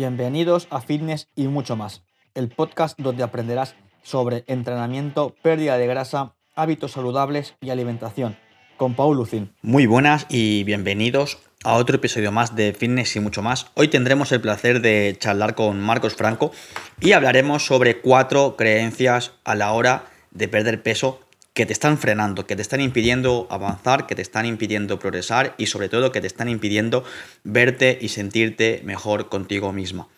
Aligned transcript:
Bienvenidos 0.00 0.66
a 0.70 0.80
Fitness 0.80 1.28
y 1.36 1.46
mucho 1.48 1.76
más, 1.76 2.00
el 2.34 2.48
podcast 2.48 2.98
donde 2.98 3.22
aprenderás 3.22 3.74
sobre 4.02 4.44
entrenamiento, 4.46 5.36
pérdida 5.42 5.76
de 5.76 5.86
grasa, 5.86 6.32
hábitos 6.56 6.92
saludables 6.92 7.54
y 7.60 7.68
alimentación, 7.68 8.38
con 8.78 8.94
Paul 8.94 9.18
Lucin. 9.18 9.52
Muy 9.60 9.84
buenas 9.84 10.24
y 10.30 10.64
bienvenidos 10.64 11.36
a 11.64 11.74
otro 11.74 11.96
episodio 11.96 12.32
más 12.32 12.56
de 12.56 12.72
Fitness 12.72 13.14
y 13.16 13.20
mucho 13.20 13.42
más. 13.42 13.66
Hoy 13.74 13.88
tendremos 13.88 14.32
el 14.32 14.40
placer 14.40 14.80
de 14.80 15.16
charlar 15.18 15.54
con 15.54 15.78
Marcos 15.78 16.14
Franco 16.14 16.50
y 16.98 17.12
hablaremos 17.12 17.66
sobre 17.66 18.00
cuatro 18.00 18.56
creencias 18.56 19.32
a 19.44 19.54
la 19.54 19.72
hora 19.72 20.06
de 20.30 20.48
perder 20.48 20.82
peso 20.82 21.20
que 21.60 21.66
te 21.66 21.74
están 21.74 21.98
frenando, 21.98 22.46
que 22.46 22.56
te 22.56 22.62
están 22.62 22.80
impidiendo 22.80 23.46
avanzar, 23.50 24.06
que 24.06 24.14
te 24.14 24.22
están 24.22 24.46
impidiendo 24.46 24.98
progresar 24.98 25.54
y 25.58 25.66
sobre 25.66 25.90
todo 25.90 26.10
que 26.10 26.22
te 26.22 26.26
están 26.26 26.48
impidiendo 26.48 27.04
verte 27.44 27.98
y 28.00 28.08
sentirte 28.08 28.80
mejor 28.82 29.28
contigo 29.28 29.70
misma. 29.70 30.08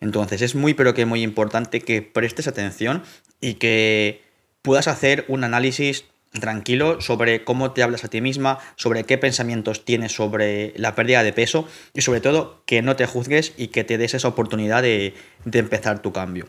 Entonces 0.00 0.42
es 0.42 0.54
muy 0.54 0.74
pero 0.74 0.92
que 0.92 1.06
muy 1.06 1.22
importante 1.22 1.80
que 1.80 2.02
prestes 2.02 2.48
atención 2.48 3.02
y 3.40 3.54
que 3.54 4.24
puedas 4.60 4.88
hacer 4.88 5.24
un 5.28 5.42
análisis 5.42 6.04
tranquilo 6.38 7.00
sobre 7.00 7.44
cómo 7.44 7.72
te 7.72 7.82
hablas 7.82 8.04
a 8.04 8.08
ti 8.08 8.20
misma, 8.20 8.58
sobre 8.76 9.04
qué 9.04 9.16
pensamientos 9.16 9.86
tienes 9.86 10.12
sobre 10.12 10.74
la 10.76 10.94
pérdida 10.94 11.22
de 11.22 11.32
peso 11.32 11.66
y 11.94 12.02
sobre 12.02 12.20
todo 12.20 12.62
que 12.66 12.82
no 12.82 12.94
te 12.96 13.06
juzgues 13.06 13.54
y 13.56 13.68
que 13.68 13.84
te 13.84 13.96
des 13.96 14.12
esa 14.12 14.28
oportunidad 14.28 14.82
de, 14.82 15.14
de 15.46 15.58
empezar 15.60 16.02
tu 16.02 16.12
cambio. 16.12 16.46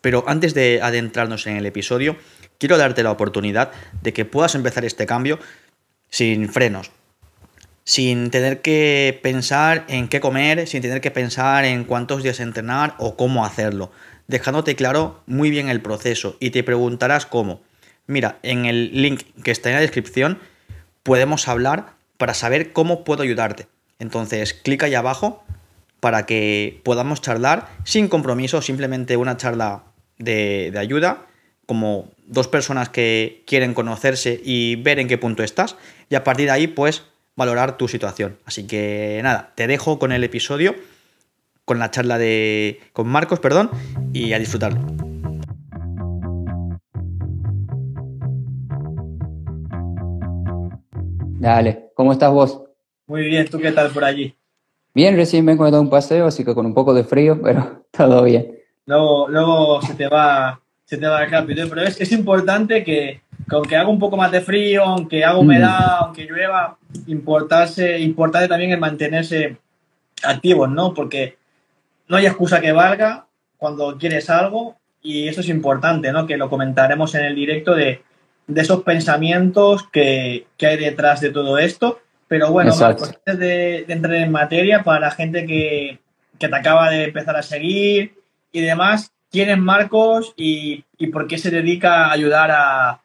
Pero 0.00 0.24
antes 0.26 0.54
de 0.54 0.80
adentrarnos 0.82 1.46
en 1.46 1.58
el 1.58 1.66
episodio, 1.66 2.16
quiero 2.60 2.78
darte 2.78 3.02
la 3.02 3.10
oportunidad 3.10 3.72
de 4.02 4.12
que 4.12 4.24
puedas 4.24 4.54
empezar 4.54 4.84
este 4.84 5.06
cambio 5.06 5.40
sin 6.10 6.48
frenos, 6.48 6.92
sin 7.84 8.30
tener 8.30 8.60
que 8.60 9.18
pensar 9.22 9.84
en 9.88 10.06
qué 10.08 10.20
comer, 10.20 10.68
sin 10.68 10.82
tener 10.82 11.00
que 11.00 11.10
pensar 11.10 11.64
en 11.64 11.84
cuántos 11.84 12.22
días 12.22 12.38
entrenar 12.38 12.94
o 12.98 13.16
cómo 13.16 13.44
hacerlo, 13.44 13.90
dejándote 14.28 14.76
claro 14.76 15.22
muy 15.26 15.50
bien 15.50 15.68
el 15.68 15.80
proceso 15.80 16.36
y 16.38 16.50
te 16.50 16.62
preguntarás 16.62 17.26
cómo. 17.26 17.62
Mira, 18.06 18.38
en 18.42 18.66
el 18.66 19.02
link 19.02 19.22
que 19.42 19.50
está 19.50 19.70
en 19.70 19.76
la 19.76 19.80
descripción 19.80 20.38
podemos 21.02 21.48
hablar 21.48 21.94
para 22.18 22.34
saber 22.34 22.72
cómo 22.72 23.04
puedo 23.04 23.22
ayudarte. 23.22 23.66
Entonces, 23.98 24.52
clica 24.52 24.86
ahí 24.86 24.94
abajo 24.94 25.42
para 26.00 26.26
que 26.26 26.80
podamos 26.84 27.22
charlar 27.22 27.68
sin 27.84 28.08
compromiso, 28.08 28.60
simplemente 28.60 29.16
una 29.16 29.36
charla 29.36 29.84
de, 30.18 30.70
de 30.72 30.78
ayuda 30.78 31.26
como 31.70 32.08
dos 32.26 32.48
personas 32.48 32.88
que 32.88 33.44
quieren 33.46 33.74
conocerse 33.74 34.40
y 34.42 34.74
ver 34.74 34.98
en 34.98 35.06
qué 35.06 35.18
punto 35.18 35.44
estás 35.44 35.76
y 36.08 36.16
a 36.16 36.24
partir 36.24 36.46
de 36.46 36.50
ahí 36.50 36.66
pues 36.66 37.04
valorar 37.36 37.78
tu 37.78 37.86
situación. 37.86 38.38
Así 38.44 38.66
que 38.66 39.20
nada, 39.22 39.52
te 39.54 39.68
dejo 39.68 40.00
con 40.00 40.10
el 40.10 40.24
episodio, 40.24 40.74
con 41.64 41.78
la 41.78 41.92
charla 41.92 42.18
de 42.18 42.80
con 42.92 43.06
Marcos, 43.06 43.38
perdón, 43.38 43.70
y 44.12 44.32
a 44.32 44.40
disfrutarlo. 44.40 44.80
Dale, 51.38 51.90
¿cómo 51.94 52.10
estás 52.10 52.32
vos? 52.32 52.62
Muy 53.06 53.26
bien, 53.26 53.48
¿tú 53.48 53.60
qué 53.60 53.70
tal 53.70 53.92
por 53.92 54.02
allí? 54.02 54.34
Bien, 54.92 55.14
recién 55.14 55.46
vengo 55.46 55.66
de 55.66 55.70
dar 55.70 55.82
un 55.82 55.88
paseo, 55.88 56.26
así 56.26 56.44
que 56.44 56.52
con 56.52 56.66
un 56.66 56.74
poco 56.74 56.94
de 56.94 57.04
frío, 57.04 57.40
pero 57.40 57.84
todo 57.92 58.24
bien. 58.24 58.58
Luego, 58.86 59.28
luego 59.28 59.82
se 59.82 59.94
te 59.94 60.08
va 60.08 60.60
se 60.90 60.98
te 60.98 61.06
va 61.06 61.24
rápido. 61.24 61.68
Pero 61.68 61.82
es, 61.82 62.00
es 62.00 62.10
importante 62.10 62.82
que, 62.82 63.20
aunque 63.48 63.76
haga 63.76 63.88
un 63.88 64.00
poco 64.00 64.16
más 64.16 64.32
de 64.32 64.40
frío, 64.40 64.82
aunque 64.82 65.24
haga 65.24 65.38
humedad, 65.38 65.98
aunque 66.00 66.24
llueva, 66.24 66.76
importarse, 67.06 68.00
importante 68.00 68.48
también 68.48 68.72
el 68.72 68.80
mantenerse 68.80 69.56
activos, 70.24 70.68
¿no? 70.68 70.92
Porque 70.92 71.36
no 72.08 72.16
hay 72.16 72.26
excusa 72.26 72.60
que 72.60 72.72
valga 72.72 73.26
cuando 73.56 73.96
quieres 73.98 74.28
algo 74.30 74.76
y 75.00 75.28
eso 75.28 75.42
es 75.42 75.48
importante, 75.48 76.10
¿no? 76.10 76.26
Que 76.26 76.36
lo 76.36 76.50
comentaremos 76.50 77.14
en 77.14 77.24
el 77.24 77.36
directo 77.36 77.76
de, 77.76 78.02
de 78.48 78.60
esos 78.60 78.82
pensamientos 78.82 79.86
que, 79.92 80.46
que, 80.56 80.66
hay 80.66 80.76
detrás 80.76 81.20
de 81.20 81.30
todo 81.30 81.56
esto. 81.58 82.00
Pero 82.26 82.50
bueno, 82.50 82.72
antes 82.82 83.20
de, 83.24 83.84
de, 83.86 83.92
entrar 83.92 84.14
en 84.16 84.32
materia, 84.32 84.82
para 84.82 84.98
la 84.98 85.10
gente 85.12 85.46
que, 85.46 86.00
que 86.36 86.48
te 86.48 86.56
acaba 86.56 86.90
de 86.90 87.04
empezar 87.04 87.36
a 87.36 87.42
seguir 87.42 88.14
y 88.50 88.60
demás, 88.60 89.12
quién 89.30 89.50
es 89.50 89.58
Marcos 89.58 90.34
y, 90.36 90.84
y 90.98 91.06
por 91.08 91.26
qué 91.26 91.38
se 91.38 91.50
dedica 91.50 92.06
a 92.06 92.12
ayudar 92.12 92.50
a, 92.50 93.00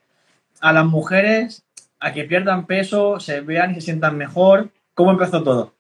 a, 0.59 0.73
las 0.73 0.85
mujeres 0.85 1.63
a 1.99 2.13
que 2.13 2.23
pierdan 2.23 2.65
peso, 2.65 3.19
se 3.19 3.41
vean 3.41 3.71
y 3.71 3.75
se 3.75 3.81
sientan 3.81 4.17
mejor. 4.17 4.69
¿Cómo 4.93 5.11
empezó 5.11 5.43
todo? 5.43 5.73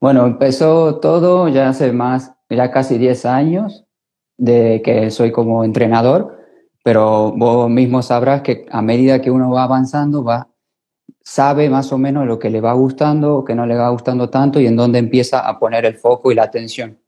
Bueno, 0.00 0.26
empezó 0.26 0.96
todo 0.96 1.48
ya 1.48 1.68
hace 1.68 1.92
más, 1.92 2.32
ya 2.48 2.70
casi 2.70 2.98
10 2.98 3.26
años 3.26 3.84
de 4.38 4.80
que 4.82 5.10
soy 5.10 5.30
como 5.30 5.64
entrenador, 5.64 6.38
pero 6.82 7.32
vos 7.36 7.68
mismo 7.68 8.00
sabrás 8.00 8.40
que 8.40 8.66
a 8.70 8.80
medida 8.80 9.20
que 9.20 9.30
uno 9.30 9.50
va 9.50 9.64
avanzando, 9.64 10.24
va, 10.24 10.48
sabe 11.22 11.68
más 11.68 11.92
o 11.92 11.98
menos 11.98 12.26
lo 12.26 12.38
que 12.38 12.48
le 12.48 12.62
va 12.62 12.72
gustando 12.72 13.36
o 13.36 13.44
que 13.44 13.54
no 13.54 13.66
le 13.66 13.76
va 13.76 13.90
gustando 13.90 14.30
tanto 14.30 14.58
y 14.60 14.66
en 14.66 14.76
dónde 14.76 14.98
empieza 14.98 15.46
a 15.46 15.58
poner 15.58 15.84
el 15.84 15.96
foco 15.96 16.32
y 16.32 16.34
la 16.34 16.44
atención. 16.44 16.99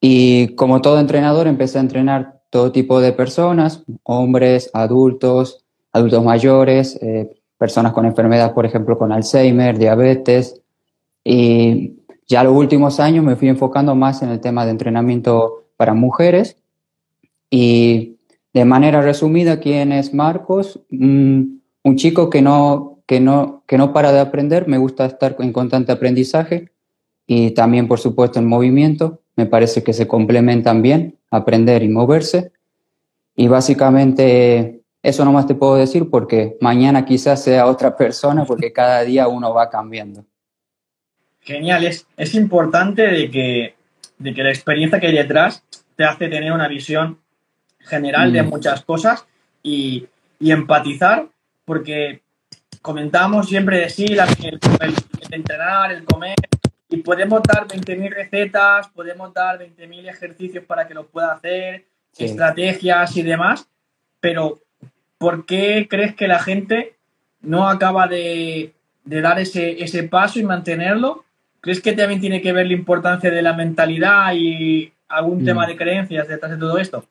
Y 0.00 0.54
como 0.54 0.80
todo 0.80 0.98
entrenador, 0.98 1.46
empecé 1.46 1.78
a 1.78 1.82
entrenar 1.82 2.40
todo 2.50 2.72
tipo 2.72 3.00
de 3.00 3.12
personas, 3.12 3.84
hombres, 4.02 4.70
adultos, 4.72 5.64
adultos 5.92 6.24
mayores, 6.24 6.98
eh, 7.02 7.30
personas 7.58 7.92
con 7.92 8.06
enfermedad, 8.06 8.54
por 8.54 8.64
ejemplo, 8.64 8.96
con 8.96 9.12
Alzheimer, 9.12 9.78
diabetes. 9.78 10.60
Y 11.22 11.96
ya 12.26 12.42
los 12.42 12.54
últimos 12.54 12.98
años 12.98 13.24
me 13.24 13.36
fui 13.36 13.48
enfocando 13.48 13.94
más 13.94 14.22
en 14.22 14.30
el 14.30 14.40
tema 14.40 14.64
de 14.64 14.70
entrenamiento 14.70 15.66
para 15.76 15.94
mujeres. 15.94 16.56
Y 17.50 18.16
de 18.54 18.64
manera 18.64 19.02
resumida, 19.02 19.60
¿quién 19.60 19.92
es 19.92 20.14
Marcos? 20.14 20.80
un 21.82 21.96
chico 21.96 22.28
que 22.28 22.42
no, 22.42 22.98
que, 23.06 23.20
no, 23.20 23.62
que 23.66 23.78
no 23.78 23.92
para 23.92 24.12
de 24.12 24.20
aprender, 24.20 24.68
me 24.68 24.78
gusta 24.78 25.06
estar 25.06 25.36
en 25.38 25.52
constante 25.52 25.92
aprendizaje 25.92 26.70
y 27.26 27.52
también, 27.52 27.88
por 27.88 28.00
supuesto, 28.00 28.38
en 28.38 28.46
movimiento 28.46 29.20
me 29.40 29.46
parece 29.46 29.82
que 29.82 29.94
se 29.94 30.06
complementan 30.06 30.82
bien, 30.82 31.16
aprender 31.30 31.82
y 31.82 31.88
moverse. 31.88 32.52
Y 33.34 33.48
básicamente 33.48 34.82
eso 35.02 35.24
nomás 35.24 35.46
te 35.46 35.54
puedo 35.54 35.76
decir 35.76 36.10
porque 36.10 36.58
mañana 36.60 37.06
quizás 37.06 37.42
sea 37.42 37.66
otra 37.66 37.96
persona 38.02 38.44
porque 38.44 38.70
cada 38.70 39.02
día 39.02 39.28
uno 39.28 39.54
va 39.54 39.70
cambiando. 39.70 40.26
Genial, 41.40 41.84
es, 41.84 42.06
es 42.18 42.34
importante 42.34 43.02
de 43.02 43.30
que, 43.30 43.74
de 44.18 44.34
que 44.34 44.42
la 44.42 44.50
experiencia 44.50 45.00
que 45.00 45.06
hay 45.06 45.14
detrás 45.14 45.64
te 45.96 46.04
hace 46.04 46.28
tener 46.28 46.52
una 46.52 46.68
visión 46.68 47.18
general 47.78 48.30
de 48.30 48.42
muchas 48.42 48.84
cosas 48.84 49.24
y, 49.62 50.06
y 50.38 50.50
empatizar 50.50 51.28
porque 51.64 52.20
comentamos 52.82 53.48
siempre 53.48 53.78
de 53.78 53.88
sí, 53.88 54.08
la, 54.08 54.24
el, 54.24 54.60
el, 54.80 54.94
el 55.22 55.34
entrenar, 55.34 55.92
el 55.92 56.04
comer, 56.04 56.36
y 56.90 56.98
podemos 56.98 57.40
dar 57.42 57.68
20.000 57.68 58.12
recetas, 58.12 58.88
podemos 58.88 59.32
dar 59.32 59.58
20.000 59.60 60.08
ejercicios 60.08 60.64
para 60.64 60.88
que 60.88 60.94
lo 60.94 61.06
pueda 61.06 61.32
hacer, 61.32 61.84
sí. 62.12 62.24
estrategias 62.24 63.16
y 63.16 63.22
demás, 63.22 63.68
pero 64.20 64.58
¿por 65.16 65.46
qué 65.46 65.86
crees 65.88 66.16
que 66.16 66.26
la 66.26 66.40
gente 66.40 66.96
no 67.40 67.68
acaba 67.68 68.08
de, 68.08 68.74
de 69.04 69.20
dar 69.20 69.38
ese, 69.38 69.82
ese, 69.82 70.02
paso 70.02 70.40
y 70.40 70.42
mantenerlo? 70.42 71.24
¿Crees 71.60 71.80
que 71.80 71.92
también 71.92 72.20
tiene 72.20 72.42
que 72.42 72.52
ver 72.52 72.66
la 72.66 72.72
importancia 72.72 73.30
de 73.30 73.42
la 73.42 73.52
mentalidad 73.52 74.32
y 74.34 74.92
algún 75.08 75.42
mm. 75.42 75.44
tema 75.44 75.66
de 75.66 75.76
creencias 75.76 76.26
detrás 76.26 76.50
de 76.50 76.58
todo 76.58 76.76
esto? 76.78 77.04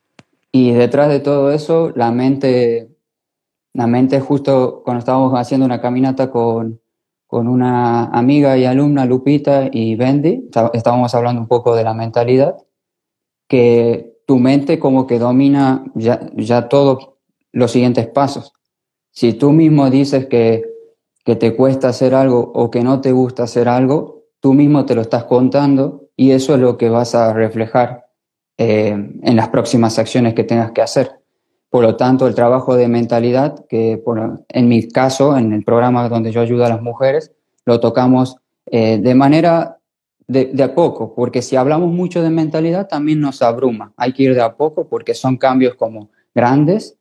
Y 0.51 0.73
detrás 0.73 1.07
de 1.07 1.21
todo 1.21 1.51
eso, 1.53 1.93
la 1.95 2.11
mente, 2.11 2.89
la 3.73 3.87
mente 3.87 4.19
justo 4.19 4.81
cuando 4.83 4.99
estábamos 4.99 5.33
haciendo 5.39 5.65
una 5.65 5.79
caminata 5.79 6.29
con, 6.29 6.81
con 7.29 7.47
una 7.47 8.05
amiga 8.05 8.57
y 8.57 8.65
alumna, 8.65 9.05
Lupita 9.05 9.69
y 9.71 9.93
Bendy, 9.93 10.49
estábamos 10.73 11.13
hablando 11.13 11.39
un 11.39 11.47
poco 11.47 11.75
de 11.75 11.83
la 11.83 11.93
mentalidad, 11.93 12.57
que 13.47 14.17
tu 14.25 14.39
mente 14.39 14.79
como 14.79 15.05
que 15.05 15.19
domina 15.19 15.85
ya, 15.93 16.27
ya 16.35 16.67
todos 16.69 17.11
los 17.51 17.71
siguientes 17.71 18.07
pasos. 18.07 18.51
Si 19.11 19.33
tú 19.33 19.51
mismo 19.51 19.91
dices 19.91 20.25
que, 20.25 20.65
que 21.23 21.35
te 21.35 21.55
cuesta 21.55 21.89
hacer 21.89 22.15
algo 22.15 22.51
o 22.55 22.71
que 22.71 22.81
no 22.81 22.99
te 22.99 23.11
gusta 23.11 23.43
hacer 23.43 23.69
algo, 23.69 24.23
tú 24.39 24.55
mismo 24.55 24.87
te 24.87 24.95
lo 24.95 25.01
estás 25.01 25.25
contando 25.25 26.09
y 26.15 26.31
eso 26.31 26.55
es 26.55 26.59
lo 26.59 26.79
que 26.79 26.89
vas 26.89 27.13
a 27.13 27.31
reflejar 27.31 28.07
eh, 28.57 28.87
en 28.89 29.35
las 29.35 29.49
próximas 29.49 29.99
acciones 29.99 30.33
que 30.33 30.45
tengas 30.45 30.71
que 30.71 30.81
hacer. 30.81 31.18
Por 31.69 31.83
lo 31.83 31.95
tanto, 31.95 32.27
el 32.27 32.35
trabajo 32.35 32.75
de 32.75 32.87
mentalidad, 32.87 33.65
que 33.67 34.01
en 34.49 34.67
mi 34.67 34.87
caso, 34.87 35.37
en 35.37 35.53
el 35.53 35.63
programa 35.63 36.09
donde 36.09 36.31
yo 36.31 36.41
ayudo 36.41 36.65
a 36.65 36.69
las 36.69 36.81
mujeres, 36.81 37.31
lo 37.65 37.79
tocamos 37.79 38.37
eh, 38.65 38.97
de 38.97 39.15
manera 39.15 39.77
de, 40.27 40.45
de, 40.45 40.63
a 40.63 40.73
poco, 40.73 41.13
porque 41.15 41.41
si 41.41 41.55
hablamos 41.55 41.91
mucho 41.91 42.21
de 42.21 42.29
mentalidad 42.29 42.87
también 42.87 43.19
nos 43.19 43.41
abruma. 43.41 43.93
Hay 43.97 44.13
que 44.13 44.23
ir 44.23 44.35
de 44.35 44.41
a 44.41 44.55
poco 44.55 44.87
porque 44.87 45.13
son 45.13 45.37
cambios 45.37 45.75
como 45.75 46.09
grandes 46.33 46.97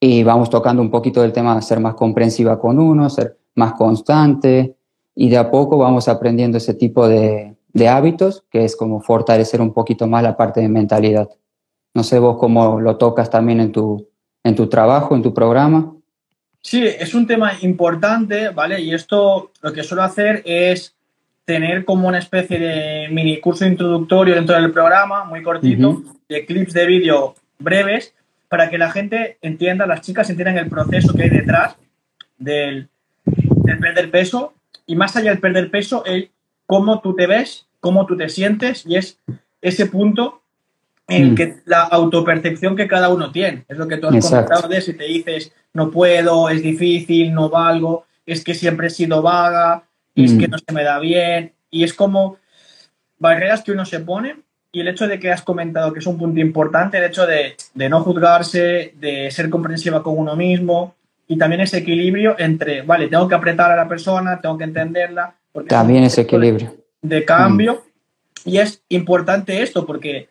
y 0.00 0.22
vamos 0.22 0.50
tocando 0.50 0.82
un 0.82 0.90
poquito 0.90 1.22
del 1.22 1.32
tema 1.32 1.54
de 1.54 1.62
ser 1.62 1.78
más 1.78 1.94
comprensiva 1.94 2.58
con 2.58 2.78
uno, 2.78 3.10
ser 3.10 3.38
más 3.54 3.74
constante 3.74 4.76
y 5.14 5.28
de 5.28 5.36
a 5.36 5.50
poco 5.50 5.78
vamos 5.78 6.08
aprendiendo 6.08 6.58
ese 6.58 6.74
tipo 6.74 7.06
de, 7.06 7.56
de 7.72 7.88
hábitos, 7.88 8.44
que 8.50 8.64
es 8.64 8.76
como 8.76 9.00
fortalecer 9.00 9.60
un 9.60 9.72
poquito 9.72 10.06
más 10.06 10.22
la 10.22 10.36
parte 10.36 10.60
de 10.60 10.68
mentalidad. 10.68 11.28
No 11.94 12.04
sé 12.04 12.18
vos 12.18 12.38
cómo 12.38 12.80
lo 12.80 12.96
tocas 12.96 13.30
también 13.30 13.60
en 13.60 13.72
tu, 13.72 14.08
en 14.44 14.54
tu 14.54 14.68
trabajo, 14.68 15.14
en 15.14 15.22
tu 15.22 15.34
programa. 15.34 15.92
Sí, 16.62 16.86
es 16.86 17.14
un 17.14 17.26
tema 17.26 17.52
importante, 17.62 18.50
¿vale? 18.50 18.80
Y 18.80 18.92
esto 18.92 19.50
lo 19.62 19.72
que 19.72 19.82
suelo 19.82 20.02
hacer 20.02 20.42
es 20.44 20.94
tener 21.44 21.84
como 21.84 22.06
una 22.06 22.18
especie 22.18 22.58
de 22.58 23.08
mini 23.10 23.40
curso 23.40 23.66
introductorio 23.66 24.34
dentro 24.34 24.54
del 24.54 24.70
programa, 24.70 25.24
muy 25.24 25.42
cortito, 25.42 26.02
de 26.28 26.44
clips 26.44 26.74
de 26.74 26.86
vídeo 26.86 27.34
breves, 27.58 28.14
para 28.48 28.68
que 28.68 28.78
la 28.78 28.90
gente 28.90 29.38
entienda, 29.42 29.86
las 29.86 30.02
chicas 30.02 30.28
entiendan 30.28 30.58
el 30.58 30.68
proceso 30.68 31.14
que 31.14 31.24
hay 31.24 31.30
detrás 31.30 31.76
del, 32.36 32.88
del 33.24 33.78
perder 33.78 34.10
peso 34.10 34.54
y 34.86 34.96
más 34.96 35.16
allá 35.16 35.30
del 35.30 35.40
perder 35.40 35.70
peso, 35.70 36.04
el 36.04 36.30
cómo 36.66 37.00
tú 37.00 37.14
te 37.14 37.26
ves, 37.26 37.66
cómo 37.80 38.06
tú 38.06 38.16
te 38.16 38.28
sientes 38.28 38.84
y 38.86 38.96
es 38.96 39.18
ese 39.62 39.86
punto 39.86 40.39
en 41.10 41.32
mm. 41.32 41.34
que 41.34 41.56
la 41.66 41.82
autopercepción 41.82 42.76
que 42.76 42.88
cada 42.88 43.08
uno 43.10 43.30
tiene. 43.30 43.64
Es 43.68 43.76
lo 43.76 43.86
que 43.86 43.98
tú 43.98 44.06
has 44.06 44.28
comentado 44.28 44.68
de 44.68 44.80
si 44.80 44.94
te 44.94 45.04
dices 45.04 45.52
no 45.74 45.90
puedo, 45.90 46.48
es 46.48 46.62
difícil, 46.62 47.32
no 47.32 47.48
valgo, 47.48 48.06
es 48.26 48.42
que 48.42 48.54
siempre 48.54 48.88
he 48.88 48.90
sido 48.90 49.22
vaga, 49.22 49.84
es 50.14 50.32
que 50.34 50.48
mm. 50.48 50.50
no 50.50 50.58
se 50.58 50.72
me 50.72 50.84
da 50.84 50.98
bien. 50.98 51.52
Y 51.70 51.84
es 51.84 51.94
como 51.94 52.38
barreras 53.18 53.62
que 53.62 53.72
uno 53.72 53.84
se 53.84 54.00
pone 54.00 54.36
y 54.72 54.80
el 54.80 54.88
hecho 54.88 55.06
de 55.08 55.18
que 55.18 55.30
has 55.30 55.42
comentado 55.42 55.92
que 55.92 55.98
es 55.98 56.06
un 56.06 56.18
punto 56.18 56.40
importante, 56.40 56.98
el 56.98 57.04
hecho 57.04 57.26
de, 57.26 57.56
de 57.74 57.88
no 57.88 58.02
juzgarse, 58.02 58.94
de 58.98 59.30
ser 59.30 59.50
comprensiva 59.50 60.02
con 60.02 60.16
uno 60.16 60.36
mismo 60.36 60.94
y 61.30 61.38
también 61.38 61.60
ese 61.60 61.78
equilibrio 61.78 62.34
entre, 62.38 62.82
vale, 62.82 63.06
tengo 63.06 63.28
que 63.28 63.36
apretar 63.36 63.70
a 63.70 63.76
la 63.76 63.88
persona, 63.88 64.40
tengo 64.40 64.58
que 64.58 64.64
entenderla. 64.64 65.34
Porque 65.52 65.68
también 65.68 66.02
ese 66.02 66.22
equilibrio. 66.22 66.74
De, 67.02 67.24
cambio. 67.24 67.84
Mm. 68.44 68.48
Y 68.50 68.58
es 68.58 68.82
importante 68.88 69.62
esto 69.62 69.86
porque 69.86 70.28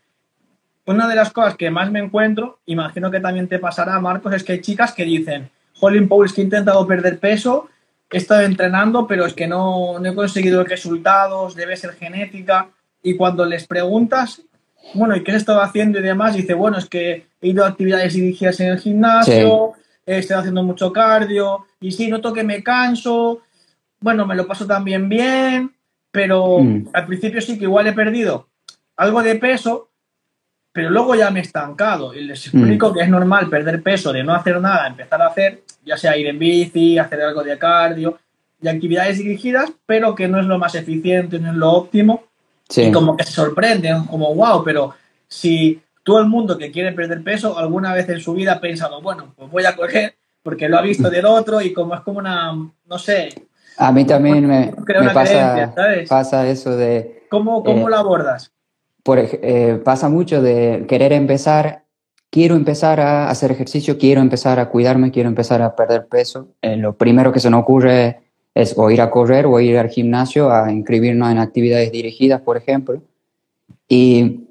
una 0.86 1.08
de 1.08 1.16
las 1.16 1.31
cosas 1.31 1.56
que 1.56 1.70
más 1.70 1.92
me 1.92 2.00
encuentro, 2.00 2.60
imagino 2.66 3.12
que 3.12 3.20
también 3.20 3.48
te 3.48 3.60
pasará, 3.60 4.00
Marcos, 4.00 4.34
es 4.34 4.44
que 4.44 4.54
hay 4.54 4.62
chicas 4.62 4.94
que 4.94 5.06
dicen, 5.06 5.50
Holly 5.80 6.06
Paul 6.08 6.26
es 6.26 6.34
que 6.34 6.42
he 6.42 6.44
intentado 6.44 6.86
perder 6.88 7.20
peso, 7.20 7.70
he 8.12 8.18
estado 8.18 8.42
entrenando, 8.42 9.06
pero 9.08 9.26
es 9.26 9.34
que 9.34 9.48
no, 9.48 10.00
no 10.00 10.10
he 10.10 10.16
conseguido 10.16 10.64
resultados, 10.64 11.56
debe 11.56 11.78
ser 11.78 11.92
genética. 11.94 12.70
Y 13.04 13.16
cuando 13.16 13.46
les 13.46 13.68
preguntas, 13.68 14.42
bueno, 14.94 15.16
¿y 15.16 15.24
qué 15.24 15.31
he 15.31 15.36
estado 15.36 15.62
haciendo 15.62 16.00
y 16.00 16.02
demás? 16.02 16.36
Dice, 16.36 16.54
bueno, 16.54 16.78
es 16.78 16.88
que 16.88 17.28
he 17.40 17.48
ido 17.48 17.64
a 17.64 17.70
actividades 17.70 18.14
dirigidas 18.14 18.60
en 18.60 18.70
el 18.70 18.80
gimnasio, 18.80 19.74
he 20.06 20.18
estado 20.18 20.40
haciendo 20.40 20.64
mucho 20.64 20.92
cardio, 20.92 21.68
y 21.80 21.92
sí, 21.92 22.08
noto 22.08 22.34
que 22.34 22.44
me 22.44 22.64
canso, 22.64 23.42
bueno, 24.00 24.26
me 24.26 24.36
lo 24.36 24.48
paso 24.48 24.66
también 24.66 25.08
bien, 25.08 25.72
pero 26.12 26.60
mm. 26.60 26.90
al 26.94 27.06
principio 27.06 27.42
sí 27.42 27.58
que 27.58 27.66
igual 27.66 27.88
he 27.88 27.94
perdido 27.94 28.48
algo 29.00 29.24
de 29.24 29.36
peso, 29.36 29.88
pero 30.71 30.89
luego 30.89 31.16
ya 31.16 31.31
me 31.31 31.39
he 31.39 31.44
estancado 31.44 32.13
y 32.13 32.24
les 32.24 32.45
explico 32.48 32.89
mm. 32.89 32.94
que 32.94 33.01
es 33.01 33.10
normal 33.10 33.50
perder 33.50 33.81
peso 33.81 34.13
de 34.13 34.24
no 34.24 34.33
hacer 34.33 34.62
nada, 34.62 34.88
empezar 34.88 35.21
a 35.21 35.27
hacer, 35.27 35.63
ya 35.83 35.98
sea 35.98 36.16
ir 36.16 36.27
en 36.27 36.39
bici, 36.39 36.98
hacer 36.98 37.21
algo 37.21 37.44
de 37.44 37.57
cardio 37.57 38.19
y 38.62 38.68
actividades 38.68 39.18
dirigidas, 39.18 39.71
pero 39.86 40.16
que 40.16 40.27
no 40.27 40.39
es 40.39 40.45
lo 40.45 40.60
más 40.60 40.75
eficiente, 40.75 41.39
no 41.39 41.50
es 41.50 41.56
lo 41.56 41.71
óptimo. 41.71 42.24
Y 42.75 42.92
como 42.92 43.18
que 43.18 43.24
se 43.24 43.31
sorprenden, 43.31 44.04
como 44.06 44.36
wow, 44.36 44.63
pero 44.63 44.94
si 45.27 45.81
todo 46.04 46.19
el 46.19 46.27
mundo 46.27 46.57
que 46.57 46.71
quiere 46.71 46.92
perder 46.92 47.24
peso 47.24 47.57
alguna 47.57 47.94
vez 47.94 48.07
en 48.10 48.19
su 48.19 48.33
vida 48.33 48.54
ha 48.54 48.62
pensado, 48.62 49.01
bueno, 49.01 49.33
pues 49.36 49.50
voy 49.50 49.66
a 49.66 49.75
correr 49.75 50.16
porque 50.44 50.69
lo 50.69 50.77
ha 50.77 50.81
visto 50.81 51.10
del 51.10 51.25
otro 51.25 51.62
y 51.62 51.74
como 51.74 51.95
es 51.95 52.01
como 52.01 52.19
una, 52.19 52.54
no 52.54 53.00
sé. 53.00 53.30
A 53.77 53.92
mí 53.92 54.06
también 54.06 54.45
me, 54.48 54.74
pasa, 55.13 55.74
pasa, 56.07 56.48
eso 56.48 56.75
de... 56.75 57.25
¿Cómo, 57.30 57.63
cómo 57.63 57.88
eh, 57.88 57.92
lo 57.92 57.98
abordas? 57.98 58.51
Por, 59.09 59.17
eh, 59.17 59.81
pasa 59.83 60.07
mucho 60.07 60.39
de 60.39 60.85
querer 60.88 61.13
empezar, 61.13 61.83
quiero 62.29 62.56
empezar 62.56 63.00
a 63.00 63.31
hacer 63.31 63.51
ejercicio, 63.51 63.97
quiero 63.97 64.21
empezar 64.21 64.59
a 64.59 64.69
cuidarme, 64.69 65.09
quiero 65.09 65.29
empezar 65.29 65.63
a 65.63 65.75
perder 65.75 66.06
peso. 66.06 66.50
Eh, 66.61 66.77
lo 66.77 66.95
primero 66.95 67.31
que 67.31 67.39
se 67.39 67.50
nos 67.50 67.63
ocurre 67.63 68.19
es 68.53 68.75
o 68.77 68.91
ir 68.91 69.01
a 69.01 69.09
correr 69.09 69.47
o 69.47 69.59
ir 69.59 69.79
al 69.79 69.89
gimnasio 69.89 70.51
a 70.51 70.71
inscribirnos 70.71 71.31
en 71.31 71.39
actividades 71.39 71.91
dirigidas, 71.91 72.41
por 72.41 72.56
ejemplo. 72.56 73.01
Y 73.88 74.41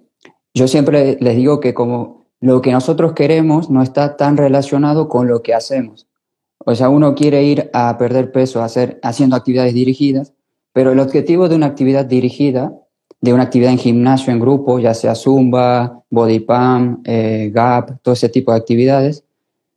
yo 0.54 0.66
siempre 0.66 1.16
les 1.20 1.36
digo 1.36 1.60
que 1.60 1.72
como 1.72 2.26
lo 2.40 2.60
que 2.60 2.72
nosotros 2.72 3.12
queremos 3.12 3.70
no 3.70 3.80
está 3.80 4.16
tan 4.16 4.36
relacionado 4.36 5.08
con 5.08 5.28
lo 5.28 5.40
que 5.40 5.54
hacemos. 5.54 6.08
O 6.58 6.74
sea, 6.74 6.88
uno 6.88 7.14
quiere 7.14 7.44
ir 7.44 7.70
a 7.72 7.96
perder 7.96 8.32
peso 8.32 8.60
hacer, 8.60 8.98
haciendo 9.04 9.36
actividades 9.36 9.72
dirigidas, 9.72 10.34
pero 10.72 10.90
el 10.90 10.98
objetivo 10.98 11.48
de 11.48 11.54
una 11.54 11.66
actividad 11.66 12.06
dirigida 12.06 12.72
de 13.20 13.32
una 13.32 13.44
actividad 13.44 13.72
en 13.72 13.78
gimnasio 13.78 14.32
en 14.32 14.40
grupo, 14.40 14.78
ya 14.78 14.94
sea 14.94 15.14
Zumba, 15.14 16.02
Body 16.10 16.40
Pump, 16.40 17.00
eh, 17.04 17.50
Gap, 17.52 18.00
todo 18.02 18.14
ese 18.14 18.28
tipo 18.28 18.52
de 18.52 18.58
actividades, 18.58 19.24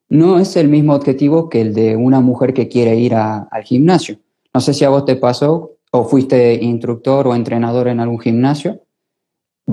no 0.10 0.40
es 0.40 0.56
el 0.58 0.68
mismo 0.68 0.94
objetivo 0.94 1.50
que 1.50 1.62
el 1.62 1.74
de 1.74 1.96
una 1.96 2.20
mujer 2.20 2.54
que 2.54 2.68
quiere 2.68 2.98
ir 2.98 3.16
al 3.16 3.64
gimnasio. 3.64 4.18
No 4.54 4.60
sé 4.60 4.74
si 4.74 4.84
a 4.84 4.90
vos 4.90 5.06
te 5.06 5.16
pasó 5.16 5.78
o 5.92 6.04
fuiste 6.04 6.56
instructor 6.56 7.28
o 7.28 7.36
entrenador 7.36 7.88
en 7.88 8.00
algún 8.00 8.20
gimnasio. 8.20 8.82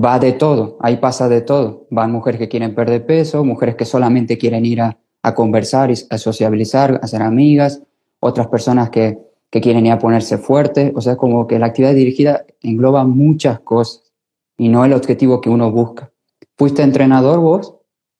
Va 0.01 0.17
de 0.17 0.31
todo, 0.31 0.77
ahí 0.79 0.97
pasa 0.97 1.27
de 1.27 1.41
todo. 1.41 1.87
Van 1.89 2.11
mujeres 2.11 2.39
que 2.39 2.47
quieren 2.47 2.73
perder 2.73 3.05
peso, 3.05 3.43
mujeres 3.43 3.75
que 3.75 3.85
solamente 3.85 4.37
quieren 4.37 4.65
ir 4.65 4.81
a, 4.81 4.97
a 5.23 5.35
conversar, 5.35 5.91
a 6.09 6.17
sociabilizar, 6.17 6.99
a 7.03 7.07
ser 7.07 7.21
amigas, 7.21 7.81
otras 8.21 8.47
personas 8.47 8.89
que 8.89 9.17
que 9.49 9.61
quieren 9.61 9.85
ir 9.85 9.91
a 9.91 9.99
ponerse 9.99 10.37
fuerte, 10.37 10.91
o 10.95 11.01
sea, 11.01 11.15
como 11.15 11.47
que 11.47 11.59
la 11.59 11.67
actividad 11.67 11.93
dirigida 11.93 12.45
engloba 12.61 13.05
muchas 13.05 13.59
cosas 13.59 14.11
y 14.57 14.69
no 14.69 14.85
el 14.85 14.93
objetivo 14.93 15.41
que 15.41 15.49
uno 15.49 15.71
busca. 15.71 16.11
¿Fuiste 16.57 16.83
entrenador 16.83 17.39
vos? 17.39 17.75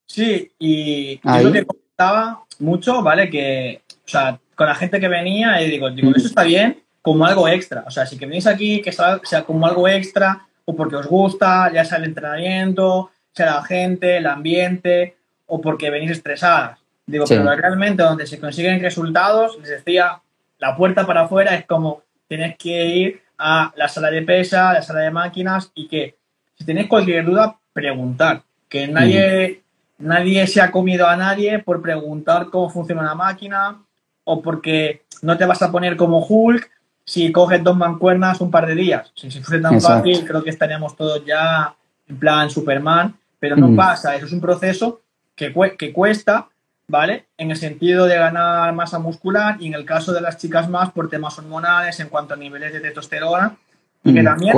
Sí, 0.08 0.52
y 0.58 1.18
yo 1.18 1.44
lo 1.44 1.52
que 1.52 1.66
comentaba 1.66 2.44
mucho, 2.60 3.04
¿vale? 3.04 3.30
Que, 3.30 3.81
o 4.06 4.08
sea, 4.08 4.40
con 4.56 4.68
la 4.68 4.76
gente 4.76 5.00
que 5.00 5.08
venía, 5.08 5.62
y 5.62 5.70
digo, 5.70 5.90
digo, 5.92 6.12
eso 6.16 6.28
está 6.28 6.44
bien 6.44 6.81
como 7.02 7.26
algo 7.26 7.48
extra. 7.48 7.84
O 7.86 7.92
sea, 7.92 8.06
si 8.06 8.18
que 8.18 8.25
venís 8.25 8.48
aquí, 8.48 8.82
que 8.82 8.92
sea, 8.92 9.22
sea 9.24 9.44
como 9.44 9.66
algo 9.68 9.88
extra, 9.88 10.48
o 10.66 10.75
porque 10.75 10.96
os 10.96 11.08
gusta, 11.08 11.72
ya 11.72 11.86
sea 11.86 11.98
el 11.98 12.06
entrenamiento, 12.06 13.12
sea 13.34 13.56
la 13.56 13.64
gente, 13.64 14.18
el 14.18 14.28
ambiente, 14.28 15.16
o 15.46 15.62
porque 15.62 15.90
venís 15.90 16.12
estresadas. 16.12 16.80
Digo, 17.06 17.25
pero 17.28 17.44
realmente 17.56 18.04
donde 18.04 18.28
se 18.28 18.40
consiguen 18.40 18.82
resultados, 18.82 19.58
les 19.60 19.70
decía, 19.70 20.22
la 20.60 20.76
puerta 20.76 21.08
para 21.08 21.22
afuera 21.22 21.56
es 21.56 21.66
como 21.66 22.04
tienes 22.28 22.58
que 22.58 22.86
ir 22.86 23.22
a 23.38 23.74
la 23.75 23.88
sala 23.88 24.12
de 24.12 24.22
pesa, 24.22 24.70
a 24.70 24.74
la 24.74 24.82
sala 24.82 25.00
de 25.00 25.12
máquinas 25.12 25.72
y 25.74 25.88
que 25.88 26.16
si 26.58 26.66
tenéis 26.66 26.88
cualquier 26.88 27.25
duda, 27.25 27.58
preguntar. 27.74 28.44
Que 28.68 28.88
nadie, 28.88 29.63
nadie 29.98 30.46
se 30.46 30.62
ha 30.62 30.72
comido 30.72 31.08
a 31.08 31.16
nadie 31.16 31.60
por 31.60 31.82
preguntar 31.82 32.50
cómo 32.51 32.70
funciona 32.70 33.01
una 33.01 33.16
máquina 33.16 33.82
o 34.25 34.42
porque 34.42 35.04
no 35.22 35.38
te 35.38 35.46
vas 35.46 35.62
a 35.62 35.72
poner 35.72 35.96
como 35.96 36.24
Hulk 36.24 36.70
si 37.06 37.32
coges 37.32 37.63
dos 37.63 37.75
mancuernas 37.75 38.42
un 38.42 38.51
par 38.51 38.68
de 38.68 38.75
días. 38.75 39.12
Si, 39.16 39.32
fuese 39.32 39.60
tan 39.60 39.82
fácil, 39.82 40.24
creo 40.25 40.44
que 40.44 40.51
estaríamos 40.51 40.96
todos 40.96 41.25
ya 41.25 41.74
en 42.08 42.20
plan 42.20 42.50
Superman, 42.50 43.16
pero 43.39 43.56
no 43.56 43.75
pasa. 43.75 44.16
Eso 44.16 44.28
es 44.28 44.34
un 44.34 44.42
proceso 44.42 45.01
que, 45.36 45.51
que 45.78 45.92
cuesta 45.92 46.48
¿vale? 46.89 47.27
En 47.38 47.51
el 47.51 47.58
sentido 47.58 48.05
de 48.08 48.17
ganar 48.17 48.74
masa 48.74 49.00
muscular 49.00 49.55
y 49.60 49.67
en 49.67 49.75
el 49.75 49.86
caso 49.86 50.12
de 50.12 50.22
las 50.22 50.38
chicas 50.38 50.67
más 50.67 50.91
por 50.91 51.10
temas 51.10 51.38
hormonales 51.38 52.00
en 52.00 52.10
cuanto 52.10 52.34
a 52.34 52.38
niveles 52.38 52.74
de 52.74 52.81
testosterona. 52.81 53.55
Y 54.03 54.13
que 54.13 54.22
mm, 54.22 54.25
también, 54.25 54.58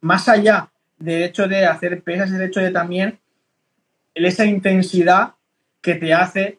Más, 0.00 0.28
allá 0.28 0.68
del 0.98 1.24
hecho 1.24 1.48
de 1.48 1.66
hacer 1.66 2.00
pesas, 2.02 2.30
el 2.30 2.42
hecho 2.42 2.60
de 2.60 2.70
también 2.70 3.18
esa 4.14 4.44
intensidad 4.44 5.34
que 5.80 5.96
te 5.96 6.14
hace 6.14 6.58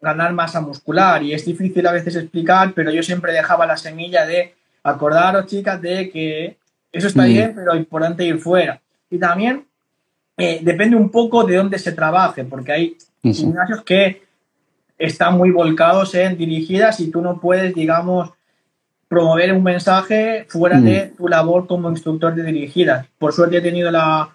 ganar 0.00 0.32
masa 0.32 0.60
muscular. 0.60 1.22
Y 1.22 1.34
es 1.34 1.44
difícil 1.44 1.86
a 1.86 1.92
veces 1.92 2.14
explicar, 2.14 2.72
pero 2.72 2.90
yo 2.92 3.02
siempre 3.02 3.32
dejaba 3.32 3.66
la 3.66 3.76
semilla 3.76 4.24
de 4.26 4.54
acordaros, 4.84 5.46
chicas, 5.46 5.82
de 5.82 6.08
que 6.08 6.56
eso 6.92 7.08
está 7.08 7.22
mm. 7.22 7.26
bien, 7.26 7.52
pero 7.54 7.74
importante 7.74 8.24
ir 8.24 8.38
fuera. 8.38 8.80
Y 9.10 9.18
también 9.18 9.66
eh, 10.36 10.60
depende 10.62 10.94
un 10.94 11.10
poco 11.10 11.42
de 11.44 11.56
dónde 11.56 11.80
se 11.80 11.90
trabaje, 11.92 12.44
porque 12.44 12.72
hay 12.72 12.96
gimnasios 13.22 13.82
que 13.82 14.25
están 14.98 15.36
muy 15.36 15.50
volcados 15.50 16.14
en 16.14 16.36
dirigidas 16.36 17.00
y 17.00 17.10
tú 17.10 17.20
no 17.20 17.40
puedes, 17.40 17.74
digamos, 17.74 18.30
promover 19.08 19.52
un 19.52 19.62
mensaje 19.62 20.46
fuera 20.48 20.80
de 20.80 21.12
mm. 21.12 21.16
tu 21.16 21.28
labor 21.28 21.66
como 21.66 21.90
instructor 21.90 22.34
de 22.34 22.42
dirigidas. 22.42 23.06
Por 23.18 23.32
suerte 23.32 23.58
he 23.58 23.60
tenido 23.60 23.90
la, 23.90 24.30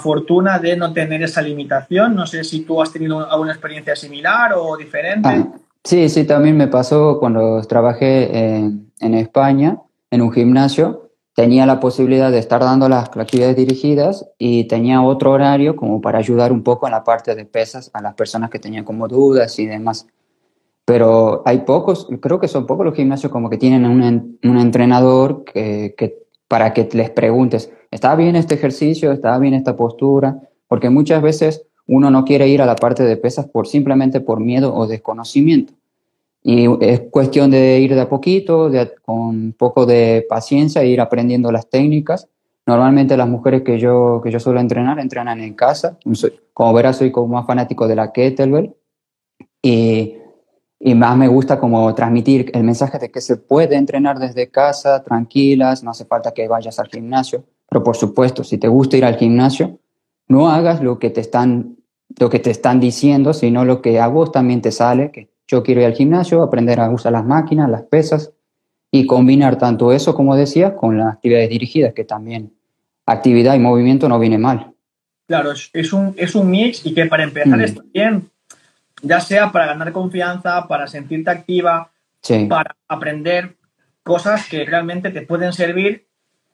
fortuna 0.00 0.58
de 0.58 0.76
no 0.76 0.92
tener 0.92 1.22
esa 1.22 1.42
limitación. 1.42 2.14
No 2.14 2.26
sé 2.26 2.44
si 2.44 2.60
tú 2.60 2.80
has 2.82 2.92
tenido 2.92 3.30
alguna 3.30 3.52
experiencia 3.52 3.96
similar 3.96 4.52
o 4.56 4.76
diferente. 4.76 5.28
Ah, 5.28 5.48
sí, 5.84 6.08
sí, 6.08 6.24
también 6.24 6.56
me 6.56 6.68
pasó 6.68 7.18
cuando 7.18 7.60
trabajé 7.62 8.56
en, 8.56 8.90
en 9.00 9.14
España 9.14 9.78
en 10.10 10.22
un 10.22 10.32
gimnasio 10.32 10.99
tenía 11.34 11.66
la 11.66 11.80
posibilidad 11.80 12.30
de 12.30 12.38
estar 12.38 12.60
dando 12.60 12.88
las 12.88 13.08
actividades 13.16 13.56
dirigidas 13.56 14.28
y 14.38 14.64
tenía 14.64 15.02
otro 15.02 15.32
horario 15.32 15.76
como 15.76 16.00
para 16.00 16.18
ayudar 16.18 16.52
un 16.52 16.62
poco 16.62 16.86
en 16.86 16.92
la 16.92 17.04
parte 17.04 17.34
de 17.34 17.44
pesas 17.44 17.90
a 17.92 18.02
las 18.02 18.14
personas 18.14 18.50
que 18.50 18.58
tenían 18.58 18.84
como 18.84 19.08
dudas 19.08 19.58
y 19.58 19.66
demás. 19.66 20.06
Pero 20.84 21.42
hay 21.46 21.58
pocos, 21.58 22.08
creo 22.20 22.40
que 22.40 22.48
son 22.48 22.66
pocos 22.66 22.84
los 22.84 22.94
gimnasios 22.94 23.30
como 23.30 23.48
que 23.48 23.58
tienen 23.58 23.84
un, 23.86 24.38
entrenador 24.58 25.44
que, 25.44 25.94
para 26.48 26.72
que 26.72 26.88
les 26.92 27.10
preguntes, 27.10 27.72
¿está 27.90 28.16
bien 28.16 28.34
este 28.34 28.56
ejercicio? 28.56 29.12
¿Está 29.12 29.38
bien 29.38 29.54
esta 29.54 29.76
postura? 29.76 30.40
Porque 30.66 30.90
muchas 30.90 31.22
veces 31.22 31.64
uno 31.86 32.10
no 32.10 32.24
quiere 32.24 32.48
ir 32.48 32.60
a 32.60 32.66
la 32.66 32.76
parte 32.76 33.04
de 33.04 33.16
pesas 33.16 33.46
por 33.46 33.68
simplemente 33.68 34.20
por 34.20 34.40
miedo 34.40 34.74
o 34.74 34.86
desconocimiento. 34.86 35.74
Y 36.42 36.66
es 36.80 37.00
cuestión 37.10 37.50
de 37.50 37.80
ir 37.80 37.94
de 37.94 38.00
a 38.00 38.08
poquito, 38.08 38.70
con 39.02 39.18
un 39.18 39.54
poco 39.56 39.84
de 39.84 40.24
paciencia, 40.28 40.84
ir 40.84 41.00
aprendiendo 41.00 41.52
las 41.52 41.68
técnicas. 41.68 42.28
Normalmente 42.66 43.16
las 43.16 43.28
mujeres 43.28 43.62
que 43.62 43.78
yo, 43.78 44.20
que 44.22 44.30
yo 44.30 44.40
suelo 44.40 44.60
entrenar, 44.60 44.98
entrenan 44.98 45.40
en 45.40 45.54
casa. 45.54 45.98
Como 46.54 46.72
verás, 46.72 46.96
soy 46.96 47.10
como 47.10 47.34
más 47.34 47.46
fanático 47.46 47.86
de 47.86 47.96
la 47.96 48.12
kettlebell. 48.12 48.74
Y, 49.62 50.14
y 50.78 50.94
más 50.94 51.16
me 51.16 51.28
gusta 51.28 51.60
como 51.60 51.94
transmitir 51.94 52.50
el 52.54 52.64
mensaje 52.64 52.98
de 52.98 53.10
que 53.10 53.20
se 53.20 53.36
puede 53.36 53.76
entrenar 53.76 54.18
desde 54.18 54.48
casa, 54.48 55.02
tranquilas, 55.02 55.84
no 55.84 55.90
hace 55.90 56.06
falta 56.06 56.32
que 56.32 56.48
vayas 56.48 56.78
al 56.78 56.88
gimnasio. 56.88 57.44
Pero 57.68 57.84
por 57.84 57.96
supuesto, 57.96 58.44
si 58.44 58.56
te 58.56 58.68
gusta 58.68 58.96
ir 58.96 59.04
al 59.04 59.16
gimnasio, 59.16 59.78
no 60.26 60.48
hagas 60.48 60.82
lo 60.82 60.98
que 60.98 61.10
te 61.10 61.20
están, 61.20 61.76
lo 62.18 62.30
que 62.30 62.38
te 62.38 62.50
están 62.50 62.80
diciendo, 62.80 63.34
sino 63.34 63.66
lo 63.66 63.82
que 63.82 64.00
a 64.00 64.08
vos 64.08 64.32
también 64.32 64.62
te 64.62 64.72
sale, 64.72 65.10
que 65.10 65.28
yo 65.50 65.64
quiero 65.64 65.80
ir 65.80 65.88
al 65.88 65.94
gimnasio, 65.94 66.42
aprender 66.42 66.78
a 66.78 66.90
usar 66.90 67.12
las 67.12 67.24
máquinas, 67.24 67.68
las 67.68 67.82
pesas 67.82 68.32
y 68.92 69.06
combinar 69.06 69.58
tanto 69.58 69.92
eso, 69.92 70.14
como 70.14 70.36
decía, 70.36 70.76
con 70.76 70.96
las 70.96 71.14
actividades 71.14 71.50
dirigidas, 71.50 71.92
que 71.92 72.04
también 72.04 72.52
actividad 73.04 73.56
y 73.56 73.58
movimiento 73.58 74.08
no 74.08 74.18
viene 74.20 74.38
mal. 74.38 74.72
Claro, 75.26 75.52
es, 75.52 75.92
un, 75.92 76.14
es 76.16 76.34
un 76.34 76.50
mix 76.50 76.86
y 76.86 76.94
que 76.94 77.06
para 77.06 77.24
empezar 77.24 77.58
mm. 77.58 77.62
está 77.62 77.82
bien, 77.92 78.30
ya 79.02 79.20
sea 79.20 79.50
para 79.50 79.66
ganar 79.66 79.92
confianza, 79.92 80.68
para 80.68 80.86
sentirte 80.86 81.30
activa, 81.30 81.90
para 82.48 82.76
aprender 82.86 83.56
cosas 84.04 84.48
que 84.48 84.64
realmente 84.64 85.10
te 85.10 85.22
pueden 85.22 85.52
servir 85.52 86.06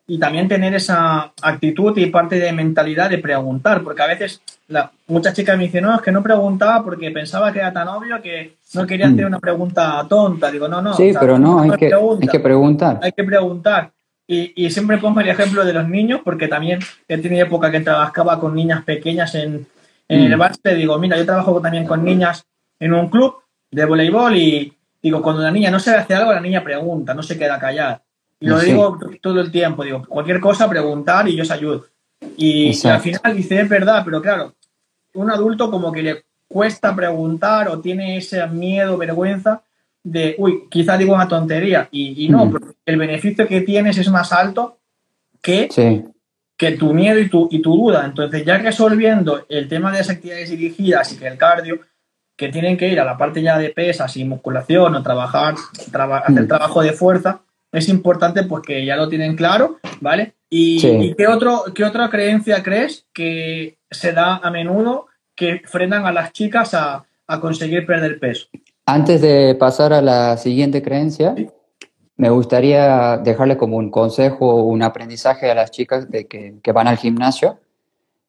y 0.07 0.19
también 0.19 0.47
tener 0.47 0.75
esa 0.75 1.33
actitud 1.43 1.97
y 1.99 2.07
parte 2.07 2.39
de 2.39 2.53
mentalidad 2.53 3.11
de 3.11 3.19
preguntar, 3.19 3.83
porque 3.83 4.03
a 4.03 4.07
veces 4.07 4.41
la, 4.69 4.91
muchas 5.09 5.35
chicas 5.35 5.57
me 5.57 5.65
dicen, 5.65 5.83
no, 5.83 5.95
es 5.95 6.01
que 6.01 6.13
no 6.13 6.23
preguntaba 6.23 6.85
porque 6.85 7.11
pensaba 7.11 7.53
que 7.53 7.59
era 7.59 7.73
tan 7.73 7.89
obvio 7.89 8.23
que 8.23 8.57
no 8.75 8.87
quería 8.87 9.07
hacer 9.09 9.25
mm. 9.25 9.29
una 9.29 9.41
pregunta 9.41 10.07
tonta. 10.09 10.51
Digo, 10.51 10.69
no, 10.69 10.81
no. 10.81 10.95
Sí, 10.95 11.13
pero 11.19 11.39
no, 11.39 11.61
hay 11.61 11.71
que, 11.71 11.87
hay 11.87 12.29
que, 12.29 12.41
preguntar. 12.41 13.01
Hay 13.03 13.13
que 13.13 13.25
preguntar. 13.25 13.91
Y, 14.29 14.53
y, 14.65 14.71
siempre 14.71 14.99
pongo 14.99 15.21
el 15.21 15.29
ejemplo 15.29 15.65
de 15.65 15.73
los 15.73 15.89
niños, 15.89 16.21
porque 16.25 16.49
también 16.49 16.81
he 17.07 17.19
tenido 17.19 17.47
época 17.47 17.71
que 17.71 17.81
trabajaba 17.81 18.41
con 18.41 18.55
niñas 18.55 18.85
pequeñas 18.85 19.35
en, 19.37 19.67
en 20.09 20.21
el 20.21 20.37
mm. 20.37 20.39
bar. 20.39 20.57
Te 20.57 20.75
digo, 20.75 20.99
mira, 20.99 21.17
yo 21.17 21.25
trabajo 21.25 21.61
también 21.61 21.87
con 21.87 22.05
niñas 22.05 22.45
en 22.79 22.93
un 22.93 23.09
club 23.09 23.37
de 23.71 23.85
voleibol 23.85 24.37
y 24.37 24.73
digo, 25.03 25.23
cuando 25.23 25.43
la 25.43 25.51
niña 25.51 25.71
no 25.71 25.81
sabe 25.81 25.99
hacer 25.99 26.17
algo, 26.17 26.33
la 26.33 26.41
niña 26.41 26.63
pregunta, 26.63 27.15
no 27.15 27.23
se 27.23 27.39
queda 27.39 27.59
callada. 27.59 28.03
Lo 28.41 28.59
digo 28.61 28.99
todo 29.21 29.41
el 29.41 29.51
tiempo, 29.51 29.85
digo, 29.85 30.05
cualquier 30.07 30.41
cosa, 30.41 30.69
preguntar 30.69 31.29
y 31.29 31.37
yo 31.37 31.43
os 31.43 31.51
ayudo. 31.51 31.87
Y, 32.37 32.87
al 32.87 33.01
final 33.01 33.37
dice, 33.37 33.61
es 33.61 33.69
verdad, 33.69 34.03
pero 34.05 34.21
claro, 34.21 34.55
un 35.15 35.31
adulto 35.31 35.71
como 35.71 35.93
que 35.93 36.03
le 36.03 36.25
cuesta 36.49 36.95
preguntar 36.95 37.69
o 37.69 37.81
tiene 37.81 38.19
ese 38.19 38.47
miedo, 38.49 38.97
vergüenza 38.97 39.63
de, 40.03 40.37
uy, 40.39 40.65
quizá 40.71 40.97
digo 40.97 41.15
una 41.15 41.29
tontería. 41.29 41.89
Y, 41.91 42.29
no, 42.29 42.47
mm. 42.47 42.59
el 42.85 42.97
beneficio 42.97 43.47
que 43.49 43.63
tienes 43.63 43.99
es 43.99 44.11
más 44.11 44.33
alto 44.33 44.79
que, 45.43 45.69
que 46.57 46.73
tu 46.73 46.95
miedo 46.95 47.19
y 47.19 47.29
tu, 47.29 47.49
y 47.51 47.61
tu 47.61 47.75
duda. 47.75 48.05
Entonces, 48.05 48.45
ya 48.45 48.59
resolviendo 48.59 49.45
el 49.49 49.69
tema 49.69 49.91
de 49.91 49.99
las 49.99 50.11
actividades 50.11 50.51
dirigidas 50.51 51.13
y 51.13 51.19
que 51.19 51.27
el 51.27 51.39
cardio, 51.39 51.81
que 52.37 52.51
tienen 52.51 52.77
que 52.77 52.89
ir 52.89 53.01
a 53.01 53.05
la 53.05 53.17
parte 53.17 53.43
ya 53.43 53.59
de 53.59 53.71
pesas 53.71 54.17
y 54.17 54.25
musculación 54.25 54.95
o 54.95 55.03
trabajar, 55.03 55.55
hacer 55.55 56.45
mm. 56.45 56.49
trabajo 56.49 56.83
de 56.83 56.93
fuerza, 56.93 57.41
es 57.77 57.89
importante 57.89 58.43
porque 58.45 58.85
ya 58.85 58.97
lo 58.97 59.09
tienen 59.09 59.37
claro, 59.37 59.79
¿vale? 60.01 60.35
¿Y, 60.49 61.15
qué, 61.15 61.27
otro, 61.27 61.65
qué 61.75 61.85
otra 61.85 62.09
creencia 62.09 62.63
crees 62.63 63.07
que 63.13 63.79
se 63.91 64.13
da 64.13 64.37
a 64.37 64.51
menudo 64.51 65.07
que 65.35 65.61
frenan 65.65 66.07
a 66.07 66.13
las 66.13 66.33
chicas 66.33 66.73
a, 66.75 67.05
conseguir 67.41 67.85
perder 67.85 68.19
peso? 68.19 68.47
Antes 68.87 69.21
de 69.21 69.55
pasar 69.57 69.93
a 69.93 70.01
la 70.01 70.37
siguiente 70.37 70.81
creencia, 70.83 71.35
me 72.17 72.31
gustaría 72.31 73.19
dejarle 73.19 73.57
como 73.57 73.77
un 73.77 73.91
consejo 73.91 74.49
o 74.49 74.63
un 74.63 74.83
aprendizaje 74.83 75.51
a 75.51 75.55
las 75.55 75.71
chicas 75.71 76.11
de 76.11 76.27
que, 76.27 76.55
que 76.63 76.73
van 76.73 76.87
al 76.87 76.97
gimnasio, 76.97 77.59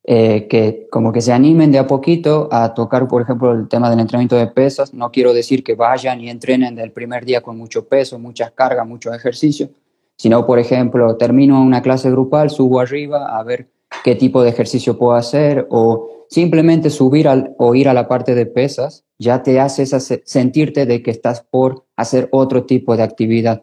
eh, 0.09 0.47
que 0.47 0.87
como 0.89 1.11
que 1.11 1.19
se 1.19 1.33
animen 1.33 1.69
de 1.69 1.79
a 1.79 1.85
poquito 1.85 2.47
a 2.49 2.73
tocar, 2.73 3.09
por 3.09 3.21
ejemplo, 3.21 3.51
el 3.51 3.67
tema 3.67 3.89
del 3.89 3.99
entrenamiento 3.99 4.37
de 4.37 4.47
pesas. 4.47 4.93
No 4.93 5.11
quiero 5.11 5.33
decir 5.33 5.65
que 5.65 5.75
vayan 5.75 6.21
y 6.21 6.29
entrenen 6.29 6.75
del 6.75 6.93
primer 6.93 7.25
día 7.25 7.41
con 7.41 7.57
mucho 7.57 7.89
peso, 7.89 8.17
muchas 8.17 8.51
cargas, 8.51 8.87
mucho 8.87 9.13
ejercicio, 9.13 9.69
sino, 10.15 10.45
por 10.47 10.59
ejemplo, 10.59 11.17
termino 11.17 11.61
una 11.61 11.81
clase 11.81 12.09
grupal, 12.09 12.49
subo 12.49 12.79
arriba 12.79 13.37
a 13.37 13.43
ver 13.43 13.67
qué 14.05 14.15
tipo 14.15 14.43
de 14.43 14.49
ejercicio 14.49 14.97
puedo 14.97 15.11
hacer 15.11 15.67
o 15.69 16.25
simplemente 16.29 16.89
subir 16.89 17.27
al, 17.27 17.53
o 17.57 17.75
ir 17.75 17.89
a 17.89 17.93
la 17.93 18.07
parte 18.07 18.33
de 18.33 18.45
pesas 18.45 19.03
ya 19.19 19.43
te 19.43 19.59
hace 19.59 19.85
sentirte 20.23 20.85
de 20.85 21.03
que 21.03 21.11
estás 21.11 21.41
por 21.41 21.83
hacer 21.97 22.29
otro 22.31 22.65
tipo 22.65 22.95
de 22.95 23.03
actividad, 23.03 23.61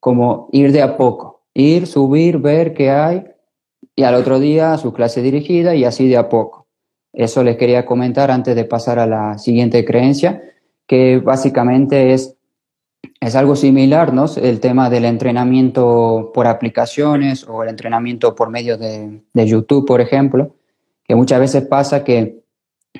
como 0.00 0.48
ir 0.50 0.72
de 0.72 0.82
a 0.82 0.96
poco, 0.96 1.44
ir, 1.54 1.86
subir, 1.86 2.38
ver 2.38 2.74
qué 2.74 2.90
hay 2.90 3.24
y 3.98 4.04
al 4.04 4.14
otro 4.14 4.38
día 4.38 4.78
su 4.78 4.92
clase 4.92 5.22
dirigida 5.22 5.74
y 5.74 5.84
así 5.84 6.06
de 6.06 6.16
a 6.16 6.28
poco. 6.28 6.68
Eso 7.12 7.42
les 7.42 7.56
quería 7.56 7.84
comentar 7.84 8.30
antes 8.30 8.54
de 8.54 8.64
pasar 8.64 9.00
a 9.00 9.08
la 9.08 9.38
siguiente 9.38 9.84
creencia, 9.84 10.40
que 10.86 11.18
básicamente 11.18 12.12
es, 12.12 12.36
es 13.18 13.34
algo 13.34 13.56
similar, 13.56 14.14
¿no? 14.14 14.26
El 14.40 14.60
tema 14.60 14.88
del 14.88 15.04
entrenamiento 15.04 16.30
por 16.32 16.46
aplicaciones 16.46 17.44
o 17.48 17.64
el 17.64 17.70
entrenamiento 17.70 18.36
por 18.36 18.50
medio 18.50 18.78
de, 18.78 19.20
de 19.32 19.46
YouTube, 19.48 19.84
por 19.84 20.00
ejemplo, 20.00 20.54
que 21.02 21.16
muchas 21.16 21.40
veces 21.40 21.66
pasa 21.66 22.04
que 22.04 22.44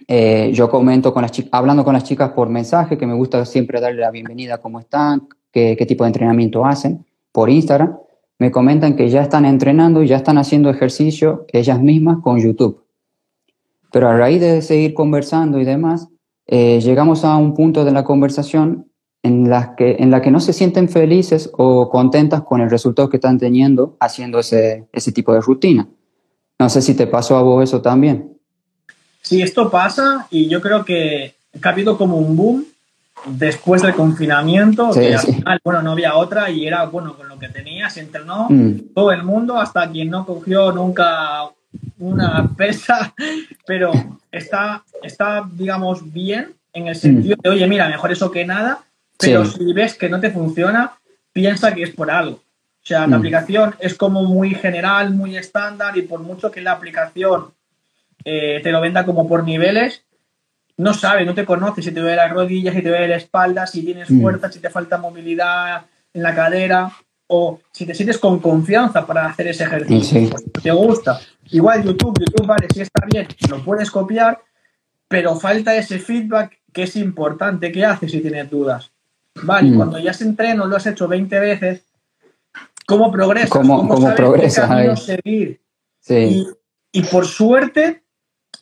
eh, 0.08 0.50
yo 0.52 0.68
comento 0.68 1.14
con 1.14 1.22
las 1.22 1.30
chicas, 1.30 1.50
hablando 1.52 1.84
con 1.84 1.94
las 1.94 2.02
chicas 2.02 2.32
por 2.32 2.48
mensaje, 2.48 2.98
que 2.98 3.06
me 3.06 3.14
gusta 3.14 3.44
siempre 3.44 3.80
darle 3.80 4.00
la 4.00 4.10
bienvenida, 4.10 4.58
cómo 4.58 4.80
están, 4.80 5.28
qué, 5.52 5.76
qué 5.78 5.86
tipo 5.86 6.02
de 6.02 6.08
entrenamiento 6.08 6.66
hacen, 6.66 7.06
por 7.30 7.50
Instagram 7.50 7.98
me 8.38 8.50
comentan 8.50 8.96
que 8.96 9.08
ya 9.08 9.22
están 9.22 9.44
entrenando 9.44 10.02
y 10.02 10.08
ya 10.08 10.16
están 10.16 10.38
haciendo 10.38 10.70
ejercicio 10.70 11.46
ellas 11.52 11.80
mismas 11.80 12.18
con 12.22 12.40
YouTube. 12.40 12.84
Pero 13.90 14.08
a 14.08 14.16
raíz 14.16 14.40
de 14.40 14.62
seguir 14.62 14.94
conversando 14.94 15.60
y 15.60 15.64
demás, 15.64 16.08
eh, 16.46 16.80
llegamos 16.80 17.24
a 17.24 17.36
un 17.36 17.54
punto 17.54 17.84
de 17.84 17.92
la 17.92 18.04
conversación 18.04 18.86
en 19.22 19.50
la, 19.50 19.74
que, 19.74 19.96
en 19.98 20.10
la 20.10 20.22
que 20.22 20.30
no 20.30 20.40
se 20.40 20.52
sienten 20.52 20.88
felices 20.88 21.50
o 21.54 21.90
contentas 21.90 22.42
con 22.42 22.60
el 22.60 22.70
resultado 22.70 23.08
que 23.08 23.16
están 23.16 23.38
teniendo 23.38 23.96
haciendo 24.00 24.38
ese, 24.38 24.86
ese 24.92 25.12
tipo 25.12 25.34
de 25.34 25.40
rutina. 25.40 25.88
No 26.58 26.68
sé 26.68 26.82
si 26.82 26.94
te 26.94 27.06
pasó 27.06 27.36
a 27.36 27.42
vos 27.42 27.64
eso 27.64 27.82
también. 27.82 28.38
Sí, 29.22 29.42
esto 29.42 29.70
pasa 29.70 30.26
y 30.30 30.48
yo 30.48 30.60
creo 30.60 30.84
que 30.84 31.34
ha 31.62 31.68
habido 31.68 31.98
como 31.98 32.16
un 32.16 32.36
boom 32.36 32.64
después 33.26 33.82
del 33.82 33.94
confinamiento, 33.94 34.90
que 34.92 35.14
al 35.14 35.20
final, 35.20 35.60
bueno, 35.64 35.82
no 35.82 35.92
había 35.92 36.16
otra 36.16 36.50
y 36.50 36.66
era, 36.66 36.86
bueno, 36.86 37.16
con 37.16 37.27
que 37.38 37.48
tenía, 37.48 37.90
se 37.90 38.00
entrenó 38.00 38.46
mm. 38.48 38.94
todo 38.94 39.12
el 39.12 39.22
mundo, 39.22 39.58
hasta 39.58 39.90
quien 39.90 40.10
no 40.10 40.26
cogió 40.26 40.72
nunca 40.72 41.48
una 41.98 42.48
pesa, 42.56 43.14
pero 43.66 43.92
está, 44.30 44.84
está, 45.02 45.48
digamos, 45.52 46.12
bien 46.12 46.54
en 46.72 46.88
el 46.88 46.96
sentido 46.96 47.36
mm. 47.36 47.42
de, 47.42 47.50
oye, 47.50 47.66
mira, 47.66 47.88
mejor 47.88 48.12
eso 48.12 48.30
que 48.30 48.44
nada, 48.44 48.80
pero 49.18 49.44
si 49.44 49.72
ves 49.72 49.94
que 49.94 50.08
no 50.08 50.20
te 50.20 50.30
funciona, 50.30 50.92
piensa 51.32 51.74
que 51.74 51.82
es 51.82 51.90
por 51.90 52.10
algo. 52.10 52.36
O 52.36 52.86
sea, 52.88 53.00
la 53.00 53.08
mm. 53.08 53.14
aplicación 53.14 53.74
es 53.80 53.94
como 53.94 54.22
muy 54.24 54.54
general, 54.54 55.12
muy 55.12 55.36
estándar 55.36 55.96
y 55.98 56.02
por 56.02 56.20
mucho 56.20 56.50
que 56.50 56.60
la 56.60 56.72
aplicación 56.72 57.52
eh, 58.24 58.60
te 58.62 58.72
lo 58.72 58.80
venda 58.80 59.04
como 59.04 59.28
por 59.28 59.44
niveles, 59.44 60.04
no 60.76 60.94
sabe, 60.94 61.24
no 61.24 61.34
te 61.34 61.44
conoce 61.44 61.82
si 61.82 61.90
te 61.90 62.00
duele 62.00 62.16
las 62.16 62.32
rodillas, 62.32 62.74
si 62.74 62.82
te 62.82 62.88
duele 62.88 63.08
la 63.08 63.16
espalda, 63.16 63.66
si 63.66 63.82
tienes 63.82 64.10
mm. 64.10 64.20
fuerza, 64.20 64.50
si 64.50 64.60
te 64.60 64.70
falta 64.70 64.96
movilidad 64.96 65.86
en 66.14 66.22
la 66.22 66.34
cadera 66.34 66.92
o 67.28 67.60
si 67.72 67.86
te 67.86 67.94
sientes 67.94 68.18
con 68.18 68.40
confianza 68.40 69.06
para 69.06 69.26
hacer 69.26 69.48
ese 69.48 69.64
ejercicio. 69.64 70.36
Te 70.62 70.70
gusta. 70.70 71.20
Igual 71.50 71.84
YouTube, 71.84 72.18
YouTube, 72.18 72.46
vale, 72.46 72.66
si 72.72 72.80
está 72.80 73.06
bien, 73.06 73.28
lo 73.48 73.62
puedes 73.64 73.90
copiar, 73.90 74.40
pero 75.06 75.36
falta 75.36 75.76
ese 75.76 75.98
feedback 75.98 76.58
que 76.72 76.82
es 76.84 76.96
importante. 76.96 77.70
¿Qué 77.70 77.84
haces 77.84 78.10
si 78.10 78.20
tienes 78.20 78.50
dudas? 78.50 78.90
Vale, 79.42 79.70
mm. 79.70 79.76
cuando 79.76 79.98
ya 79.98 80.12
se 80.12 80.24
entreno, 80.24 80.66
lo 80.66 80.76
has 80.76 80.86
hecho 80.86 81.06
20 81.06 81.38
veces, 81.38 81.82
¿cómo 82.86 83.12
progresas? 83.12 83.50
¿Cómo, 83.50 83.86
¿Cómo, 83.86 84.14
progresas? 84.14 85.04
seguir? 85.04 85.60
Sí. 86.00 86.46
y 86.92 87.02
por 87.02 87.26
suerte, 87.26 88.02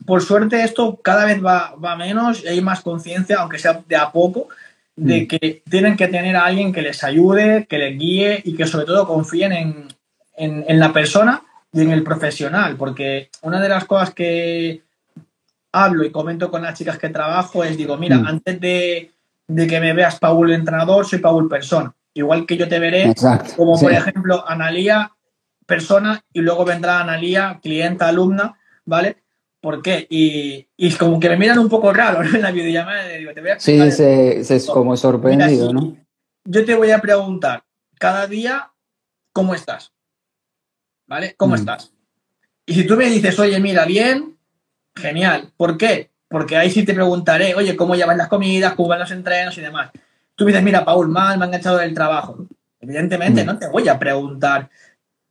por 0.04 0.22
suerte 0.22 0.64
esto 0.64 1.00
cada 1.00 1.24
vez 1.24 1.44
va, 1.44 1.76
va 1.76 1.94
menos 1.94 2.42
y 2.42 2.48
hay 2.48 2.60
más 2.60 2.80
conciencia, 2.80 3.36
aunque 3.38 3.58
sea 3.58 3.84
de 3.86 3.96
a 3.96 4.10
poco, 4.10 4.48
de 4.96 5.22
mm. 5.22 5.28
que 5.28 5.62
tienen 5.68 5.96
que 5.96 6.08
tener 6.08 6.36
a 6.36 6.46
alguien 6.46 6.72
que 6.72 6.82
les 6.82 7.04
ayude, 7.04 7.66
que 7.68 7.78
les 7.78 7.98
guíe 7.98 8.40
y 8.44 8.56
que 8.56 8.66
sobre 8.66 8.86
todo 8.86 9.06
confíen 9.06 9.52
en, 9.52 9.88
en, 10.36 10.80
la 10.80 10.92
persona 10.92 11.42
y 11.72 11.82
en 11.82 11.90
el 11.90 12.02
profesional, 12.02 12.76
porque 12.76 13.30
una 13.42 13.60
de 13.60 13.68
las 13.68 13.84
cosas 13.84 14.12
que 14.12 14.82
hablo 15.72 16.04
y 16.04 16.10
comento 16.10 16.50
con 16.50 16.62
las 16.62 16.78
chicas 16.78 16.98
que 16.98 17.10
trabajo 17.10 17.62
es, 17.62 17.76
digo, 17.76 17.96
mira, 17.98 18.18
mm. 18.18 18.26
antes 18.26 18.60
de, 18.60 19.12
de, 19.46 19.66
que 19.66 19.80
me 19.80 19.92
veas 19.92 20.18
Paul 20.18 20.50
entrenador, 20.52 21.06
soy 21.06 21.18
Paul 21.18 21.48
persona. 21.48 21.94
Igual 22.14 22.46
que 22.46 22.56
yo 22.56 22.66
te 22.66 22.78
veré, 22.78 23.14
como 23.56 23.78
por 23.78 23.92
ejemplo 23.92 24.42
Analía 24.48 25.12
persona 25.66 26.22
y 26.32 26.40
luego 26.40 26.64
vendrá 26.64 27.00
Analía, 27.00 27.60
clienta, 27.62 28.08
alumna, 28.08 28.58
¿vale? 28.86 29.18
¿Por 29.66 29.82
qué? 29.82 30.06
Y, 30.08 30.68
y 30.76 30.92
como 30.94 31.18
que 31.18 31.28
me 31.28 31.36
miran 31.36 31.58
un 31.58 31.68
poco 31.68 31.92
raro 31.92 32.22
¿no? 32.22 32.30
en 32.36 32.40
la 32.40 32.52
videollamada. 32.52 33.08
Digo, 33.08 33.34
te 33.34 33.40
voy 33.40 33.50
a 33.50 33.58
sí, 33.58 33.90
se, 33.90 34.44
se, 34.44 34.54
es 34.54 34.66
como 34.66 34.96
sorprendido, 34.96 35.72
Mira, 35.72 35.80
¿no? 35.80 35.96
Yo 36.44 36.64
te 36.64 36.76
voy 36.76 36.92
a 36.92 37.00
preguntar 37.00 37.64
cada 37.98 38.28
día 38.28 38.70
cómo 39.32 39.56
estás. 39.56 39.92
¿Vale? 41.08 41.34
¿Cómo 41.36 41.54
Mm. 41.56 41.58
estás? 41.58 41.92
Y 42.64 42.74
si 42.74 42.86
tú 42.86 42.96
me 42.96 43.06
dices, 43.10 43.36
oye, 43.40 43.58
mira, 43.58 43.84
bien, 43.86 44.36
genial. 44.94 45.50
¿Por 45.56 45.76
qué? 45.76 46.12
Porque 46.28 46.56
ahí 46.56 46.70
sí 46.70 46.84
te 46.84 46.94
preguntaré, 46.94 47.56
oye, 47.56 47.74
¿cómo 47.74 47.96
llevan 47.96 48.18
las 48.18 48.28
comidas, 48.28 48.74
cómo 48.74 48.90
van 48.90 49.00
los 49.00 49.10
entrenos 49.10 49.58
y 49.58 49.62
demás? 49.62 49.90
Tú 50.36 50.44
me 50.44 50.52
dices, 50.52 50.62
mira, 50.64 50.84
Paul, 50.84 51.08
mal, 51.08 51.38
me 51.38 51.44
han 51.44 51.48
enganchado 51.48 51.78
del 51.78 51.92
trabajo. 51.92 52.46
Evidentemente, 52.80 53.42
Mm. 53.42 53.46
no 53.46 53.58
te 53.58 53.66
voy 53.66 53.88
a 53.88 53.98
preguntar 53.98 54.70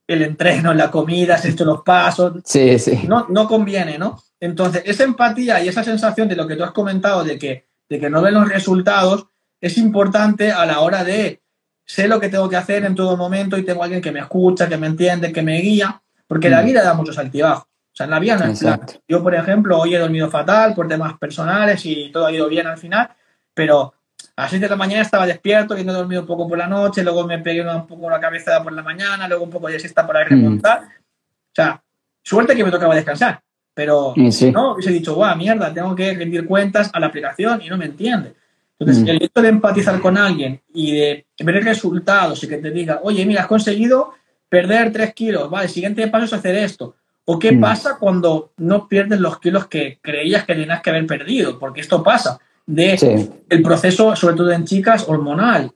el 0.07 0.21
entreno, 0.21 0.73
la 0.73 0.91
comida, 0.91 1.35
has 1.35 1.45
hecho 1.45 1.65
los 1.65 1.81
pasos, 1.81 2.33
Sí, 2.45 2.77
sí. 2.79 3.01
no, 3.07 3.25
no 3.29 3.47
conviene, 3.47 3.97
¿no? 3.97 4.21
Entonces, 4.39 4.83
esa 4.85 5.03
empatía 5.03 5.63
y 5.63 5.67
esa 5.67 5.83
sensación 5.83 6.27
de 6.27 6.35
lo 6.35 6.45
que 6.47 6.55
tú 6.55 6.63
has 6.63 6.71
comentado, 6.71 7.23
de 7.23 7.39
que, 7.39 7.67
de 7.89 7.99
que 7.99 8.09
no 8.09 8.21
ven 8.21 8.33
los 8.35 8.47
resultados, 8.49 9.27
es 9.59 9.77
importante 9.77 10.51
a 10.51 10.65
la 10.65 10.81
hora 10.81 11.03
de 11.03 11.41
sé 11.85 12.07
lo 12.07 12.19
que 12.19 12.29
tengo 12.29 12.47
que 12.49 12.55
hacer 12.55 12.83
en 12.85 12.93
todo 12.95 13.15
momento 13.17 13.57
y 13.57 13.63
tengo 13.65 13.83
alguien 13.83 14.01
que 14.01 14.11
me 14.11 14.19
escucha, 14.19 14.67
que 14.69 14.77
me 14.77 14.87
entiende, 14.87 15.31
que 15.33 15.41
me 15.41 15.59
guía, 15.61 16.01
porque 16.27 16.49
la 16.49 16.61
Mm. 16.61 16.65
vida 16.65 16.83
da 16.83 16.93
muchos 16.93 17.17
altibajos. 17.17 17.63
O 17.65 17.95
sea, 17.97 18.03
en 18.05 18.11
la 18.11 18.19
vida 18.19 18.35
no 18.37 18.45
es 18.45 18.59
plan. 18.59 18.81
Yo, 19.07 19.23
por 19.23 19.33
ejemplo, 19.33 19.79
hoy 19.79 19.95
he 19.95 19.99
dormido 19.99 20.29
fatal 20.29 20.75
por 20.75 20.87
temas 20.87 21.17
personales 21.17 21.83
y 21.85 22.11
todo 22.11 22.25
ha 22.27 22.31
ido 22.31 22.47
bien 22.49 22.67
al 22.67 22.77
final, 22.77 23.09
pero 23.53 23.93
a 24.37 24.41
las 24.43 24.49
6 24.51 24.61
de 24.61 24.69
la 24.69 24.75
mañana 24.75 25.01
estaba 25.01 25.25
despierto 25.25 25.77
y 25.77 25.83
no 25.83 25.91
he 25.93 25.95
dormido 25.95 26.21
un 26.21 26.27
poco 26.27 26.47
por 26.47 26.57
la 26.57 26.67
noche, 26.67 27.03
luego 27.03 27.25
me 27.25 27.39
pegué 27.39 27.61
un 27.67 27.87
poco 27.87 28.09
la 28.09 28.19
cabezada 28.19 28.61
por 28.63 28.73
la 28.73 28.83
mañana, 28.83 29.27
luego 29.27 29.43
un 29.45 29.49
poco 29.49 29.67
de 29.67 29.79
siesta 29.79 30.05
para 30.05 30.23
remontar. 30.25 30.83
O 30.83 31.53
sea, 31.55 31.81
suerte 32.21 32.55
que 32.55 32.63
me 32.65 32.71
tocaba 32.71 32.95
descansar, 32.95 33.41
pero 33.73 34.13
sí. 34.31 34.51
no, 34.51 34.73
hubiese 34.73 34.91
dicho, 34.91 35.15
guau, 35.15 35.37
mierda, 35.37 35.73
tengo 35.73 35.95
que 35.95 36.13
rendir 36.13 36.45
cuentas 36.45 36.89
a 36.93 36.99
la 36.99 37.07
aplicación 37.07 37.61
y 37.61 37.69
no 37.69 37.77
me 37.77 37.85
entiende. 37.85 38.33
Entonces, 38.77 39.03
Mm. 39.03 39.07
el 39.07 39.23
hecho 39.23 39.41
de 39.41 39.47
empatizar 39.47 39.99
con 40.01 40.17
alguien 40.17 40.61
y 40.73 40.91
de 40.91 41.25
ver 41.39 41.63
resultados 41.63 42.43
y 42.43 42.47
que 42.49 42.57
te 42.57 42.71
diga, 42.71 42.99
oye, 43.03 43.25
mira, 43.25 43.41
has 43.43 43.47
conseguido 43.47 44.15
perder 44.49 44.91
3 44.91 45.13
kilos, 45.13 45.49
vale, 45.49 45.67
el 45.67 45.71
siguiente 45.71 46.05
paso 46.09 46.25
es 46.25 46.33
hacer 46.33 46.55
esto. 46.55 46.95
¿O 47.23 47.39
qué 47.39 47.53
Mm. 47.53 47.61
pasa 47.61 47.97
cuando 47.97 48.51
no 48.57 48.87
pierdes 48.89 49.19
los 49.21 49.39
kilos 49.39 49.67
que 49.67 49.97
creías 50.01 50.43
que 50.43 50.55
tenías 50.55 50.81
que 50.81 50.89
haber 50.89 51.07
perdido? 51.07 51.57
Porque 51.57 51.79
esto 51.81 52.03
pasa 52.03 52.37
de 52.65 52.97
Sí. 52.97 53.29
el 53.49 53.61
proceso, 53.61 54.15
sobre 54.15 54.35
todo 54.35 54.51
en 54.51 54.65
chicas, 54.65 55.05
hormonal. 55.07 55.71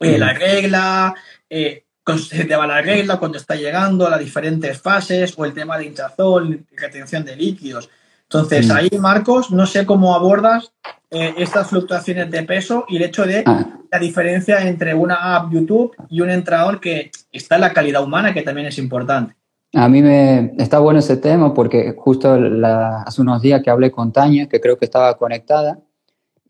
Eh, 0.00 0.16
Mm. 0.16 0.20
La 0.20 0.32
regla, 0.32 1.14
eh, 1.48 1.84
cuando 2.04 2.22
se 2.24 2.44
te 2.44 2.56
va 2.56 2.66
la 2.66 2.80
regla, 2.82 3.18
cuando 3.18 3.38
está 3.38 3.54
llegando, 3.54 4.08
las 4.08 4.18
diferentes 4.20 4.80
fases, 4.80 5.34
o 5.36 5.44
el 5.44 5.52
tema 5.52 5.78
de 5.78 5.86
hinchazón, 5.86 6.66
retención 6.76 7.24
de 7.24 7.36
líquidos. 7.36 7.88
Entonces, 8.22 8.68
Mm. 8.68 8.72
ahí, 8.72 8.88
Marcos, 8.98 9.50
no 9.50 9.66
sé 9.66 9.84
cómo 9.86 10.14
abordas 10.14 10.72
eh, 11.12 11.34
estas 11.38 11.66
fluctuaciones 11.66 12.30
de 12.30 12.44
peso 12.44 12.84
y 12.88 12.96
el 12.98 13.02
hecho 13.02 13.26
de 13.26 13.42
Ah, 13.44 13.66
la 13.90 13.98
diferencia 13.98 14.60
entre 14.68 14.94
una 14.94 15.34
app 15.34 15.50
YouTube 15.52 15.92
y 16.08 16.20
un 16.20 16.30
entrenador 16.30 16.78
que 16.80 17.10
está 17.32 17.56
en 17.56 17.62
la 17.62 17.72
calidad 17.72 18.04
humana, 18.04 18.32
que 18.32 18.42
también 18.42 18.68
es 18.68 18.78
importante. 18.78 19.34
A 19.74 19.88
mí 19.88 20.02
me 20.02 20.52
está 20.58 20.78
bueno 20.78 21.00
ese 21.00 21.16
tema 21.16 21.52
porque 21.52 21.94
justo 21.98 22.38
la- 22.38 23.02
hace 23.02 23.20
unos 23.22 23.42
días 23.42 23.60
que 23.60 23.70
hablé 23.70 23.90
con 23.90 24.12
Tania, 24.12 24.48
que 24.48 24.60
creo 24.60 24.78
que 24.78 24.84
estaba 24.84 25.16
conectada, 25.18 25.78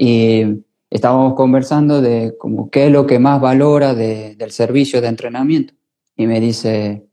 y 0.02 0.64
estábamos 0.88 1.34
conversando 1.34 2.00
de 2.00 2.34
como 2.38 2.70
qué 2.70 2.86
es 2.86 2.90
lo 2.92 3.06
que 3.06 3.18
más 3.18 3.38
valora 3.38 3.92
de- 3.94 4.34
del 4.34 4.50
servicio 4.50 5.02
de 5.02 5.08
entrenamiento. 5.08 5.74
Y 6.16 6.26
me 6.26 6.40
dice, 6.40 7.04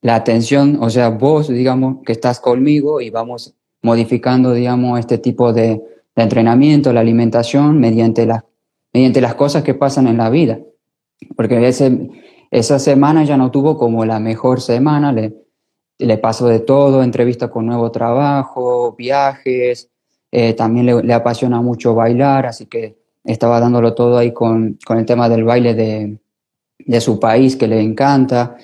la 0.00 0.14
atención, 0.14 0.78
o 0.80 0.88
sea, 0.88 1.10
vos, 1.10 1.48
digamos, 1.48 1.98
que 2.06 2.12
estás 2.12 2.40
conmigo 2.40 3.02
y 3.02 3.10
vamos 3.10 3.54
modificando, 3.82 4.54
digamos, 4.54 4.98
este 4.98 5.18
tipo 5.18 5.52
de, 5.52 5.82
de 6.16 6.22
entrenamiento, 6.22 6.94
la 6.94 7.00
alimentación, 7.00 7.78
mediante 7.78 8.24
las, 8.24 8.42
mediante 8.94 9.20
las 9.20 9.34
cosas 9.34 9.62
que 9.62 9.74
pasan 9.74 10.06
en 10.06 10.16
la 10.16 10.30
vida. 10.30 10.60
Porque 11.36 11.68
esa 12.50 12.78
semana 12.78 13.24
ya 13.24 13.36
no 13.36 13.50
tuvo 13.50 13.76
como 13.76 14.06
la 14.06 14.18
mejor 14.18 14.62
semana, 14.62 15.12
le, 15.12 15.34
le 15.98 16.16
pasó 16.16 16.48
de 16.48 16.60
todo, 16.60 17.02
entrevista 17.02 17.50
con 17.50 17.66
nuevo 17.66 17.90
trabajo, 17.90 18.94
viajes, 18.96 19.90
eh, 20.32 20.54
también 20.54 20.86
le, 20.86 21.14
apasiona 21.14 21.60
mucho 21.60 21.94
bailar, 21.94 22.46
así 22.46 22.66
que 22.66 22.96
estaba 23.24 23.60
dándolo 23.60 23.94
todo 23.94 24.18
ahí 24.18 24.32
con, 24.32 24.78
con 24.86 24.98
el 24.98 25.06
tema 25.06 25.28
del 25.28 25.44
baile 25.44 25.74
de, 25.74 26.18
de 26.78 27.00
su 27.00 27.18
país 27.18 27.56
que 27.56 27.68
le 27.68 27.80
encanta. 27.80 28.56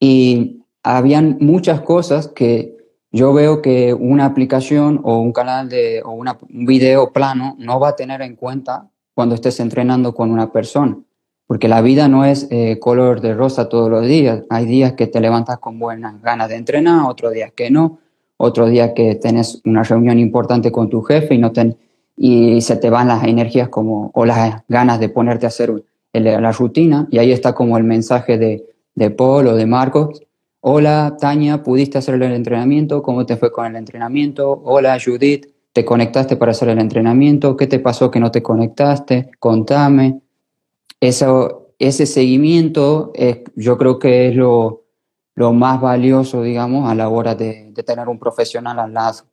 Y 0.00 0.64
habían 0.82 1.38
muchas 1.40 1.80
cosas 1.80 2.28
que 2.28 2.76
yo 3.10 3.32
veo 3.32 3.62
que 3.62 3.94
una 3.94 4.26
aplicación 4.26 5.00
o 5.02 5.18
un 5.18 5.32
canal 5.32 5.68
de, 5.68 6.02
o 6.04 6.12
una, 6.12 6.38
un 6.48 6.66
video 6.66 7.12
plano 7.12 7.56
no 7.58 7.80
va 7.80 7.90
a 7.90 7.96
tener 7.96 8.22
en 8.22 8.36
cuenta 8.36 8.90
cuando 9.14 9.34
estés 9.34 9.58
entrenando 9.60 10.14
con 10.14 10.30
una 10.30 10.52
persona. 10.52 10.98
Porque 11.46 11.66
la 11.66 11.80
vida 11.80 12.08
no 12.08 12.26
es 12.26 12.46
eh, 12.50 12.78
color 12.78 13.22
de 13.22 13.34
rosa 13.34 13.70
todos 13.70 13.90
los 13.90 14.06
días. 14.06 14.42
Hay 14.50 14.66
días 14.66 14.92
que 14.92 15.06
te 15.06 15.20
levantas 15.20 15.58
con 15.58 15.78
buenas 15.78 16.20
ganas 16.20 16.50
de 16.50 16.56
entrenar, 16.56 17.06
otros 17.06 17.32
días 17.32 17.52
que 17.52 17.70
no, 17.70 18.00
otro 18.38 18.66
día 18.66 18.94
que 18.94 19.16
tenés 19.16 19.60
una 19.64 19.82
reunión 19.82 20.18
importante 20.18 20.72
con 20.72 20.88
tu 20.88 21.02
jefe 21.02 21.34
y, 21.34 21.38
no 21.38 21.52
ten, 21.52 21.76
y 22.16 22.60
se 22.62 22.76
te 22.76 22.88
van 22.88 23.08
las 23.08 23.24
energías 23.24 23.68
como, 23.68 24.10
o 24.14 24.24
las 24.24 24.62
ganas 24.68 25.00
de 25.00 25.08
ponerte 25.08 25.44
a 25.44 25.48
hacer 25.48 25.84
el, 26.12 26.24
la 26.24 26.52
rutina. 26.52 27.06
Y 27.10 27.18
ahí 27.18 27.32
está 27.32 27.52
como 27.54 27.76
el 27.76 27.84
mensaje 27.84 28.38
de, 28.38 28.64
de 28.94 29.10
Paul 29.10 29.48
o 29.48 29.56
de 29.56 29.66
Marcos. 29.66 30.22
Hola, 30.60 31.16
Tania, 31.20 31.62
¿pudiste 31.62 31.98
hacer 31.98 32.14
el 32.14 32.22
entrenamiento? 32.32 33.02
¿Cómo 33.02 33.26
te 33.26 33.36
fue 33.36 33.52
con 33.52 33.66
el 33.66 33.76
entrenamiento? 33.76 34.62
Hola, 34.64 34.96
Judith, 35.04 35.46
¿te 35.72 35.84
conectaste 35.84 36.36
para 36.36 36.52
hacer 36.52 36.68
el 36.68 36.78
entrenamiento? 36.78 37.56
¿Qué 37.56 37.66
te 37.66 37.80
pasó 37.80 38.10
que 38.10 38.20
no 38.20 38.30
te 38.30 38.42
conectaste? 38.42 39.30
Contame. 39.40 40.20
Eso, 41.00 41.72
ese 41.78 42.06
seguimiento 42.06 43.12
yo 43.56 43.78
creo 43.78 43.98
que 43.98 44.28
es 44.28 44.36
lo, 44.36 44.84
lo 45.38 45.52
más 45.52 45.80
valioso, 45.80 46.42
digamos, 46.42 46.90
a 46.90 46.94
la 46.96 47.08
hora 47.08 47.34
de, 47.36 47.70
de 47.72 47.82
tener 47.84 48.08
un 48.08 48.18
profesional 48.18 48.78
al 48.80 48.92
lado. 48.92 49.24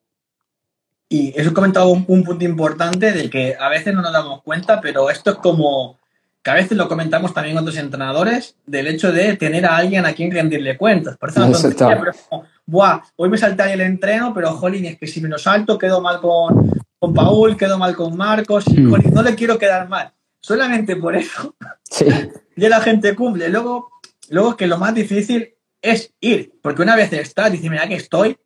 Y 1.10 1.34
eso 1.36 1.50
he 1.50 1.54
comentado 1.54 1.90
un, 1.90 2.06
un, 2.08 2.24
punto 2.24 2.46
importante 2.46 3.12
de 3.12 3.30
que 3.30 3.56
a 3.60 3.70
veces 3.70 3.94
no 3.94 4.02
nos 4.04 4.14
damos 4.14 4.44
cuenta, 4.44 4.80
pero 4.82 5.10
esto 5.10 5.32
es 5.32 5.38
como 5.38 5.98
que 6.44 6.52
a 6.52 6.54
veces 6.54 6.78
lo 6.78 6.88
comentamos 6.88 7.34
también 7.34 7.58
otros 7.58 7.76
entrenadores, 7.78 8.56
del 8.68 8.86
hecho 8.86 9.12
de 9.12 9.36
tener 9.36 9.66
a 9.66 9.78
alguien 9.78 10.06
a 10.06 10.14
quien 10.14 10.30
rendirle 10.32 10.78
cuentas. 10.78 11.18
Por 11.18 11.30
eso, 11.30 11.40
no 11.40 11.52
tontería, 11.52 12.00
pero 12.00 12.46
Buah, 12.68 13.02
hoy 13.16 13.30
me 13.30 13.38
salté 13.40 13.74
el 13.74 13.82
entreno, 13.82 14.32
pero 14.32 14.52
jolín, 14.52 14.86
es 14.86 15.00
que 15.00 15.08
si 15.08 15.22
me 15.22 15.28
lo 15.30 15.40
salto 15.40 15.76
quedo 15.80 16.02
mal 16.02 16.22
con, 16.22 16.70
con 17.00 17.16
Paul, 17.16 17.58
quedo 17.58 17.80
mal 17.80 17.96
con 17.96 18.16
Marcos, 18.16 18.66
y, 18.68 18.80
Mm. 18.80 18.90
jolín, 18.92 19.12
no 19.12 19.24
le 19.24 19.34
quiero 19.34 19.58
quedar 19.58 19.90
mal. 19.90 20.12
Solamente 20.40 20.96
por 20.98 21.16
eso 21.16 21.56
Sí, 21.90 22.06
ya 22.56 22.70
la 22.70 22.82
gente 22.82 23.16
cumple. 23.16 23.50
Luego, 23.50 23.90
luego 24.30 24.52
es 24.52 24.56
que 24.56 24.68
lo 24.68 24.78
más 24.78 24.94
difícil 24.94 25.55
es 25.92 26.14
ir, 26.20 26.54
porque 26.62 26.82
una 26.82 26.96
vez 26.96 27.12
estás, 27.14 27.52
dices, 27.52 27.70
mira 27.70 27.88
que 27.88 27.96
estoy, 27.96 28.38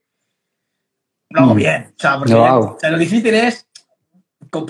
lo 1.29 1.41
hago 1.41 1.53
Mm. 1.53 1.57
bien. 1.57 1.93
O 1.97 1.99
sea, 1.99 2.17
porque 2.17 2.33
Lo 2.33 2.59
o 2.59 2.79
sea, 2.79 2.89
lo 2.91 2.97
difícil 2.97 3.33
es 3.33 3.67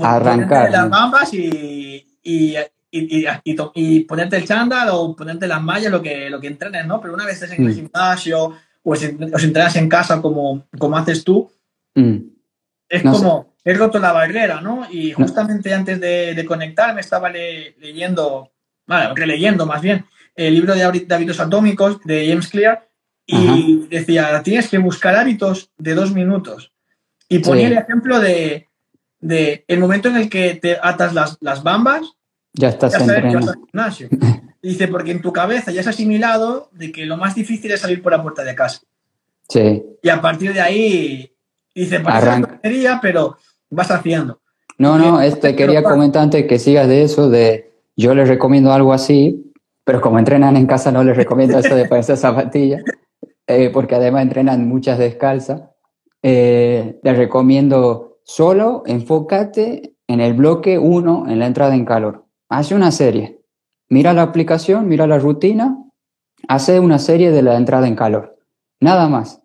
Arrancar, 0.01 0.71
las 0.71 0.83
¿no? 0.85 0.89
bambas 0.89 1.33
y, 1.33 2.05
y, 2.23 2.55
y, 2.91 3.25
y- 3.75 3.99
ponerte 4.01 4.35
el 4.37 4.45
chándal 4.45 4.89
o 4.91 5.15
ponerte 5.15 5.47
las 5.47 5.61
mallas, 5.61 5.91
lo 5.91 6.01
que, 6.01 6.29
lo 6.29 6.39
que 6.39 6.47
entrenes, 6.47 6.85
¿no? 6.85 6.99
Pero 6.99 7.13
una 7.13 7.25
vez 7.25 7.35
estés 7.41 7.57
en 7.57 7.65
el 7.65 7.71
Mm. 7.71 7.75
gimnasio 7.75 8.53
o 8.83 8.95
si, 8.95 9.05
entrenas 9.45 9.75
en 9.75 9.87
casa 9.89 10.21
como, 10.21 10.67
como 10.77 10.97
haces 10.97 11.23
tú, 11.23 11.51
Mm, 11.95 12.17
es 12.87 13.03
como, 13.03 13.55
he 13.63 13.73
roto 13.73 13.99
la 13.99 14.11
barrera, 14.11 14.61
¿no? 14.61 14.87
Y 14.91 15.11
justamente 15.11 15.73
antes 15.73 15.99
de, 15.99 16.33
conectarme 16.45 17.01
estaba 17.01 17.29
le- 17.29 17.75
leyendo, 17.79 18.51
bueno, 18.87 19.15
releyendo 19.15 19.65
más 19.65 19.81
bien, 19.81 20.05
el 20.47 20.53
libro 20.53 20.73
de 20.73 20.81
hábit- 20.85 21.07
de 21.07 21.15
hábitos 21.15 21.39
atómicos 21.39 21.99
de 22.05 22.27
James 22.29 22.47
Clear 22.47 22.87
y 23.25 23.87
decía, 23.89 24.41
tienes 24.43 24.69
que 24.69 24.77
buscar 24.77 25.15
hábitos 25.15 25.69
de 25.77 25.93
dos 25.93 26.11
minutos. 26.13 26.71
Y 27.27 27.39
ponía 27.39 27.67
Sí. 27.67 27.73
el 27.73 27.77
ejemplo 27.79 28.19
de, 28.19 28.67
de 29.19 29.65
el 29.67 29.79
momento 29.79 30.07
en 30.09 30.15
el 30.17 30.29
que 30.29 30.55
te 30.55 30.77
atas 30.81 31.13
las, 31.13 31.37
las 31.41 31.61
bambas, 31.61 32.01
ya 32.53 32.69
estás 32.69 32.93
ya 32.93 32.99
sabes 32.99 33.15
que 33.15 33.21
vas 33.21 33.25
entrenando. 33.35 33.51
al 33.51 33.57
gimnasio. 33.69 34.09
Dice, 34.61 34.87
porque 34.87 35.11
en 35.11 35.21
tu 35.21 35.31
cabeza 35.31 35.71
ya 35.71 35.81
has 35.81 35.87
asimilado 35.87 36.69
de 36.73 36.91
que 36.91 37.05
lo 37.05 37.17
más 37.17 37.35
difícil 37.35 37.71
es 37.71 37.81
salir 37.81 38.01
por 38.01 38.11
la 38.11 38.21
puerta 38.23 38.43
de 38.43 38.55
casa. 38.55 38.81
Sí. 39.47 39.83
Y 40.01 40.09
a 40.09 40.19
partir 40.21 40.53
de 40.53 40.61
ahí, 40.61 41.31
dice, 41.75 41.99
parece 42.01 42.27
Arranca. 42.29 42.49
tontería, 42.51 42.99
pero 43.01 43.37
vas 43.69 43.89
haciendo. 43.91 44.41
No, 44.77 44.97
no, 44.97 45.21
este 45.21 45.55
quería 45.55 45.83
comentar 45.83 46.23
antes 46.23 46.45
que 46.45 46.57
sigas 46.59 46.87
de 46.87 47.03
eso, 47.03 47.29
de 47.29 47.71
yo 47.95 48.15
les 48.15 48.27
recomiendo 48.27 48.71
algo 48.73 48.91
así, 48.93 49.48
pero 49.89 50.01
como 50.01 50.19
entrenan 50.19 50.55
en 50.55 50.67
casa 50.67 50.91
no 50.91 51.03
les 51.03 51.17
recomiendo 51.17 51.57
eso 51.57 51.73
de 51.73 51.85
ponerse 51.85 52.15
zapatillas, 52.15 52.83
eh, 53.47 53.71
porque 53.73 53.95
además 53.95 54.21
entrenan 54.21 54.67
muchas 54.67 54.99
descalzas. 54.99 55.63
Eh, 56.21 56.99
les 57.01 57.17
recomiendo 57.17 58.19
solo 58.23 58.83
enfócate 58.85 59.95
en 60.05 60.21
el 60.21 60.35
bloque 60.35 60.77
1, 60.77 61.25
en 61.27 61.39
la 61.39 61.47
entrada 61.47 61.73
en 61.73 61.85
calor. 61.85 62.27
Hace 62.49 62.75
una 62.75 62.91
serie. 62.91 63.41
Mira 63.87 64.13
la 64.13 64.21
aplicación, 64.21 64.87
mira 64.87 65.07
la 65.07 65.17
rutina 65.17 65.83
hace 66.47 66.79
una 66.79 66.99
serie 66.99 67.31
de 67.31 67.41
la 67.41 67.57
entrada 67.57 67.87
en 67.87 67.95
calor, 67.95 68.37
nada 68.79 69.09
más. 69.09 69.41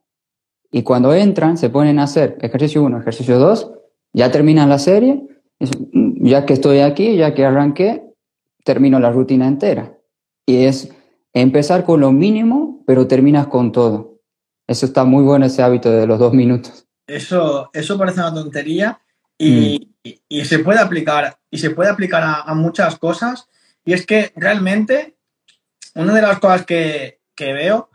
Y 0.71 0.83
cuando 0.83 1.15
entran, 1.15 1.57
se 1.57 1.71
ponen 1.71 1.99
a 1.99 2.03
hacer 2.03 2.37
ejercicio 2.43 2.83
1, 2.83 3.01
ejercicio 3.01 3.39
2, 3.39 3.73
ya 4.13 4.31
terminan 4.31 4.69
la 4.69 4.79
serie, 4.79 5.27
mm, 5.59 6.27
ya 6.27 6.45
que 6.45 6.53
estoy 6.53 6.81
aquí, 6.81 7.17
ya 7.17 7.33
que 7.33 7.47
arranqué, 7.47 8.05
termino 8.63 9.01
la 9.01 9.11
rutina 9.11 9.49
entera. 9.49 9.94
Y 10.47 10.65
es 10.65 10.91
empezar 11.33 11.85
con 11.85 12.01
lo 12.01 12.13
mínimo, 12.13 12.83
pero 12.87 13.07
terminas 13.07 13.47
con 13.47 13.73
todo. 13.73 14.21
Eso 14.67 14.87
está 14.87 15.05
muy 15.05 15.23
bueno, 15.23 15.47
ese 15.47 15.63
hábito 15.63 15.91
de 15.91 16.07
los 16.07 16.19
dos 16.19 16.33
minutos. 16.33 16.87
Eso, 17.07 17.71
eso 17.73 17.99
parece 17.99 18.21
una 18.21 18.33
tontería 18.33 19.01
y, 19.37 19.91
mm. 20.05 20.45
se 20.45 20.59
puede 20.61 20.81
aplicar, 20.81 21.39
y 21.51 21.59
se 21.59 21.71
puede 21.71 21.91
aplicar 21.91 22.23
a, 22.25 22.55
muchas 22.55 22.99
cosas. 22.99 23.49
Y 23.85 23.93
es 23.93 24.07
que 24.07 24.33
realmente, 24.37 25.17
una 25.95 26.15
de 26.15 26.23
las 26.23 26.39
cosas 26.39 26.65
que, 26.65 27.21
que 27.35 27.53
veo 27.53 27.91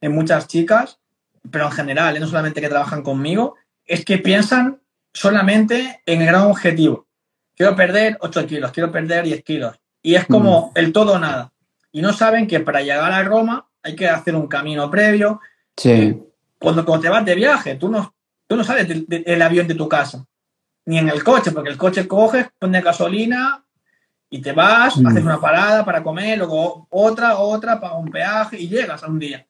en 0.00 0.12
muchas 0.12 0.46
chicas, 0.46 1.00
pero 1.50 1.66
en 1.66 1.72
general, 1.72 2.16
¿eh? 2.16 2.20
no 2.20 2.26
solamente 2.26 2.60
que 2.60 2.68
trabajan 2.68 3.02
conmigo, 3.02 3.56
es 3.84 4.04
que 4.04 4.18
piensan 4.18 4.80
solamente 5.12 6.02
en 6.06 6.20
el 6.20 6.26
gran 6.28 6.42
objetivo. 6.42 7.08
Quiero 7.56 7.74
perder 7.74 8.16
8 8.20 8.46
kilos, 8.46 8.72
quiero 8.72 8.92
perder 8.92 9.24
10 9.24 9.42
kilos. 9.42 9.80
Y 10.02 10.14
es 10.14 10.26
como 10.26 10.68
mm. 10.68 10.78
el 10.78 10.92
todo 10.92 11.14
o 11.14 11.18
nada. 11.18 11.52
Y 11.92 12.00
no 12.00 12.12
saben 12.12 12.46
que 12.46 12.60
para 12.60 12.80
llegar 12.80 13.12
a 13.12 13.22
Roma 13.22 13.68
hay 13.82 13.94
que 13.94 14.08
hacer 14.08 14.34
un 14.34 14.48
camino 14.48 14.90
previo. 14.90 15.40
Sí. 15.76 16.20
Cuando, 16.58 16.84
cuando 16.84 17.02
te 17.02 17.08
vas 17.10 17.24
de 17.24 17.34
viaje, 17.34 17.74
tú 17.76 17.90
no, 17.90 18.14
tú 18.46 18.56
no 18.56 18.64
sales 18.64 19.06
del, 19.08 19.42
avión 19.42 19.66
de 19.66 19.74
tu 19.74 19.88
casa, 19.88 20.26
ni 20.86 20.98
en 20.98 21.08
el 21.08 21.22
coche, 21.24 21.52
porque 21.52 21.70
el 21.70 21.76
coche 21.76 22.06
coges, 22.06 22.48
pones 22.58 22.84
gasolina 22.84 23.64
y 24.30 24.40
te 24.40 24.52
vas, 24.52 24.96
mm. 24.96 25.06
haces 25.06 25.24
una 25.24 25.40
parada 25.40 25.84
para 25.84 26.02
comer, 26.02 26.38
luego 26.38 26.86
otra, 26.90 27.38
otra, 27.38 27.80
para 27.80 27.94
un 27.94 28.10
peaje 28.10 28.58
y 28.60 28.68
llegas 28.68 29.02
a 29.02 29.08
un 29.08 29.18
día. 29.18 29.46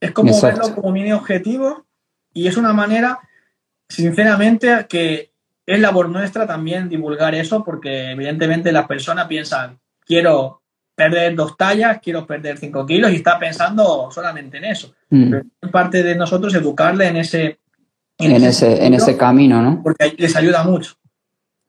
Es 0.00 0.12
como 0.12 0.40
verlo 0.40 0.74
como 0.74 0.92
mini 0.92 1.12
objetivo 1.12 1.86
y 2.34 2.46
es 2.46 2.56
una 2.56 2.72
manera, 2.72 3.18
sinceramente, 3.88 4.86
que 4.88 5.32
es 5.64 5.80
labor 5.80 6.10
nuestra 6.10 6.46
también 6.46 6.88
divulgar 6.88 7.34
eso 7.34 7.64
porque 7.64 8.12
evidentemente 8.12 8.72
las 8.72 8.86
personas 8.86 9.26
piensan, 9.26 9.80
quiero 10.04 10.62
perder 10.96 11.36
dos 11.36 11.56
tallas, 11.56 12.00
quiero 12.02 12.26
perder 12.26 12.58
cinco 12.58 12.84
kilos 12.84 13.12
y 13.12 13.16
está 13.16 13.38
pensando 13.38 14.10
solamente 14.10 14.56
en 14.56 14.64
eso. 14.64 14.92
Mm. 15.10 15.34
es 15.34 15.70
parte 15.70 16.02
de 16.02 16.16
nosotros 16.16 16.54
educarle 16.54 17.06
en 17.06 17.18
ese... 17.18 17.60
En, 18.18 18.42
ese, 18.42 18.84
en 18.84 18.94
ese 18.94 19.16
camino, 19.16 19.60
¿no? 19.60 19.82
Porque 19.82 20.14
les 20.16 20.34
ayuda 20.34 20.64
mucho. 20.64 20.94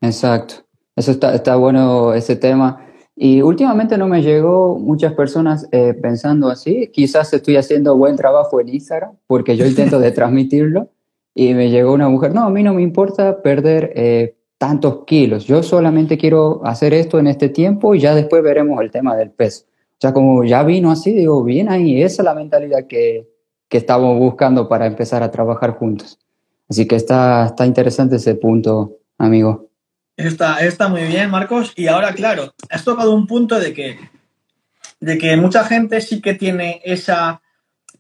Exacto. 0.02 0.66
Eso 0.96 1.12
está, 1.12 1.36
está 1.36 1.58
bueno, 1.58 2.14
ese 2.14 2.38
tema. 2.38 2.86
Y 3.16 3.42
últimamente 3.42 3.98
no 3.98 4.08
me 4.08 4.22
llegó 4.22 4.80
muchas 4.80 5.14
personas 5.14 5.68
eh, 5.74 5.94
pensando 5.94 6.50
así. 6.50 6.90
Quizás 6.94 7.34
estoy 7.34 7.58
haciendo 7.58 7.98
buen 7.98 8.16
trabajo 8.16 8.62
en 8.62 8.70
Instagram 8.70 9.12
porque 9.28 9.58
yo 9.58 9.66
intento 9.66 10.00
de 10.00 10.12
transmitirlo. 10.14 10.90
Y 11.36 11.54
me 11.54 11.70
llegó 11.70 11.94
una 11.94 12.10
mujer, 12.10 12.34
no, 12.34 12.46
a 12.46 12.50
mí 12.50 12.64
no 12.64 12.74
me 12.74 12.82
importa 12.82 13.44
perder 13.44 13.92
eh, 13.96 14.37
tantos 14.58 15.06
kilos. 15.06 15.46
Yo 15.46 15.64
solamente 15.64 16.18
quiero 16.18 16.62
hacer 16.66 16.94
esto 16.94 17.20
en 17.20 17.28
este 17.28 17.50
tiempo 17.50 17.94
y 17.94 18.00
ya 18.00 18.16
después 18.16 18.44
veremos 18.44 18.82
el 18.82 18.92
tema 18.92 19.16
del 19.16 19.32
peso. 19.32 19.66
O 19.66 20.00
sea, 20.00 20.14
como 20.14 20.44
ya 20.44 20.64
vino 20.64 20.92
así, 20.92 21.12
digo, 21.12 21.44
bien 21.44 21.70
ahí, 21.70 22.02
esa 22.02 22.22
es 22.22 22.26
la 22.26 22.34
mentalidad 22.34 22.88
que, 22.88 23.28
que 23.68 23.78
estamos 23.78 24.18
buscando 24.20 24.68
para 24.68 24.86
empezar 24.86 25.24
a 25.24 25.32
trabajar 25.32 25.72
juntos. 25.72 26.20
Así 26.70 26.88
que 26.88 26.96
está, 26.96 27.46
está 27.46 27.66
interesante 27.66 28.18
ese 28.18 28.36
punto, 28.36 28.98
amigo. 29.18 29.70
Está, 30.16 30.60
está 30.60 30.88
muy 30.88 31.04
bien, 31.04 31.30
Marcos. 31.30 31.74
Y 31.76 31.88
ahora, 31.88 32.14
claro, 32.14 32.54
has 32.70 32.84
tocado 32.84 33.14
un 33.14 33.28
punto 33.28 33.60
de 33.60 33.74
que, 33.74 33.98
de 35.00 35.18
que 35.18 35.38
mucha 35.38 35.64
gente 35.64 36.02
sí 36.02 36.22
que 36.22 36.34
tiene 36.34 36.82
esa 36.84 37.42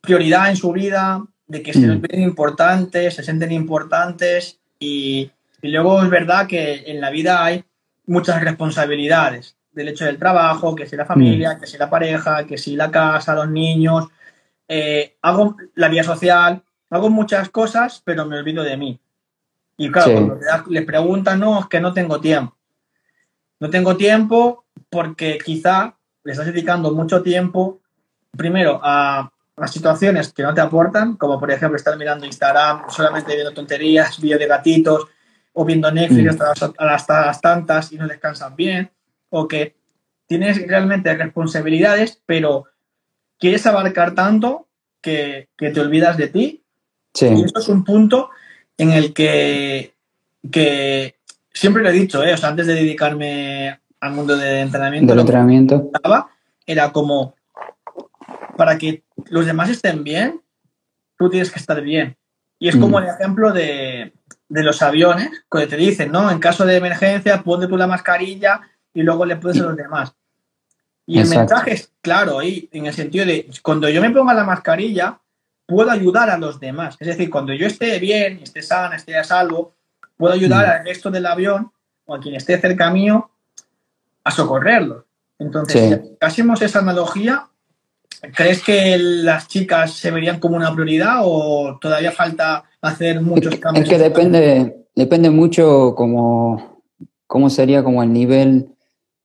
prioridad 0.01 0.49
en 0.49 0.55
su 0.55 0.71
vida, 0.71 1.23
de 1.47 1.61
que 1.61 1.73
se 1.73 1.87
mm. 1.87 2.01
ven 2.01 2.21
importantes, 2.21 3.15
se 3.15 3.23
sienten 3.23 3.51
importantes 3.51 4.59
y, 4.79 5.31
y 5.61 5.69
luego 5.69 6.03
es 6.03 6.09
verdad 6.09 6.47
que 6.47 6.83
en 6.87 7.01
la 7.01 7.09
vida 7.09 7.43
hay 7.43 7.63
muchas 8.05 8.41
responsabilidades 8.41 9.57
del 9.71 9.89
hecho 9.89 10.05
del 10.05 10.17
trabajo, 10.17 10.75
que 10.75 10.87
si 10.87 10.95
la 10.95 11.05
familia, 11.05 11.53
mm. 11.53 11.59
que 11.59 11.67
si 11.67 11.77
la 11.77 11.89
pareja, 11.89 12.45
que 12.45 12.57
si 12.57 12.75
la 12.75 12.89
casa, 12.89 13.35
los 13.35 13.49
niños. 13.49 14.07
Eh, 14.67 15.15
hago 15.21 15.55
la 15.75 15.87
vida 15.87 16.03
social, 16.03 16.61
hago 16.89 17.09
muchas 17.09 17.49
cosas, 17.49 18.01
pero 18.03 18.25
me 18.25 18.37
olvido 18.37 18.63
de 18.63 18.75
mí. 18.75 18.99
Y 19.77 19.91
claro, 19.91 20.13
cuando 20.13 20.39
les 20.69 20.85
preguntan, 20.85 21.39
no, 21.39 21.59
es 21.59 21.67
que 21.67 21.79
no 21.79 21.93
tengo 21.93 22.19
tiempo. 22.19 22.55
No 23.59 23.69
tengo 23.69 23.95
tiempo 23.95 24.65
porque 24.89 25.37
quizá 25.43 25.95
le 26.23 26.31
estás 26.31 26.47
dedicando 26.47 26.91
mucho 26.93 27.21
tiempo, 27.21 27.79
primero, 28.35 28.79
a 28.83 29.31
las 29.55 29.71
situaciones 29.71 30.33
que 30.33 30.43
no 30.43 30.53
te 30.53 30.61
aportan, 30.61 31.15
como 31.15 31.39
por 31.39 31.51
ejemplo 31.51 31.77
estar 31.77 31.97
mirando 31.97 32.25
Instagram, 32.25 32.89
solamente 32.89 33.33
viendo 33.33 33.53
tonterías, 33.53 34.19
vídeos 34.19 34.39
de 34.39 34.47
gatitos, 34.47 35.07
o 35.59 35.65
viendo 35.65 35.91
Netflix 35.91 36.37
mm. 36.37 36.41
hasta, 36.85 37.25
las, 37.25 37.41
tantas 37.41 37.91
y 37.91 37.97
no 37.97 38.07
descansan 38.07 38.55
bien, 38.55 38.91
o 39.29 39.47
que 39.47 39.75
tienes 40.27 40.65
realmente 40.67 41.13
responsabilidades, 41.15 42.21
pero 42.27 42.65
quieres 43.39 43.65
abarcar 43.65 44.13
tanto 44.13 44.67
que, 45.01 45.49
te 45.57 45.79
olvidas 45.79 46.15
de 46.15 46.27
ti. 46.27 46.63
Y 47.19 47.43
eso 47.43 47.57
es 47.57 47.67
un 47.69 47.83
punto 47.83 48.29
en 48.77 48.91
el 48.91 49.13
que, 49.13 49.95
que 50.51 51.15
siempre 51.51 51.81
lo 51.81 51.89
he 51.89 51.93
dicho, 51.93 52.23
¿eh? 52.23 52.35
antes 52.39 52.67
de 52.67 52.75
dedicarme 52.75 53.79
al 53.99 54.13
mundo 54.13 54.37
de 54.37 54.59
entrenamiento, 54.61 55.11
del 55.11 55.21
entrenamiento. 55.21 55.89
era 56.67 56.91
como, 56.91 57.33
para 58.55 58.77
que 58.77 59.01
los 59.31 59.47
demás 59.47 59.71
estén 59.71 60.03
bien, 60.03 60.39
tú 61.17 61.31
tienes 61.31 61.49
que 61.49 61.57
estar 61.57 61.81
bien. 61.81 62.15
Y 62.59 62.67
es 62.67 62.75
como 62.75 62.99
mm. 62.99 63.03
el 63.03 63.09
ejemplo 63.09 63.51
de, 63.51 64.13
de 64.49 64.63
los 64.63 64.81
aviones, 64.81 65.29
cuando 65.49 65.69
te 65.69 65.77
dicen, 65.77 66.11
¿no? 66.11 66.31
En 66.31 66.39
caso 66.39 66.65
de 66.65 66.77
emergencia, 66.77 67.43
ponte 67.43 67.67
tú 67.67 67.77
la 67.77 67.87
mascarilla 67.87 68.61
y 68.93 69.03
luego 69.03 69.25
le 69.25 69.35
puedes 69.35 69.61
a 69.61 69.65
los 69.65 69.75
demás. 69.75 70.13
Y 71.05 71.19
el 71.19 71.29
mensaje 71.29 71.73
es 71.73 71.91
claro 72.01 72.39
ahí, 72.39 72.67
en 72.71 72.85
el 72.85 72.93
sentido 72.93 73.25
de, 73.25 73.49
cuando 73.61 73.87
yo 73.87 74.01
me 74.01 74.09
ponga 74.09 74.33
la 74.33 74.43
mascarilla, 74.43 75.19
puedo 75.65 75.89
ayudar 75.89 76.29
a 76.29 76.37
los 76.37 76.59
demás. 76.59 76.97
Es 76.99 77.07
decir, 77.07 77.29
cuando 77.29 77.53
yo 77.53 77.67
esté 77.67 77.99
bien, 77.99 78.39
esté 78.41 78.61
sana, 78.61 78.95
esté 78.95 79.17
a 79.17 79.23
salvo, 79.23 79.73
puedo 80.17 80.33
ayudar 80.33 80.65
mm. 80.65 80.69
al 80.69 80.85
resto 80.85 81.11
del 81.11 81.25
avión 81.25 81.71
o 82.05 82.15
a 82.15 82.19
quien 82.19 82.35
esté 82.35 82.59
cerca 82.59 82.89
mío 82.89 83.29
a 84.23 84.31
socorrerlo. 84.31 85.05
Entonces, 85.39 86.01
si 86.01 86.17
hacemos 86.19 86.61
esa 86.61 86.79
analogía, 86.79 87.46
¿crees 88.35 88.63
que 88.63 88.97
las 88.97 89.47
chicas 89.47 89.93
se 89.93 90.11
verían 90.11 90.39
como 90.39 90.55
una 90.55 90.73
prioridad 90.73 91.21
o 91.23 91.77
todavía 91.79 92.11
falta 92.11 92.63
hacer 92.81 93.21
muchos 93.21 93.55
cambios. 93.57 93.85
Es 93.85 93.89
que 93.89 93.97
depende, 93.97 94.85
depende 94.95 95.29
mucho 95.29 95.93
como, 95.95 96.81
cómo 97.27 97.49
sería 97.49 97.83
como 97.83 98.03
el 98.03 98.13
nivel, 98.13 98.69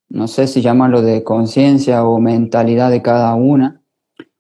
no 0.09 0.29
sé 0.29 0.47
si 0.47 0.61
llamarlo 0.61 1.03
de 1.03 1.23
conciencia 1.23 2.05
o 2.05 2.21
mentalidad 2.21 2.91
de 2.91 3.03
cada 3.03 3.35
una, 3.35 3.81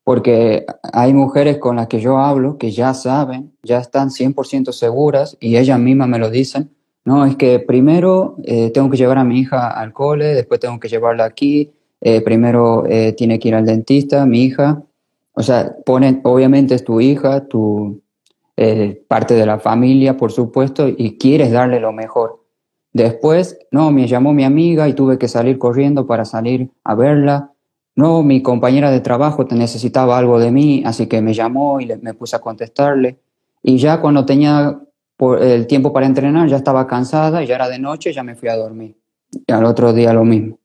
porque 0.05 0.67
hay 0.93 1.15
mujeres 1.15 1.59
con 1.59 1.77
las 1.77 1.87
que 1.87 2.01
yo 2.01 2.19
hablo 2.19 2.59
que 2.59 2.73
ya 2.73 2.93
saben, 2.95 3.53
ya 3.62 3.79
están 3.79 4.11
100% 4.11 4.73
seguras 4.73 5.37
y 5.41 5.57
ellas 5.57 5.79
mismas 5.79 6.09
me 6.09 6.19
lo 6.19 6.31
dicen. 6.31 6.71
No, 7.05 7.27
es 7.27 7.35
que 7.35 7.59
primero 7.59 8.37
eh, 8.45 8.71
tengo 8.71 8.88
que 8.88 8.97
llevar 8.97 9.19
a 9.19 9.25
mi 9.25 9.41
hija 9.41 9.69
al 9.69 9.93
cole, 9.93 10.35
después 10.35 10.61
tengo 10.61 10.79
que 10.79 10.88
llevarla 10.88 11.25
aquí, 11.25 11.73
eh, 12.05 12.21
primero 12.21 12.85
eh, 12.87 13.12
tiene 13.12 13.38
que 13.38 13.49
ir 13.49 13.55
al 13.55 13.65
dentista, 13.65 14.27
mi 14.27 14.43
hija. 14.43 14.83
O 15.35 15.43
sea, 15.43 15.77
ponen, 15.87 16.21
obviamente 16.25 16.75
es 16.75 16.85
tu 16.85 17.01
hija, 17.01 17.47
tu, 17.47 18.03
eh, 18.57 19.03
parte 19.07 19.35
de 19.35 19.47
la 19.47 19.61
familia, 19.61 20.17
por 20.17 20.33
supuesto, 20.33 20.88
y 20.88 21.17
quieres 21.17 21.53
darle 21.53 21.79
lo 21.79 21.93
mejor. 21.93 22.45
Después, 22.93 23.57
no, 23.71 23.93
me 23.93 24.09
llamó 24.09 24.35
mi 24.35 24.45
amiga 24.45 24.88
y 24.88 24.95
tuve 24.95 25.17
que 25.17 25.29
salir 25.29 25.59
corriendo 25.59 26.07
para 26.07 26.25
salir 26.25 26.71
a 26.83 26.97
verla. 26.97 27.53
No, 27.95 28.23
mi 28.23 28.43
compañera 28.43 28.91
de 28.91 29.01
trabajo 29.01 29.47
necesitaba 29.53 30.19
algo 30.19 30.41
de 30.41 30.51
mí, 30.51 30.83
así 30.85 31.07
que 31.07 31.23
me 31.23 31.35
llamó 31.35 31.81
y 31.81 31.87
me 32.03 32.15
puse 32.15 32.35
a 32.35 32.41
contestarle. 32.41 33.17
Y 33.62 33.79
ya 33.79 34.01
cuando 34.01 34.27
tenía 34.27 34.81
el 35.41 35.67
tiempo 35.69 35.93
para 35.93 36.07
entrenar, 36.07 36.49
ya 36.49 36.57
estaba 36.57 36.87
cansada, 36.87 37.45
ya 37.45 37.55
era 37.55 37.69
de 37.69 37.79
noche, 37.79 38.12
ya 38.12 38.25
me 38.25 38.35
fui 38.35 38.49
a 38.49 38.57
dormir. 38.57 38.97
Y 39.47 39.53
al 39.53 39.65
otro 39.65 39.93
día 39.93 40.12
lo 40.12 40.25
mismo. 40.25 40.59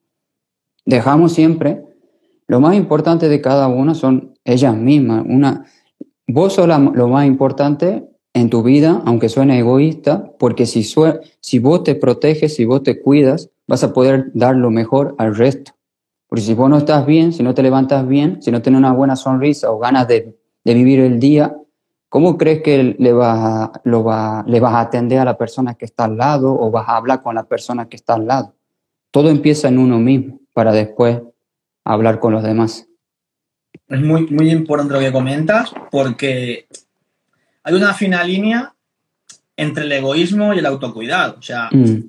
Dejamos 0.87 1.33
siempre, 1.33 1.83
lo 2.47 2.61
más 2.61 2.75
importante 2.75 3.27
de 3.27 3.41
cada 3.41 3.67
uno 3.67 3.93
son 3.93 4.33
ellas 4.45 4.73
mismas. 4.73 5.25
Una, 5.27 5.65
Vos 6.29 6.53
sos 6.53 6.67
lo 6.67 7.07
más 7.09 7.25
importante 7.25 8.07
en 8.33 8.49
tu 8.49 8.63
vida, 8.63 9.01
aunque 9.05 9.27
suene 9.27 9.59
egoísta, 9.59 10.31
porque 10.39 10.65
si, 10.65 10.83
si 10.83 11.59
vos 11.59 11.83
te 11.83 11.95
proteges, 11.95 12.55
si 12.55 12.63
vos 12.63 12.83
te 12.83 13.01
cuidas, 13.01 13.49
vas 13.67 13.83
a 13.83 13.91
poder 13.91 14.31
dar 14.33 14.55
lo 14.55 14.71
mejor 14.71 15.13
al 15.17 15.35
resto. 15.35 15.73
Porque 16.27 16.41
si 16.41 16.53
vos 16.53 16.69
no 16.69 16.77
estás 16.77 17.05
bien, 17.05 17.33
si 17.33 17.43
no 17.43 17.53
te 17.53 17.63
levantas 17.63 18.07
bien, 18.07 18.41
si 18.41 18.51
no 18.51 18.61
tienes 18.61 18.79
una 18.79 18.93
buena 18.93 19.17
sonrisa 19.17 19.69
o 19.71 19.79
ganas 19.79 20.07
de, 20.07 20.37
vivir 20.63 21.01
el 21.01 21.19
día, 21.19 21.53
¿cómo 22.07 22.37
crees 22.37 22.61
que 22.61 22.95
le 22.97 23.11
vas, 23.11 23.39
a, 23.39 23.81
lo 23.83 24.05
va, 24.05 24.45
le 24.47 24.61
vas 24.61 24.73
a 24.73 24.81
atender 24.81 25.19
a 25.19 25.25
la 25.25 25.37
persona 25.37 25.75
que 25.75 25.83
está 25.83 26.05
al 26.05 26.15
lado 26.15 26.57
o 26.57 26.71
vas 26.71 26.87
a 26.87 26.95
hablar 26.95 27.23
con 27.23 27.35
la 27.35 27.43
persona 27.43 27.89
que 27.89 27.97
está 27.97 28.15
al 28.15 28.25
lado? 28.25 28.53
Todo 29.11 29.29
empieza 29.29 29.67
en 29.67 29.79
uno 29.79 29.99
mismo 29.99 30.36
para 30.57 30.71
después 30.71 31.21
hablar 31.85 32.19
con 32.19 32.33
los 32.33 32.41
demás. 32.41 32.87
es 33.89 34.01
muy, 34.01 34.25
muy 34.25 34.49
importante 34.49 34.91
lo 34.91 34.99
que 34.99 35.11
comentas 35.11 35.71
porque 35.91 36.65
hay 37.61 37.73
una 37.75 37.93
fina 37.93 38.23
línea 38.23 38.73
entre 39.55 39.83
el 39.83 39.91
egoísmo 39.91 40.55
y 40.55 40.57
el 40.57 40.65
autocuidado. 40.65 41.35
O 41.37 41.43
sea, 41.43 41.69
Mm, 41.71 41.99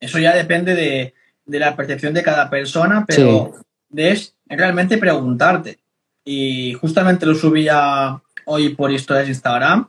eso 0.00 0.18
ya 0.18 0.34
depende 0.34 0.74
de, 0.74 1.14
de 1.46 1.58
la 1.60 1.76
percepción 1.76 2.12
de 2.14 2.24
cada 2.24 2.50
persona, 2.50 3.04
pero 3.06 3.54
es 3.94 4.34
realmente 4.46 4.98
preguntarte. 4.98 5.78
Y 6.24 6.72
justamente 6.80 7.26
lo 7.26 7.36
subía 7.36 8.20
hoy 8.46 8.70
por 8.70 8.90
historias 8.90 9.26
de 9.26 9.32
Instagram, 9.34 9.88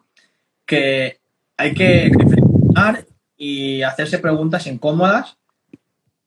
que 0.64 1.18
hay 1.58 1.74
que 1.74 2.12
reflexionar 2.16 3.04
y 3.36 3.82
hacerse 3.82 4.20
preguntas 4.20 4.68
incómodas, 4.68 5.38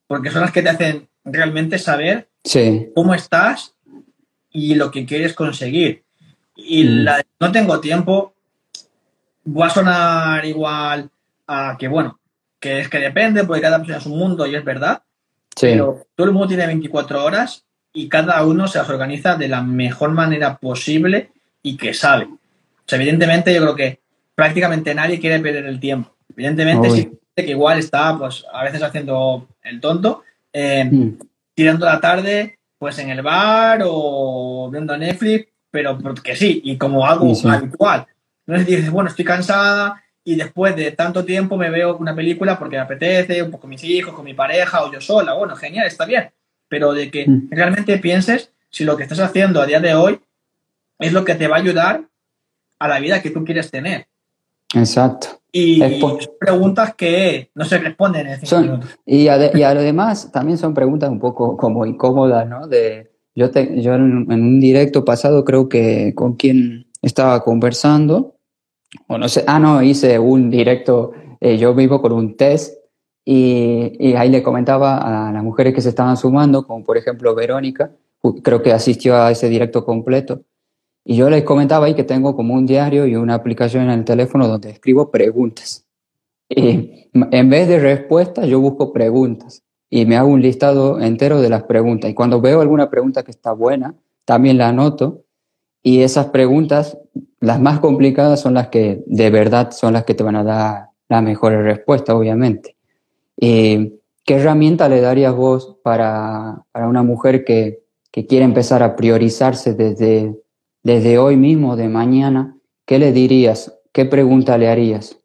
porque 0.08 0.32
son 0.32 0.40
las 0.40 0.50
que 0.50 0.62
te 0.62 0.68
hacen 0.70 1.08
realmente 1.24 1.78
saber 1.78 2.28
sí, 2.44 2.88
cómo 2.94 3.14
estás 3.14 3.74
y 4.50 4.74
lo 4.74 4.90
que 4.90 5.06
quieres 5.06 5.34
conseguir. 5.34 6.02
Y 6.56 6.84
Mm. 6.84 7.04
la 7.04 7.22
no 7.40 7.52
tengo 7.52 7.80
tiempo 7.80 8.34
va 9.46 9.66
a 9.66 9.70
sonar 9.70 10.44
igual 10.44 11.10
a 11.46 11.76
que, 11.78 11.88
bueno, 11.88 12.18
que 12.60 12.80
es 12.80 12.88
que 12.88 12.98
depende, 12.98 13.44
porque 13.44 13.62
cada 13.62 13.78
persona 13.78 13.98
es 13.98 14.06
un 14.06 14.18
mundo 14.18 14.46
y 14.46 14.54
es 14.54 14.64
verdad, 14.64 15.02
sí, 15.56 15.66
pero 15.70 16.06
todo 16.14 16.26
el 16.26 16.32
mundo 16.32 16.48
tiene 16.48 16.66
24 16.66 17.24
horas 17.24 17.64
y 17.92 18.08
cada 18.08 18.44
uno 18.46 18.68
se 18.68 18.78
las 18.78 18.88
organiza 18.88 19.36
de 19.36 19.48
la 19.48 19.62
mejor 19.62 20.10
manera 20.12 20.56
posible 20.58 21.30
y 21.62 21.76
que 21.76 21.92
sabe. 21.92 22.24
O 22.26 22.38
sea, 22.86 22.96
evidentemente 23.00 23.52
yo 23.52 23.62
creo 23.62 23.74
que 23.74 24.00
prácticamente 24.34 24.94
nadie 24.94 25.20
quiere 25.20 25.40
perder 25.40 25.66
el 25.66 25.80
tiempo. 25.80 26.14
Evidentemente 26.34 26.90
sí 26.90 27.10
que 27.34 27.50
igual 27.50 27.78
está 27.78 28.16
pues 28.18 28.44
a 28.52 28.62
veces 28.64 28.82
haciendo 28.82 29.48
el 29.62 29.80
tonto, 29.80 30.22
eh, 30.52 30.84
Mm, 30.84 31.18
tirando 31.54 31.86
la 31.86 32.00
tarde 32.00 32.58
pues 32.78 32.98
en 32.98 33.10
el 33.10 33.22
bar 33.22 33.80
o 33.84 34.68
viendo 34.70 34.96
Netflix, 34.96 35.46
pero 35.70 35.96
porque 35.98 36.34
sí, 36.34 36.60
y 36.64 36.76
como 36.76 37.06
algo 37.06 37.32
Sí, 37.34 37.42
sí. 37.42 37.48
habitual. 37.48 38.06
No 38.46 38.56
es 38.56 38.66
dices, 38.66 38.90
bueno, 38.90 39.08
estoy 39.08 39.24
cansada 39.24 40.02
y 40.24 40.34
después 40.34 40.74
de 40.74 40.90
tanto 40.92 41.24
tiempo 41.24 41.56
me 41.56 41.70
veo 41.70 41.96
una 41.96 42.14
película 42.14 42.58
porque 42.58 42.76
me 42.76 42.82
apetece, 42.82 43.42
un 43.42 43.50
poco 43.52 43.62
con 43.62 43.70
mis 43.70 43.84
hijos, 43.84 44.14
con 44.14 44.24
mi 44.24 44.34
pareja 44.34 44.82
o 44.84 44.92
yo 44.92 45.00
sola. 45.00 45.32
Bueno, 45.34 45.54
genial, 45.56 45.86
está 45.86 46.04
bien. 46.06 46.30
Pero 46.68 46.92
de 46.92 47.10
que 47.10 47.26
Mm. 47.28 47.48
realmente 47.50 47.98
pienses 47.98 48.52
si 48.68 48.84
lo 48.84 48.96
que 48.96 49.04
estás 49.04 49.20
haciendo 49.20 49.60
a 49.62 49.66
día 49.66 49.78
de 49.80 49.94
hoy 49.94 50.20
es 50.98 51.12
lo 51.12 51.24
que 51.24 51.34
te 51.36 51.46
va 51.46 51.56
a 51.56 51.60
ayudar 51.60 52.02
a 52.80 52.88
la 52.88 52.98
vida 52.98 53.22
que 53.22 53.30
tú 53.30 53.44
quieres 53.44 53.70
tener. 53.70 54.06
Exacto. 54.74 55.28
Y 55.54 55.82
preguntas 56.40 56.94
que 56.94 57.50
no 57.54 57.64
se 57.66 57.78
responden 57.78 58.26
en 58.26 58.46
Son-. 58.46 58.80
Y, 59.04 59.26
ade- 59.26 59.50
y 59.54 59.62
además 59.62 60.30
también 60.32 60.56
son 60.56 60.72
preguntas 60.72 61.10
un 61.10 61.18
poco 61.20 61.56
como 61.58 61.84
incómodas, 61.84 62.48
¿no? 62.48 62.66
De, 62.66 63.10
yo 63.34 63.50
te- 63.50 63.80
yo 63.82 63.94
en, 63.94 64.26
en 64.30 64.42
un 64.42 64.60
directo 64.60 65.04
pasado 65.04 65.44
creo 65.44 65.68
que 65.68 66.14
con 66.14 66.34
quien 66.36 66.86
estaba 67.02 67.42
conversando, 67.44 68.36
o 69.08 69.18
no 69.18 69.28
sé, 69.28 69.44
ah, 69.46 69.58
no, 69.58 69.82
hice 69.82 70.18
un 70.18 70.48
directo 70.50 71.12
eh, 71.40 71.58
yo 71.58 71.74
vivo 71.74 72.00
con 72.00 72.12
un 72.12 72.36
test 72.36 72.74
y, 73.24 73.92
y 73.98 74.14
ahí 74.14 74.30
le 74.30 74.42
comentaba 74.42 75.28
a 75.28 75.32
las 75.32 75.42
mujeres 75.42 75.74
que 75.74 75.80
se 75.80 75.88
estaban 75.90 76.16
sumando, 76.16 76.66
como 76.66 76.84
por 76.84 76.96
ejemplo 76.96 77.34
Verónica, 77.34 77.90
creo 78.42 78.62
que 78.62 78.72
asistió 78.72 79.16
a 79.16 79.30
ese 79.30 79.48
directo 79.48 79.84
completo, 79.84 80.42
y 81.04 81.16
yo 81.16 81.28
les 81.30 81.42
comentaba 81.42 81.86
ahí 81.86 81.94
que 81.94 82.04
tengo 82.04 82.36
como 82.36 82.54
un 82.54 82.66
diario 82.66 83.06
y 83.06 83.16
una 83.16 83.34
aplicación 83.34 83.84
en 83.84 83.90
el 83.90 84.04
teléfono 84.04 84.46
donde 84.46 84.70
escribo 84.70 85.10
preguntas. 85.10 85.84
Y 86.48 87.08
en 87.12 87.50
vez 87.50 87.68
de 87.68 87.78
respuestas, 87.78 88.46
yo 88.46 88.60
busco 88.60 88.92
preguntas 88.92 89.62
y 89.90 90.06
me 90.06 90.16
hago 90.16 90.28
un 90.28 90.42
listado 90.42 91.00
entero 91.00 91.40
de 91.40 91.48
las 91.48 91.64
preguntas. 91.64 92.10
Y 92.10 92.14
cuando 92.14 92.40
veo 92.40 92.60
alguna 92.60 92.88
pregunta 92.88 93.24
que 93.24 93.30
está 93.30 93.52
buena, 93.52 93.94
también 94.24 94.58
la 94.58 94.68
anoto. 94.68 95.24
Y 95.82 96.02
esas 96.02 96.26
preguntas, 96.26 96.96
las 97.40 97.60
más 97.60 97.80
complicadas, 97.80 98.40
son 98.40 98.54
las 98.54 98.68
que 98.68 99.02
de 99.06 99.30
verdad 99.30 99.72
son 99.72 99.94
las 99.94 100.04
que 100.04 100.14
te 100.14 100.22
van 100.22 100.36
a 100.36 100.44
dar 100.44 100.90
la 101.08 101.20
mejor 101.20 101.52
respuesta, 101.54 102.14
obviamente. 102.14 102.76
¿Y 103.36 103.94
qué 104.24 104.34
herramienta 104.34 104.88
le 104.88 105.00
darías 105.00 105.34
vos 105.34 105.76
para, 105.82 106.64
para 106.70 106.86
una 106.86 107.02
mujer 107.02 107.44
que, 107.44 107.82
que 108.12 108.26
quiere 108.26 108.44
empezar 108.44 108.82
a 108.84 108.94
priorizarse 108.94 109.74
desde, 109.74 110.32
desde 110.82 111.18
hoy 111.18 111.36
mismo, 111.36 111.76
de 111.76 111.88
mañana? 111.88 112.56
¿Qué 112.86 112.98
le 112.98 113.12
dirías? 113.12 113.72
¿Qué 113.92 114.04
pregunta 114.04 114.58
le 114.58 114.68
harías? 114.68 115.16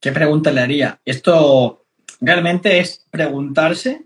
¿Qué 0.00 0.12
pregunta 0.12 0.50
le 0.50 0.60
haría? 0.60 1.00
Esto 1.04 1.84
realmente 2.20 2.78
es 2.80 3.06
preguntarse, 3.10 4.04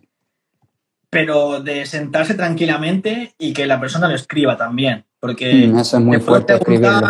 pero 1.09 1.61
de 1.63 1.87
sentarse 1.87 2.35
tranquilamente 2.35 3.35
y 3.39 3.53
que 3.53 3.67
la 3.67 3.81
persona 3.81 4.09
lo 4.09 4.15
escriba 4.15 4.57
también. 4.57 5.05
Porque 5.21 5.67
Mm, 5.69 5.79
eso 5.79 5.97
es 5.97 6.03
muy 6.03 6.21
fuerte 6.21 6.55
escribirlo. 6.55 7.09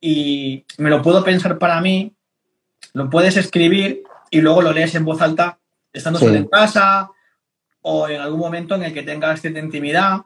y 0.00 0.64
me 0.78 0.90
lo 0.90 1.00
puedo 1.02 1.24
pensar 1.24 1.58
para 1.58 1.80
mí, 1.80 2.12
lo 2.92 3.08
puedes 3.10 3.36
escribir 3.36 4.02
y 4.30 4.40
luego 4.40 4.60
lo 4.62 4.72
lees 4.72 4.94
en 4.94 5.04
voz 5.04 5.20
alta 5.22 5.58
estando 5.92 6.18
Sí. 6.18 6.26
solo 6.26 6.36
en 6.38 6.46
casa 6.46 7.10
o 7.82 8.08
en 8.08 8.20
algún 8.20 8.40
momento 8.40 8.74
en 8.74 8.82
el 8.84 8.92
que 8.94 9.02
tengas 9.02 9.40
cierta 9.40 9.60
intimidad 9.60 10.22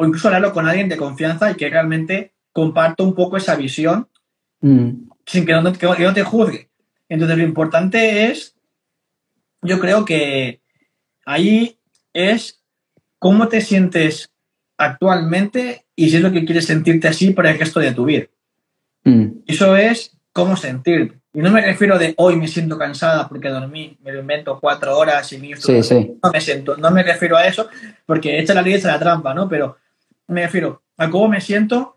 o 0.00 0.06
incluso 0.06 0.28
hablarlo 0.28 0.52
con 0.52 0.66
alguien 0.68 0.88
de 0.88 0.96
confianza 0.96 1.50
y 1.50 1.56
que 1.56 1.68
realmente 1.68 2.32
comparta 2.52 3.02
un 3.02 3.14
poco 3.14 3.36
esa 3.36 3.56
visión 3.56 4.08
Mm, 4.60 5.08
sin 5.24 5.46
que 5.46 5.52
no, 5.52 5.72
que 5.72 5.86
no- 5.86 5.94
que 5.94 6.02
no 6.02 6.12
te 6.14 6.22
juzgue. 6.24 6.68
Entonces, 7.08 7.36
lo 7.38 7.44
importante 7.44 8.24
es, 8.26 8.56
yo 9.62 9.78
creo 9.78 10.04
que 10.04 10.60
ahí 11.24 11.78
es 12.12 12.60
cómo 13.20 13.46
te 13.48 13.60
sientes 13.60 14.32
actualmente 14.76 15.86
y 15.94 16.10
si 16.10 16.16
es 16.16 16.22
lo 16.22 16.32
que 16.32 16.44
quieres 16.44 16.66
sentirte 16.66 17.06
así 17.08 17.30
para 17.32 17.50
el 17.50 17.58
resto 17.58 17.80
de 17.80 17.92
tu 17.92 18.04
vida. 18.04 18.26
mm, 19.04 19.26
Eso 19.46 19.76
es 19.76 20.16
cómo 20.32 20.56
sentirte. 20.56 21.18
Y 21.32 21.40
no 21.40 21.50
me 21.50 21.60
refiero 21.60 21.98
de 21.98 22.14
hoy 22.16 22.36
me 22.36 22.48
siento 22.48 22.76
cansada 22.78 23.28
porque 23.28 23.48
dormí, 23.48 23.96
me 24.02 24.12
lo 24.12 24.20
invento 24.20 24.58
cuatro 24.60 24.96
horas 24.98 25.32
y 25.32 25.38
mi 25.38 25.54
sí, 25.54 25.82
sí. 25.82 26.18
no 26.22 26.30
me 26.32 26.40
siento, 26.40 26.76
no 26.76 26.90
me 26.90 27.02
refiero 27.04 27.36
a 27.36 27.46
eso, 27.46 27.68
porque 28.06 28.38
echa 28.40 28.54
la 28.54 28.62
ley, 28.62 28.74
echa 28.74 28.88
la 28.88 28.98
trampa, 28.98 29.34
¿no? 29.34 29.48
Pero 29.48 29.76
me 30.28 30.42
refiero 30.42 30.82
a 30.96 31.10
cómo 31.10 31.28
me 31.28 31.40
siento 31.40 31.96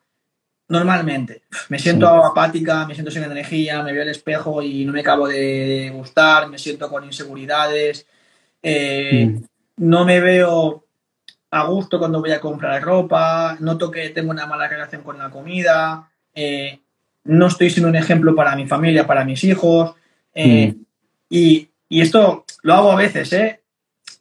normalmente. 0.67 1.43
Me 1.69 1.77
siento 1.79 2.07
Sí. 2.07 2.29
apática, 2.31 2.85
me 2.87 2.93
siento 2.93 3.11
sin 3.11 3.23
energía, 3.23 3.83
me 3.83 3.91
veo 3.93 4.03
al 4.03 4.09
espejo 4.09 4.61
y 4.61 4.85
no 4.85 4.93
me 4.93 5.01
acabo 5.01 5.27
de 5.27 5.91
gustar, 5.93 6.47
me 6.49 6.57
siento 6.57 6.89
con 6.89 7.03
inseguridades, 7.03 8.07
eh, 8.63 9.27
Mm, 9.27 9.43
no 9.77 10.05
me 10.05 10.19
veo 10.21 10.85
a 11.49 11.65
gusto 11.65 11.99
cuando 11.99 12.21
voy 12.21 12.31
a 12.31 12.39
comprar 12.39 12.81
ropa, 12.81 13.57
noto 13.59 13.91
que 13.91 14.09
tengo 14.11 14.31
una 14.31 14.45
mala 14.45 14.67
relación 14.69 15.03
con 15.03 15.17
la 15.17 15.29
comida, 15.29 16.09
eh, 16.33 16.79
no 17.25 17.47
estoy 17.47 17.69
siendo 17.69 17.89
un 17.89 17.95
ejemplo 17.97 18.33
para 18.35 18.55
mi 18.55 18.65
familia, 18.67 19.05
para 19.05 19.25
mis 19.25 19.43
hijos. 19.43 19.93
eh, 20.33 20.73
Mm. 20.73 20.81
y, 21.29 21.69
y 21.89 21.99
esto 22.01 22.45
lo 22.61 22.73
hago 22.75 22.91
a 22.93 22.95
veces, 22.95 23.33
¿eh? 23.33 23.59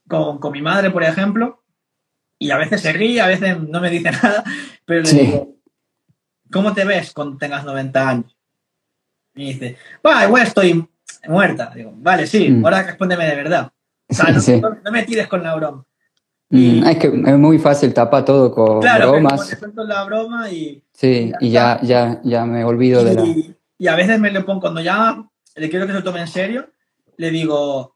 Con, 0.09 0.39
con 0.39 0.51
mi 0.53 0.61
madre, 0.61 0.91
por 0.91 1.05
ejemplo, 1.05 1.60
y 2.41 2.51
a 2.51 2.57
veces 2.57 2.81
se 2.81 2.93
ríe, 2.93 3.21
a 3.21 3.27
veces 3.29 3.61
no 3.61 3.81
me 3.81 3.91
dice 3.91 4.11
nada, 4.23 4.43
pero 4.85 5.03
le 5.03 5.13
digo, 5.13 5.55
¿cómo 6.51 6.73
te 6.73 6.85
ves 6.85 7.13
cuando 7.13 7.37
tengas 7.37 7.65
90 7.65 8.09
años? 8.09 8.37
Y 9.35 9.53
dice, 9.53 9.77
va, 10.05 10.25
igual 10.25 10.43
estoy 10.47 10.89
muerta. 11.29 11.71
Digo, 11.75 11.93
vale, 11.97 12.27
sí, 12.27 12.49
Mm. 12.51 12.65
ahora 12.65 12.83
respóndeme 12.83 13.27
de 13.27 13.37
verdad. 13.37 13.71
O 14.09 14.15
sea, 14.15 14.25
no, 14.33 14.41
Sí. 14.41 14.61
no- 14.61 14.77
no 14.83 14.91
me 14.91 15.03
tires 15.05 15.29
con 15.29 15.43
la 15.43 15.55
broma. 15.55 15.85
Mm, 16.53 16.83
es 16.85 16.99
que 16.99 17.07
es 17.07 17.39
muy 17.39 17.59
fácil 17.61 17.95
tapar 17.95 18.25
todo 18.25 18.51
con 18.53 18.81
Claro, 18.81 19.11
bromas. 19.13 19.55
cuento 19.57 19.85
la 19.85 20.03
broma 20.03 20.51
y, 20.51 20.83
Sí, 20.93 21.31
y 21.41 21.51
ya, 21.51 21.79
ya, 21.83 22.21
ya 22.25 22.45
me 22.45 22.65
olvido 22.65 23.05
de 23.05 23.15
la. 23.15 23.25
y, 23.25 23.55
y 23.79 23.87
a 23.87 23.95
veces 23.95 24.19
me 24.19 24.33
le 24.33 24.41
pongo, 24.41 24.61
cuando 24.63 24.81
ya 24.81 25.23
le 25.57 25.71
quiero 25.71 25.87
que 25.87 25.93
se 25.93 25.99
lo 25.99 26.03
tome 26.05 26.21
en 26.21 26.27
serio, 26.27 26.69
le 27.19 27.31
digo, 27.31 27.95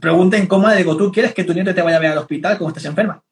pregunta 0.00 0.38
incómoda, 0.38 0.70
le 0.72 0.78
digo, 0.78 0.96
¿tú 0.96 1.12
quieres 1.12 1.34
que 1.34 1.44
tu 1.44 1.52
nieto 1.52 1.74
te 1.74 1.82
vaya 1.82 1.98
a 1.98 2.00
ver 2.00 2.12
al 2.12 2.18
hospital 2.18 2.56
como 2.56 2.68
estás 2.70 2.84
enferma? 2.86 3.22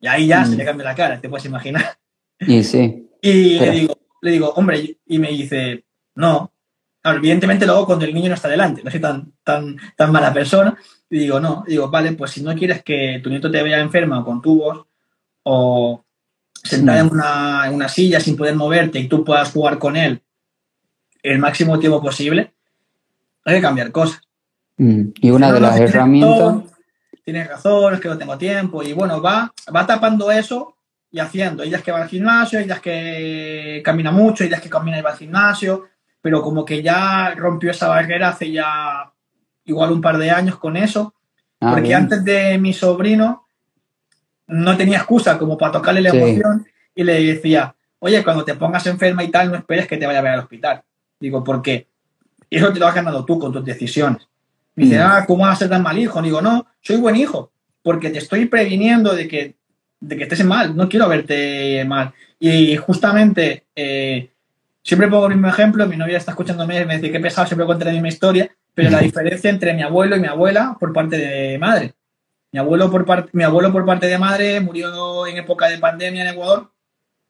Y 0.00 0.06
ahí 0.06 0.26
ya 0.26 0.44
se 0.44 0.54
Mm. 0.54 0.58
le 0.58 0.64
cambia 0.64 0.84
la 0.84 0.94
cara, 0.94 1.20
te 1.20 1.28
puedes 1.28 1.44
imaginar. 1.46 1.98
Y 2.40 2.62
sí, 2.62 3.04
Y 3.22 3.58
Pero- 3.58 3.72
le 3.72 3.78
digo, 3.80 3.98
le 4.22 4.30
digo, 4.30 4.52
hombre, 4.54 4.98
y 5.06 5.18
me 5.18 5.28
dice, 5.28 5.84
no. 6.14 6.52
Claro, 7.00 7.18
evidentemente 7.18 7.66
lo 7.66 7.72
hago 7.74 7.86
cuando 7.86 8.04
el 8.04 8.14
niño 8.14 8.28
no 8.28 8.34
está 8.36 8.48
delante, 8.48 8.82
no 8.84 8.90
soy 8.90 9.00
tan, 9.00 9.32
tan, 9.42 9.76
tan 9.96 10.12
mala 10.12 10.32
persona. 10.32 10.76
Y 11.10 11.18
digo, 11.20 11.40
no, 11.40 11.64
y 11.66 11.70
digo, 11.72 11.88
vale, 11.90 12.12
pues 12.12 12.30
si 12.32 12.42
no 12.42 12.54
quieres 12.54 12.82
que 12.84 13.20
tu 13.22 13.28
nieto 13.30 13.50
te 13.50 13.62
vea 13.62 13.80
enferma 13.80 14.20
o 14.20 14.24
con 14.24 14.40
tubos, 14.42 14.86
o 15.42 16.04
sentada 16.62 17.02
Mm. 17.02 17.06
en, 17.06 17.12
una, 17.12 17.62
en 17.66 17.74
una 17.74 17.88
silla 17.88 18.20
sin 18.20 18.36
poder 18.36 18.54
moverte 18.56 18.98
y 19.00 19.08
tú 19.08 19.24
puedas 19.24 19.50
jugar 19.52 19.78
con 19.78 19.96
él 19.96 20.20
el 21.22 21.38
máximo 21.38 21.78
tiempo 21.78 22.00
posible, 22.02 22.52
hay 23.44 23.56
que 23.56 23.62
cambiar 23.62 23.90
cosas. 23.90 24.20
Mm, 24.76 25.02
y 25.20 25.30
una 25.30 25.52
de 25.52 25.60
las 25.60 25.78
herramientas. 25.80 26.64
Tienes 27.28 27.46
razón, 27.46 27.92
es 27.92 28.00
que 28.00 28.08
no 28.08 28.16
tengo 28.16 28.38
tiempo. 28.38 28.82
Y 28.82 28.94
bueno, 28.94 29.20
va, 29.20 29.52
va 29.76 29.86
tapando 29.86 30.30
eso 30.30 30.76
y 31.10 31.18
haciendo. 31.18 31.62
Ellas 31.62 31.82
que 31.82 31.92
van 31.92 32.00
al 32.00 32.08
gimnasio, 32.08 32.58
ellas 32.58 32.80
que 32.80 33.82
camina 33.84 34.10
mucho, 34.10 34.44
ellas 34.44 34.62
que 34.62 34.70
camina 34.70 34.98
y 34.98 35.02
va 35.02 35.10
al 35.10 35.18
gimnasio, 35.18 35.90
pero 36.22 36.40
como 36.40 36.64
que 36.64 36.82
ya 36.82 37.34
rompió 37.34 37.70
esa 37.70 37.88
barrera 37.88 38.30
hace 38.30 38.50
ya 38.50 39.12
igual 39.66 39.92
un 39.92 40.00
par 40.00 40.16
de 40.16 40.30
años 40.30 40.56
con 40.56 40.78
eso. 40.78 41.12
Ah, 41.60 41.72
porque 41.72 41.88
bien. 41.88 41.98
antes 42.04 42.24
de 42.24 42.56
mi 42.56 42.72
sobrino, 42.72 43.46
no 44.46 44.74
tenía 44.78 44.96
excusa 44.96 45.36
como 45.36 45.58
para 45.58 45.72
tocarle 45.72 46.00
la 46.00 46.08
emoción 46.08 46.66
y 46.94 47.04
le 47.04 47.22
decía, 47.22 47.76
oye, 47.98 48.24
cuando 48.24 48.42
te 48.42 48.54
pongas 48.54 48.86
enferma 48.86 49.22
y 49.22 49.30
tal, 49.30 49.50
no 49.50 49.58
esperes 49.58 49.86
que 49.86 49.98
te 49.98 50.06
vaya 50.06 50.20
a 50.20 50.22
ver 50.22 50.32
al 50.32 50.40
hospital. 50.40 50.82
Digo, 51.20 51.44
porque 51.44 51.88
eso 52.48 52.72
te 52.72 52.80
lo 52.80 52.86
has 52.86 52.94
ganado 52.94 53.22
tú 53.26 53.38
con 53.38 53.52
tus 53.52 53.66
decisiones. 53.66 54.27
Me 54.78 54.84
dice, 54.84 54.98
mm. 55.00 55.02
ah, 55.02 55.24
¿cómo 55.26 55.42
vas 55.42 55.56
a 55.56 55.58
ser 55.58 55.68
tan 55.70 55.82
mal 55.82 55.98
hijo? 55.98 56.22
Digo, 56.22 56.40
no, 56.40 56.64
soy 56.80 56.98
buen 56.98 57.16
hijo, 57.16 57.50
porque 57.82 58.10
te 58.10 58.18
estoy 58.18 58.46
previniendo 58.46 59.12
de 59.12 59.26
que, 59.26 59.56
de 59.98 60.16
que 60.16 60.22
estés 60.22 60.44
mal, 60.44 60.76
no 60.76 60.88
quiero 60.88 61.08
verte 61.08 61.84
mal. 61.84 62.12
Y 62.38 62.76
justamente, 62.76 63.66
eh, 63.74 64.30
siempre 64.84 65.08
pongo 65.08 65.26
el 65.26 65.34
mismo 65.34 65.48
ejemplo, 65.48 65.84
mi 65.88 65.96
novia 65.96 66.16
está 66.16 66.30
escuchándome 66.30 66.80
y 66.80 66.84
me 66.84 66.96
dice, 66.96 67.10
qué 67.10 67.18
pesado, 67.18 67.48
siempre 67.48 67.66
cuento 67.66 67.86
la 67.86 67.90
misma 67.90 68.06
historia, 68.06 68.48
pero 68.72 68.90
la 68.90 69.00
diferencia 69.00 69.50
entre 69.50 69.74
mi 69.74 69.82
abuelo 69.82 70.14
y 70.14 70.20
mi 70.20 70.28
abuela 70.28 70.76
por 70.78 70.92
parte 70.92 71.18
de 71.18 71.58
madre. 71.58 71.94
Mi 72.52 72.60
abuelo 72.60 72.88
por, 72.88 73.04
parte, 73.04 73.30
mi 73.32 73.42
abuelo 73.42 73.72
por 73.72 73.84
parte 73.84 74.06
de 74.06 74.16
madre 74.16 74.60
murió 74.60 75.26
en 75.26 75.38
época 75.38 75.68
de 75.68 75.78
pandemia 75.78 76.22
en 76.22 76.28
Ecuador, 76.28 76.70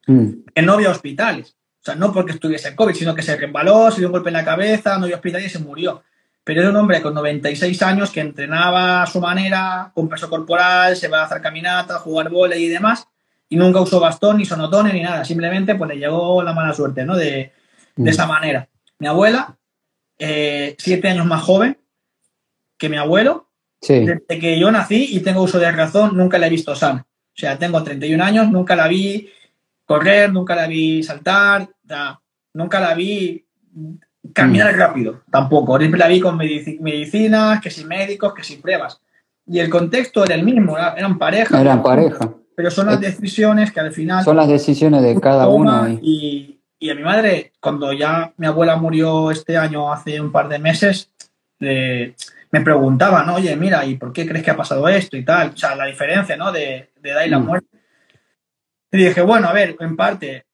mm. 0.05 0.29
que 0.53 0.61
no 0.61 0.73
había 0.73 0.91
hospitales. 0.91 1.55
O 1.81 1.83
sea, 1.83 1.95
no 1.95 2.13
porque 2.13 2.33
estuviese 2.33 2.75
COVID, 2.75 2.93
sino 2.93 3.15
que 3.15 3.23
se 3.23 3.35
resbaló, 3.35 3.89
se 3.89 4.01
dio 4.01 4.09
un 4.09 4.13
golpe 4.13 4.29
en 4.29 4.33
la 4.33 4.45
cabeza, 4.45 4.99
no 4.99 5.05
había 5.05 5.15
hospital 5.15 5.43
y 5.43 5.49
se 5.49 5.57
murió. 5.57 6.03
Pero 6.49 6.61
era 6.61 6.71
un 6.71 6.77
hombre 6.77 6.99
con 6.99 7.13
96 7.13 7.79
años 7.83 8.09
que 8.09 8.21
entrenaba 8.21 9.03
a 9.03 9.05
su 9.05 9.21
manera, 9.21 9.91
con 9.93 10.09
peso 10.09 10.27
corporal, 10.27 10.95
se 10.95 11.07
va 11.07 11.21
a 11.21 11.25
hacer 11.25 11.43
caminata, 11.43 11.99
jugar 11.99 12.31
volei 12.31 12.63
y 12.63 12.69
demás, 12.69 13.07
y 13.47 13.55
nunca 13.55 13.79
usó 13.81 13.99
bastón, 13.99 14.37
ni 14.37 14.45
sonotones, 14.45 14.95
ni 14.95 15.03
nada. 15.03 15.23
Simplemente 15.23 15.75
pues 15.75 15.91
le 15.91 15.97
llegó 15.97 16.41
la 16.41 16.53
mala 16.53 16.73
suerte, 16.73 17.05
¿no? 17.05 17.15
De, 17.15 17.29
de 17.29 17.51
mm. 17.97 18.07
esa 18.07 18.25
manera. 18.25 18.67
Mi 18.97 19.05
abuela, 19.05 19.59
eh, 20.17 20.75
siete 20.79 21.09
años 21.09 21.27
más 21.27 21.43
joven 21.43 21.77
que 22.79 22.89
mi 22.89 22.97
abuelo, 22.97 23.51
desde 23.79 24.39
que 24.39 24.59
yo 24.59 24.71
nací 24.71 25.05
y 25.11 25.19
tengo 25.19 25.43
uso 25.43 25.59
de 25.59 25.71
razón, 25.71 26.17
nunca 26.17 26.39
la 26.39 26.47
he 26.47 26.49
visto 26.49 26.73
sana. 26.75 27.05
O 27.11 27.39
sea, 27.39 27.59
tengo 27.59 27.83
31 27.83 28.23
años, 28.23 28.49
nunca 28.49 28.75
la 28.75 28.87
vi 28.87 29.29
correr, 29.85 30.33
nunca 30.33 30.55
la 30.55 30.65
vi 30.65 31.03
saltar, 31.03 31.69
nunca 32.53 32.79
la 32.79 32.95
vi 32.95 33.45
caminar 34.33 34.75
mm. 34.75 34.77
rápido, 34.77 35.21
tampoco. 35.31 35.77
Siempre 35.77 35.99
la 35.99 36.07
vi 36.07 36.19
con 36.19 36.37
medicinas, 36.37 37.61
que 37.61 37.69
sin 37.69 37.87
médicos, 37.87 38.33
que 38.33 38.43
sin 38.43 38.61
pruebas. 38.61 39.01
Y 39.45 39.59
el 39.59 39.69
contexto 39.69 40.23
era 40.23 40.35
el 40.35 40.43
mismo, 40.43 40.77
eran 40.77 41.17
pareja. 41.17 41.59
Eran 41.59 41.81
pareja. 41.81 42.33
Pero 42.55 42.69
son 42.69 42.87
las 42.87 42.99
decisiones 42.99 43.71
que 43.71 43.79
al 43.79 43.91
final... 43.91 44.23
Son 44.23 44.35
las 44.35 44.47
decisiones 44.47 45.01
de 45.01 45.19
cada 45.19 45.47
uno. 45.47 45.87
Y, 46.01 46.61
y, 46.77 46.89
a 46.89 46.95
mi 46.95 47.03
madre, 47.03 47.53
cuando 47.59 47.93
ya 47.93 48.33
mi 48.37 48.47
abuela 48.47 48.75
murió 48.75 49.31
este 49.31 49.57
año, 49.57 49.91
hace 49.91 50.19
un 50.19 50.31
par 50.31 50.49
de 50.49 50.59
meses, 50.59 51.09
me 51.59 52.61
preguntaba, 52.61 53.23
¿no? 53.23 53.35
Oye, 53.35 53.55
mira, 53.55 53.85
¿y 53.85 53.95
por 53.95 54.11
qué 54.11 54.27
crees 54.27 54.43
que 54.43 54.51
ha 54.51 54.57
pasado 54.57 54.87
esto 54.87 55.15
y 55.15 55.23
tal? 55.23 55.51
O 55.53 55.57
sea, 55.57 55.75
la 55.75 55.85
diferencia, 55.85 56.35
¿no? 56.35 56.51
De, 56.51 56.89
de 57.01 57.09
edad 57.09 57.23
y 57.25 57.29
la 57.29 57.39
mm. 57.39 57.45
muerte. 57.45 57.77
Y 58.91 58.97
dije, 58.97 59.21
bueno, 59.21 59.47
a 59.47 59.53
ver, 59.53 59.75
en 59.79 59.95
parte, 59.95 60.45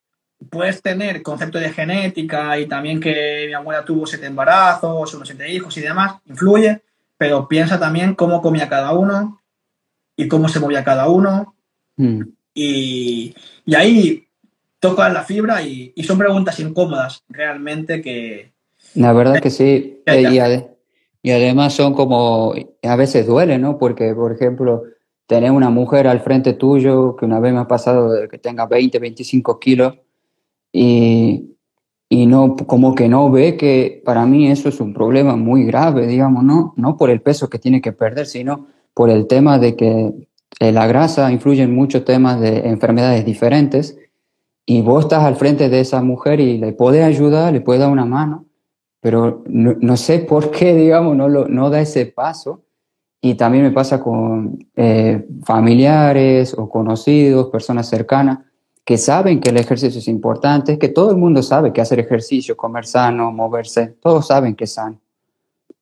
puedes 0.50 0.82
tener 0.82 1.22
concepto 1.22 1.58
de 1.58 1.72
genética 1.72 2.58
y 2.58 2.66
también 2.66 3.00
que 3.00 3.44
mi 3.46 3.54
abuela 3.54 3.84
tuvo 3.84 4.06
siete 4.06 4.26
embarazos, 4.26 5.14
unos 5.14 5.28
siete 5.28 5.50
hijos 5.52 5.76
y 5.76 5.80
demás, 5.80 6.16
influye, 6.26 6.82
pero 7.16 7.48
piensa 7.48 7.78
también 7.78 8.14
cómo 8.14 8.42
comía 8.42 8.68
cada 8.68 8.92
uno 8.92 9.40
y 10.16 10.28
cómo 10.28 10.48
se 10.48 10.60
movía 10.60 10.84
cada 10.84 11.08
uno. 11.08 11.54
Mm. 11.96 12.22
Y, 12.54 13.34
y, 13.64 13.74
ahí 13.74 14.26
toca 14.80 15.08
la 15.08 15.24
fibra 15.24 15.62
y, 15.62 15.92
son 16.04 16.18
preguntas 16.18 16.58
incómodas 16.60 17.22
realmente 17.28 18.00
que... 18.00 18.52
La 18.94 19.12
verdad 19.12 19.40
que 19.40 19.50
sí. 19.50 20.02
Eh, 20.06 20.22
y, 20.22 21.28
y 21.28 21.32
además 21.32 21.74
son 21.74 21.92
como, 21.92 22.54
a 22.82 22.96
veces 22.96 23.26
duele, 23.26 23.58
¿no? 23.58 23.78
Porque, 23.78 24.14
por 24.14 24.32
ejemplo, 24.32 24.84
tener 25.26 25.50
una 25.50 25.70
mujer 25.70 26.06
al 26.06 26.20
frente 26.20 26.54
tuyo, 26.54 27.16
que 27.16 27.24
una 27.24 27.40
vez 27.40 27.52
me 27.52 27.60
ha 27.60 27.68
pasado 27.68 28.12
de 28.12 28.28
que 28.28 28.38
tenga 28.38 28.66
20, 28.66 28.98
25 28.98 29.58
kilos, 29.58 29.98
y, 30.78 31.56
y 32.10 32.26
no, 32.26 32.54
como 32.54 32.94
que 32.94 33.08
no 33.08 33.30
ve 33.30 33.56
que 33.56 34.02
para 34.04 34.26
mí 34.26 34.50
eso 34.50 34.68
es 34.68 34.78
un 34.78 34.92
problema 34.92 35.34
muy 35.34 35.64
grave, 35.64 36.06
digamos, 36.06 36.44
no, 36.44 36.74
no 36.76 36.98
por 36.98 37.08
el 37.08 37.22
peso 37.22 37.48
que 37.48 37.58
tiene 37.58 37.80
que 37.80 37.92
perder, 37.92 38.26
sino 38.26 38.66
por 38.92 39.08
el 39.08 39.26
tema 39.26 39.58
de 39.58 39.74
que 39.74 40.12
eh, 40.60 40.72
la 40.72 40.86
grasa 40.86 41.32
influye 41.32 41.62
en 41.62 41.74
muchos 41.74 42.04
temas 42.04 42.40
de 42.40 42.68
enfermedades 42.68 43.24
diferentes, 43.24 43.96
y 44.66 44.82
vos 44.82 45.04
estás 45.04 45.24
al 45.24 45.36
frente 45.36 45.70
de 45.70 45.80
esa 45.80 46.02
mujer 46.02 46.40
y 46.40 46.58
le 46.58 46.74
puedes 46.74 47.02
ayudar, 47.02 47.54
le 47.54 47.62
puedes 47.62 47.80
dar 47.80 47.90
una 47.90 48.04
mano, 48.04 48.44
pero 49.00 49.44
no, 49.46 49.76
no 49.80 49.96
sé 49.96 50.18
por 50.18 50.50
qué, 50.50 50.74
digamos, 50.84 51.16
no, 51.16 51.26
lo, 51.28 51.48
no 51.48 51.70
da 51.70 51.80
ese 51.80 52.04
paso. 52.04 52.64
Y 53.22 53.34
también 53.34 53.64
me 53.64 53.70
pasa 53.70 53.98
con 54.00 54.58
eh, 54.76 55.26
familiares 55.42 56.54
o 56.56 56.68
conocidos, 56.68 57.48
personas 57.48 57.88
cercanas, 57.88 58.40
que 58.86 58.96
saben 58.98 59.40
que 59.40 59.50
el 59.50 59.56
ejercicio 59.56 59.98
es 59.98 60.06
importante, 60.06 60.78
que 60.78 60.88
todo 60.88 61.10
el 61.10 61.16
mundo 61.16 61.42
sabe 61.42 61.72
que 61.72 61.80
hacer 61.80 61.98
ejercicio, 61.98 62.56
comer 62.56 62.86
sano, 62.86 63.32
moverse, 63.32 63.96
todos 64.00 64.28
saben 64.28 64.54
que 64.54 64.62
es 64.62 64.74
sano. 64.74 65.00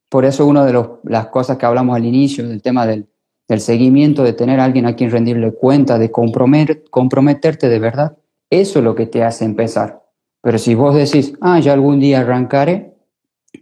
Por 0.09 0.25
eso 0.25 0.47
una 0.47 0.65
de 0.65 0.73
las 1.03 1.27
cosas 1.27 1.59
que 1.59 1.67
hablamos 1.67 1.95
al 1.95 2.07
inicio 2.07 2.49
del 2.49 2.63
tema 2.63 2.87
del, 2.87 3.07
del 3.47 3.61
seguimiento, 3.61 4.25
de 4.25 4.33
tener 4.33 4.59
alguien 4.59 4.87
a 4.87 4.97
quien 4.97 5.11
rendirle 5.11 5.53
cuenta, 5.53 5.99
de 5.99 6.11
comprometer, 6.11 6.85
comprometerte 6.89 7.69
de 7.69 7.79
verdad, 7.79 8.17
eso 8.49 8.79
es 8.79 8.85
lo 8.85 8.95
que 8.95 9.05
te 9.05 9.23
hace 9.23 9.45
empezar. 9.45 10.03
Pero 10.41 10.57
si 10.57 10.75
vos 10.75 10.95
decís, 10.95 11.35
ah, 11.43 11.61
ya 11.61 11.75
algún 11.75 12.01
día 12.01 12.21
arrancaré, 12.21 12.95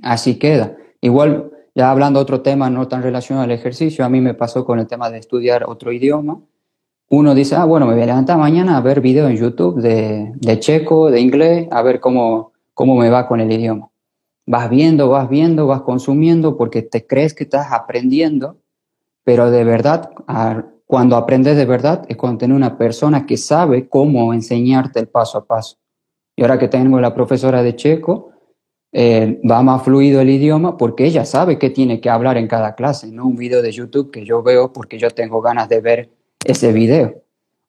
así 0.03 0.37
queda. 0.39 0.77
Igual 1.01 1.51
ya 1.75 1.91
hablando 1.91 2.21
otro 2.21 2.43
tema 2.43 2.71
no 2.71 2.87
tan 2.87 3.03
relacionado 3.03 3.43
al 3.43 3.51
ejercicio, 3.51 4.05
a 4.05 4.09
mí 4.09 4.21
me 4.21 4.35
pasó 4.35 4.65
con 4.65 4.79
el 4.79 4.87
tema 4.87 5.11
de 5.11 5.19
estudiar 5.19 5.65
otro 5.67 5.91
idioma. 5.91 6.41
Uno 7.15 7.35
dice, 7.35 7.57
ah, 7.57 7.67
bueno, 7.67 7.85
me 7.87 7.93
voy 7.93 8.05
a 8.05 8.07
levantar 8.07 8.39
mañana 8.39 8.79
a 8.79 8.81
ver 8.81 9.03
videos 9.03 9.31
en 9.31 9.37
YouTube 9.37 9.83
de, 9.83 10.33
de 10.35 10.59
checo, 10.59 11.11
de 11.11 11.21
inglés, 11.21 11.69
a 11.71 11.83
ver 11.83 12.01
cómo, 12.01 12.53
cómo 12.73 12.97
me 12.97 13.11
va 13.11 13.29
con 13.29 13.39
el 13.39 13.53
idioma. 13.53 13.91
Vas 14.47 14.71
viendo, 14.71 15.11
vas 15.11 15.29
viendo, 15.29 15.67
vas 15.67 15.83
consumiendo 15.83 16.57
porque 16.57 16.81
te 16.81 17.07
crees 17.07 17.35
que 17.35 17.45
estás 17.45 17.71
aprendiendo, 17.71 18.57
pero 19.25 19.51
de 19.51 19.63
verdad, 19.63 20.09
cuando 20.87 21.17
aprendes 21.17 21.55
de 21.59 21.67
verdad 21.67 22.07
es 22.09 22.17
cuando 22.17 22.39
tienes 22.39 22.57
una 22.57 22.79
persona 22.79 23.27
que 23.27 23.37
sabe 23.37 23.91
cómo 23.91 24.33
enseñarte 24.33 24.99
el 24.99 25.09
paso 25.09 25.37
a 25.37 25.45
paso. 25.45 25.77
Y 26.35 26.41
ahora 26.41 26.59
que 26.59 26.69
tengo 26.69 26.99
la 26.99 27.15
profesora 27.15 27.63
de 27.63 27.77
checo, 27.77 28.31
eh, 28.91 29.39
va 29.47 29.63
más 29.63 29.83
fluido 29.83 30.23
el 30.23 30.31
idioma 30.31 30.79
porque 30.79 31.05
ella 31.05 31.27
sabe 31.27 31.59
qué 31.59 31.69
tiene 31.69 32.01
que 32.01 32.09
hablar 32.09 32.39
en 32.39 32.49
cada 32.49 32.75
clase, 32.75 33.13
no 33.13 33.27
un 33.27 33.37
video 33.37 33.61
de 33.61 33.71
YouTube 33.71 34.11
que 34.11 34.25
yo 34.25 34.43
veo 34.43 34.73
porque 34.73 34.99
yo 34.99 35.11
tengo 35.11 35.43
ganas 35.43 35.69
de 35.69 35.83
ver 35.83 36.22
ese 36.45 36.73
video. 36.73 37.23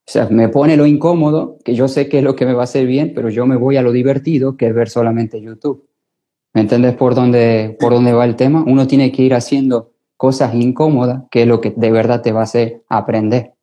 O 0.06 0.12
sea, 0.12 0.28
me 0.30 0.50
pone 0.50 0.76
lo 0.76 0.86
incómodo, 0.86 1.58
que 1.64 1.76
yo 1.76 1.88
sé 1.88 2.10
que 2.10 2.18
es 2.18 2.24
lo 2.24 2.36
que 2.36 2.46
me 2.46 2.54
va 2.54 2.62
a 2.62 2.66
hacer 2.66 2.86
bien, 2.86 3.14
pero 3.16 3.30
yo 3.30 3.46
me 3.46 3.56
voy 3.56 3.78
a 3.78 3.82
lo 3.82 3.92
divertido, 3.92 4.58
que 4.58 4.68
es 4.68 4.76
ver 4.76 4.90
solamente 4.90 5.42
YouTube. 5.42 5.88
¿Me 6.54 6.62
entiendes 6.62 6.96
por 6.96 7.16
dónde, 7.16 7.78
por 7.80 7.94
dónde 7.94 8.14
va 8.14 8.26
el 8.26 8.36
tema? 8.36 8.64
Uno 8.66 8.86
tiene 8.86 9.12
que 9.12 9.24
ir 9.24 9.34
haciendo 9.34 9.92
cosas 10.18 10.54
incómodas, 10.54 11.24
que 11.32 11.44
es 11.44 11.48
lo 11.48 11.62
que 11.62 11.74
de 11.76 11.92
verdad 11.92 12.22
te 12.22 12.32
va 12.32 12.42
a 12.42 12.44
hacer 12.44 12.84
aprender. 12.90 13.54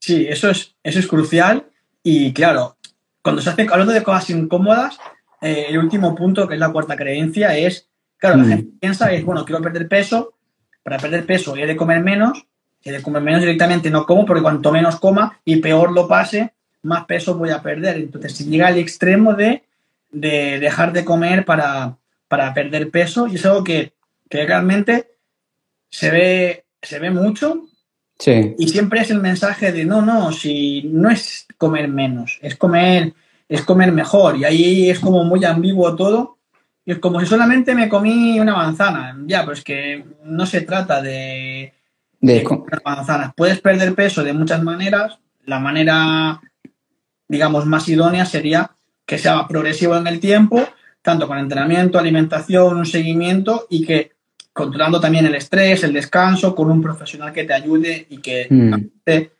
Sí, 0.00 0.26
eso 0.28 0.50
es, 0.50 0.74
eso 0.82 0.98
es 0.98 1.06
crucial. 1.06 1.66
Y 2.02 2.32
claro, 2.32 2.76
cuando 3.22 3.40
se 3.40 3.50
hace, 3.50 3.66
hablando 3.70 3.92
de 3.92 4.02
cosas 4.02 4.30
incómodas, 4.30 4.98
eh, 5.40 5.66
el 5.68 5.78
último 5.78 6.14
punto, 6.14 6.46
que 6.48 6.54
es 6.54 6.60
la 6.60 6.72
cuarta 6.72 6.96
creencia, 6.96 7.56
es, 7.56 7.88
claro, 8.16 8.38
la 8.38 8.44
mm. 8.44 8.48
gente 8.48 8.72
piensa, 8.80 9.12
es, 9.12 9.24
bueno, 9.24 9.44
quiero 9.44 9.62
perder 9.62 9.88
peso, 9.88 10.34
para 10.82 10.98
perder 10.98 11.26
peso 11.26 11.56
he 11.56 11.66
de 11.66 11.76
comer 11.76 12.02
menos, 12.02 12.46
he 12.84 12.92
de 12.92 13.02
comer 13.02 13.22
menos 13.22 13.40
directamente 13.40 13.90
no 13.90 14.06
como, 14.06 14.24
porque 14.24 14.42
cuanto 14.42 14.72
menos 14.72 14.98
coma 14.98 15.40
y 15.44 15.56
peor 15.56 15.92
lo 15.92 16.08
pase, 16.08 16.52
más 16.82 17.04
peso 17.04 17.36
voy 17.36 17.50
a 17.50 17.62
perder. 17.62 17.96
Entonces, 17.96 18.34
si 18.34 18.44
llega 18.44 18.68
al 18.68 18.78
extremo 18.78 19.34
de, 19.34 19.64
de 20.10 20.58
dejar 20.58 20.92
de 20.92 21.04
comer 21.04 21.44
para, 21.44 21.96
para, 22.28 22.54
perder 22.54 22.90
peso, 22.90 23.26
y 23.26 23.34
es 23.34 23.46
algo 23.46 23.64
que, 23.64 23.92
que 24.28 24.46
realmente 24.46 25.08
se 25.90 26.10
ve, 26.10 26.64
se 26.82 26.98
ve 26.98 27.10
mucho, 27.10 27.64
Sí. 28.20 28.56
Y 28.58 28.66
siempre 28.66 29.00
es 29.00 29.12
el 29.12 29.20
mensaje 29.20 29.70
de 29.70 29.84
no, 29.84 30.02
no, 30.02 30.32
si 30.32 30.82
no 30.92 31.08
es 31.08 31.46
comer 31.56 31.86
menos, 31.86 32.40
es 32.42 32.56
comer 32.56 33.14
es 33.48 33.62
comer 33.62 33.92
mejor. 33.92 34.36
Y 34.36 34.44
ahí 34.44 34.90
es 34.90 35.00
como 35.00 35.24
muy 35.24 35.44
ambiguo 35.44 35.96
todo. 35.96 36.38
Y 36.84 36.92
es 36.92 36.98
como 36.98 37.20
si 37.20 37.26
solamente 37.26 37.74
me 37.74 37.88
comí 37.88 38.38
una 38.40 38.54
manzana. 38.54 39.16
Ya, 39.26 39.44
pues 39.44 39.62
que 39.62 40.04
no 40.24 40.46
se 40.46 40.62
trata 40.62 41.02
de, 41.02 41.72
de, 42.20 42.44
manzanas. 42.84 43.32
Puedes 43.36 43.60
perder 43.60 43.94
peso 43.94 44.22
de 44.22 44.32
muchas 44.32 44.62
maneras. 44.62 45.18
La 45.44 45.58
manera, 45.58 46.40
digamos, 47.28 47.66
más 47.66 47.88
idónea 47.88 48.24
sería 48.26 48.70
que 49.06 49.18
sea 49.18 49.46
progresivo 49.46 49.96
en 49.96 50.06
el 50.06 50.20
tiempo, 50.20 50.62
tanto 51.02 51.26
con 51.26 51.38
entrenamiento, 51.38 51.98
alimentación, 51.98 52.76
un 52.76 52.86
seguimiento 52.86 53.66
y 53.70 53.86
que 53.86 54.12
controlando 54.52 55.00
también 55.00 55.24
el 55.24 55.34
estrés, 55.34 55.84
el 55.84 55.92
descanso, 55.92 56.54
con 56.54 56.70
un 56.70 56.82
profesional 56.82 57.32
que 57.32 57.44
te 57.44 57.54
ayude 57.54 58.06
y 58.10 58.18
que 58.18 58.46
mm. 58.50 58.74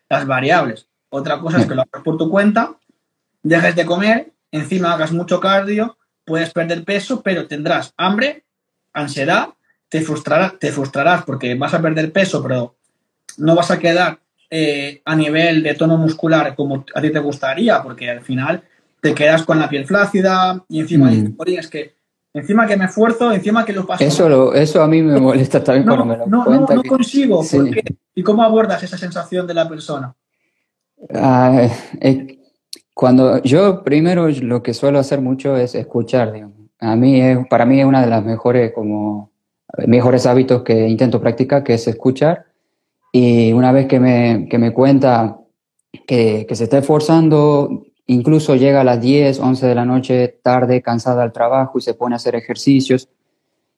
las 0.08 0.26
variables. 0.26 0.86
Otra 1.10 1.40
cosa 1.40 1.58
es 1.58 1.66
que 1.66 1.74
lo 1.74 1.82
hagas 1.82 2.02
por 2.02 2.16
tu 2.16 2.30
cuenta 2.30 2.78
dejes 3.42 3.76
de 3.76 3.86
comer, 3.86 4.32
encima 4.50 4.92
hagas 4.92 5.12
mucho 5.12 5.40
cardio, 5.40 5.96
puedes 6.24 6.52
perder 6.52 6.84
peso, 6.84 7.22
pero 7.22 7.46
tendrás 7.46 7.94
hambre, 7.96 8.44
ansiedad, 8.92 9.50
te 9.88 10.00
frustrarás, 10.02 10.58
te 10.58 10.70
frustrarás 10.72 11.24
porque 11.24 11.54
vas 11.54 11.74
a 11.74 11.80
perder 11.82 12.12
peso, 12.12 12.42
pero 12.42 12.74
no 13.38 13.54
vas 13.54 13.70
a 13.70 13.78
quedar 13.78 14.18
eh, 14.50 15.02
a 15.04 15.14
nivel 15.14 15.62
de 15.62 15.74
tono 15.74 15.96
muscular 15.96 16.54
como 16.54 16.84
a 16.94 17.00
ti 17.00 17.10
te 17.10 17.18
gustaría, 17.18 17.82
porque 17.82 18.10
al 18.10 18.22
final 18.22 18.62
te 19.00 19.14
quedas 19.14 19.42
con 19.44 19.58
la 19.58 19.68
piel 19.68 19.86
flácida 19.86 20.64
y 20.68 20.80
encima 20.80 21.10
Mm. 21.10 21.34
es 21.46 21.68
que 21.68 21.94
encima 22.34 22.66
que 22.66 22.76
me 22.76 22.84
esfuerzo, 22.86 23.32
encima 23.32 23.64
que 23.64 23.72
lo 23.72 23.86
paso. 23.86 24.04
Eso, 24.04 24.28
lo- 24.28 24.54
eso 24.54 24.82
a 24.82 24.86
mí 24.88 25.02
me 25.02 25.18
molesta 25.20 25.62
también 25.62 25.86
no, 25.86 25.96
cuando 25.96 26.04
me 26.14 26.18
lo 26.18 26.26
no, 26.26 26.38
no, 26.38 26.44
cuenta. 26.44 26.74
no 26.74 26.82
que- 26.82 26.88
consigo. 26.88 27.42
Sí. 27.42 27.56
¿por 27.58 27.70
qué? 27.70 27.82
¿Y 28.14 28.22
cómo 28.22 28.42
abordas 28.42 28.82
esa 28.82 28.96
sensación 28.98 29.46
de 29.46 29.54
la 29.54 29.68
persona? 29.68 30.14
Ah, 31.14 31.68
eh, 32.00 32.38
cuando 32.94 33.40
yo 33.42 33.82
primero 33.84 34.28
lo 34.28 34.62
que 34.62 34.74
suelo 34.74 34.98
hacer 34.98 35.20
mucho 35.20 35.56
es 35.56 35.74
escuchar, 35.74 36.32
digamos. 36.32 36.56
A 36.80 36.96
mí 36.96 37.20
es, 37.20 37.38
para 37.48 37.64
mí 37.64 37.80
es 37.80 37.86
una 37.86 38.00
de 38.02 38.08
las 38.10 38.24
mejores 38.24 38.72
como 38.72 39.27
mejores 39.86 40.26
hábitos 40.26 40.62
que 40.62 40.88
intento 40.88 41.20
practicar, 41.20 41.64
que 41.64 41.74
es 41.74 41.86
escuchar. 41.88 42.46
Y 43.12 43.52
una 43.52 43.72
vez 43.72 43.86
que 43.86 44.00
me, 44.00 44.48
que 44.48 44.58
me 44.58 44.72
cuenta 44.72 45.38
que, 46.06 46.46
que 46.48 46.54
se 46.54 46.64
está 46.64 46.78
esforzando, 46.78 47.84
incluso 48.06 48.56
llega 48.56 48.80
a 48.82 48.84
las 48.84 49.00
10, 49.00 49.40
11 49.40 49.66
de 49.66 49.74
la 49.74 49.84
noche, 49.84 50.38
tarde, 50.42 50.82
cansada 50.82 51.22
al 51.22 51.32
trabajo 51.32 51.78
y 51.78 51.82
se 51.82 51.94
pone 51.94 52.14
a 52.14 52.16
hacer 52.16 52.34
ejercicios, 52.34 53.08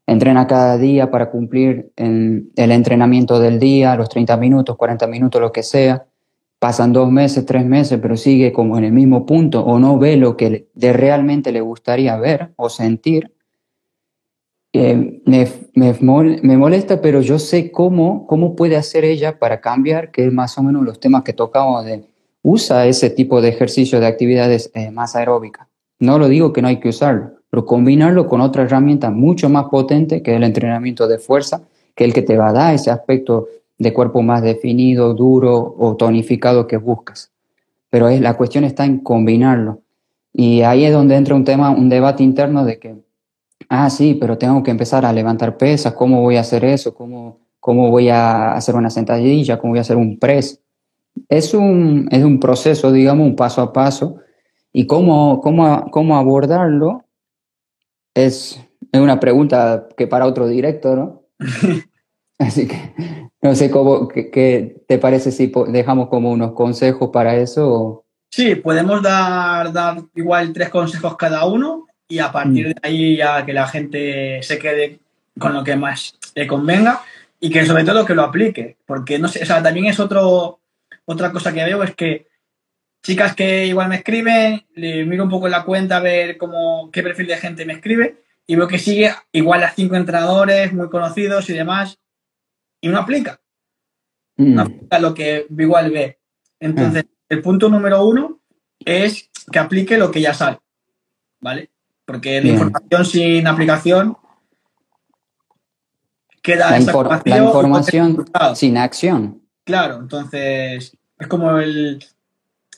entrena 0.06 0.46
cada 0.46 0.76
día 0.76 1.10
para 1.10 1.30
cumplir 1.30 1.92
el 1.96 2.50
entrenamiento 2.56 3.38
del 3.38 3.58
día, 3.60 3.94
los 3.96 4.08
30 4.08 4.36
minutos, 4.36 4.76
40 4.76 5.06
minutos, 5.06 5.40
lo 5.40 5.52
que 5.52 5.62
sea 5.62 6.06
pasan 6.60 6.92
dos 6.92 7.10
meses, 7.10 7.46
tres 7.46 7.64
meses, 7.64 7.98
pero 8.00 8.16
sigue 8.16 8.52
como 8.52 8.76
en 8.76 8.84
el 8.84 8.92
mismo 8.92 9.24
punto 9.24 9.64
o 9.64 9.78
no 9.78 9.98
ve 9.98 10.16
lo 10.16 10.36
que 10.36 10.68
de 10.74 10.92
realmente 10.92 11.52
le 11.52 11.62
gustaría 11.62 12.16
ver 12.18 12.52
o 12.56 12.68
sentir, 12.68 13.32
eh, 14.72 15.20
me, 15.24 15.48
me 15.74 15.94
mol- 16.00 16.40
me 16.42 16.56
molesta, 16.56 17.00
pero 17.00 17.20
yo 17.20 17.38
sé 17.38 17.70
cómo, 17.72 18.26
cómo 18.26 18.54
puede 18.54 18.76
hacer 18.76 19.04
ella 19.04 19.38
para 19.38 19.60
cambiar, 19.60 20.10
que 20.10 20.26
es 20.26 20.32
más 20.32 20.56
o 20.58 20.62
menos 20.62 20.84
los 20.84 21.00
temas 21.00 21.22
que 21.24 21.32
tocamos 21.32 21.84
de 21.84 22.04
usa 22.42 22.86
ese 22.86 23.10
tipo 23.10 23.42
de 23.42 23.48
ejercicio 23.48 24.00
de 24.00 24.06
actividades 24.06 24.70
eh, 24.74 24.90
más 24.90 25.16
aeróbicas. 25.16 25.66
No 25.98 26.18
lo 26.18 26.28
digo 26.28 26.52
que 26.52 26.62
no 26.62 26.68
hay 26.68 26.80
que 26.80 26.88
usarlo, 26.88 27.32
pero 27.50 27.66
combinarlo 27.66 28.26
con 28.26 28.40
otra 28.40 28.62
herramienta 28.62 29.10
mucho 29.10 29.48
más 29.48 29.66
potente 29.66 30.22
que 30.22 30.34
el 30.36 30.44
entrenamiento 30.44 31.06
de 31.06 31.18
fuerza, 31.18 31.62
que 31.94 32.04
es 32.04 32.08
el 32.08 32.14
que 32.14 32.22
te 32.22 32.36
va 32.36 32.48
a 32.48 32.52
dar 32.52 32.74
ese 32.74 32.90
aspecto 32.90 33.48
de 33.76 33.92
cuerpo 33.92 34.22
más 34.22 34.42
definido, 34.42 35.14
duro 35.14 35.74
o 35.78 35.96
tonificado 35.96 36.66
que 36.66 36.76
buscas. 36.76 37.30
Pero 37.90 38.08
es, 38.08 38.20
la 38.20 38.34
cuestión 38.34 38.64
está 38.64 38.84
en 38.84 39.00
combinarlo. 39.00 39.80
Y 40.32 40.62
ahí 40.62 40.84
es 40.84 40.92
donde 40.92 41.16
entra 41.16 41.34
un 41.34 41.44
tema, 41.44 41.70
un 41.70 41.88
debate 41.88 42.22
interno 42.22 42.64
de 42.64 42.78
que, 42.78 42.94
ah, 43.70 43.88
sí, 43.88 44.14
pero 44.20 44.36
tengo 44.36 44.62
que 44.62 44.70
empezar 44.70 45.06
a 45.06 45.12
levantar 45.12 45.56
pesas, 45.56 45.94
¿cómo 45.94 46.20
voy 46.20 46.36
a 46.36 46.40
hacer 46.40 46.64
eso? 46.64 46.94
¿Cómo, 46.94 47.38
cómo 47.58 47.90
voy 47.90 48.08
a 48.10 48.52
hacer 48.52 48.74
una 48.74 48.90
sentadilla? 48.90 49.58
¿Cómo 49.58 49.72
voy 49.72 49.78
a 49.78 49.82
hacer 49.82 49.96
un 49.96 50.18
press? 50.18 50.60
Es 51.28 51.54
un, 51.54 52.08
es 52.10 52.22
un 52.24 52.38
proceso, 52.38 52.92
digamos, 52.92 53.26
un 53.26 53.36
paso 53.36 53.62
a 53.62 53.72
paso. 53.72 54.16
Y 54.72 54.86
cómo, 54.86 55.40
cómo, 55.40 55.90
cómo 55.90 56.16
abordarlo 56.16 57.04
es, 58.14 58.60
es 58.92 59.00
una 59.00 59.18
pregunta 59.20 59.88
que 59.96 60.06
para 60.06 60.26
otro 60.26 60.46
directo, 60.46 60.96
¿no? 60.96 61.22
Así 62.38 62.66
que 62.66 62.76
no 63.42 63.54
sé 63.54 63.70
cómo, 63.70 64.08
qué, 64.08 64.30
qué 64.30 64.82
te 64.88 64.98
parece 64.98 65.30
si 65.32 65.52
dejamos 65.68 66.08
como 66.08 66.30
unos 66.30 66.52
consejos 66.52 67.10
para 67.12 67.36
eso. 67.36 67.72
o- 67.72 68.04
Sí, 68.30 68.54
podemos 68.54 69.02
dar, 69.02 69.72
dar 69.72 69.98
igual 70.14 70.52
tres 70.52 70.68
consejos 70.68 71.16
cada 71.16 71.44
uno 71.46 71.86
y 72.10 72.18
a 72.18 72.30
partir 72.30 72.66
Mm. 72.66 72.70
de 72.70 72.76
ahí 72.82 73.16
ya 73.16 73.46
que 73.46 73.54
la 73.54 73.66
gente 73.66 74.42
se 74.42 74.58
quede 74.58 74.98
con 75.38 75.54
lo 75.54 75.64
que 75.64 75.76
más 75.76 76.18
le 76.34 76.46
convenga 76.46 77.00
y 77.40 77.48
que 77.48 77.64
sobre 77.64 77.84
todo 77.84 78.04
que 78.04 78.14
lo 78.14 78.22
aplique. 78.24 78.76
Porque 78.84 79.18
no 79.18 79.28
sé, 79.28 79.42
o 79.42 79.46
sea, 79.46 79.62
también 79.62 79.86
es 79.86 79.98
otro, 79.98 80.60
otra 81.06 81.32
cosa 81.32 81.54
que 81.54 81.64
veo 81.64 81.82
es 81.82 81.94
que 81.94 82.26
chicas 83.02 83.34
que 83.34 83.64
igual 83.66 83.88
me 83.88 83.96
escriben, 83.96 84.66
le 84.74 85.06
miro 85.06 85.24
un 85.24 85.30
poco 85.30 85.46
en 85.46 85.52
la 85.52 85.64
cuenta 85.64 85.96
a 85.96 86.00
ver 86.00 86.36
cómo, 86.36 86.90
qué 86.92 87.02
perfil 87.02 87.28
de 87.28 87.38
gente 87.38 87.64
me 87.64 87.72
escribe 87.72 88.22
y 88.46 88.56
veo 88.56 88.68
que 88.68 88.78
sigue 88.78 89.14
igual 89.32 89.62
a 89.64 89.70
cinco 89.70 89.94
entrenadores 89.96 90.74
muy 90.74 90.90
conocidos 90.90 91.48
y 91.48 91.54
demás 91.54 91.98
y 92.82 92.88
no 92.88 92.98
aplica 92.98 93.40
Mm, 94.36 94.54
no 94.54 94.62
aplica 94.62 94.98
lo 94.98 95.12
que 95.12 95.46
igual 95.50 95.90
ve. 95.90 96.18
Entonces, 96.58 97.04
el 97.28 97.42
punto 97.42 97.68
número 97.68 98.04
uno 98.06 98.40
es 98.78 99.30
que 99.52 99.58
aplique 99.58 99.98
lo 99.98 100.10
que 100.10 100.22
ya 100.22 100.32
sabe, 100.32 100.58
¿vale? 101.40 101.70
Porque 102.10 102.38
la 102.38 102.42
Bien. 102.42 102.54
información 102.56 103.04
sin 103.04 103.46
aplicación 103.46 104.16
queda 106.42 106.70
La, 106.72 106.80
infor- 106.80 107.08
la 107.08 107.16
información 107.16 107.22
tiene 107.22 107.46
información 107.46 108.56
sin 108.56 108.76
acción. 108.78 109.42
Claro, 109.64 109.98
entonces 110.00 110.96
es 111.18 111.26
como 111.28 111.56
el, 111.58 112.04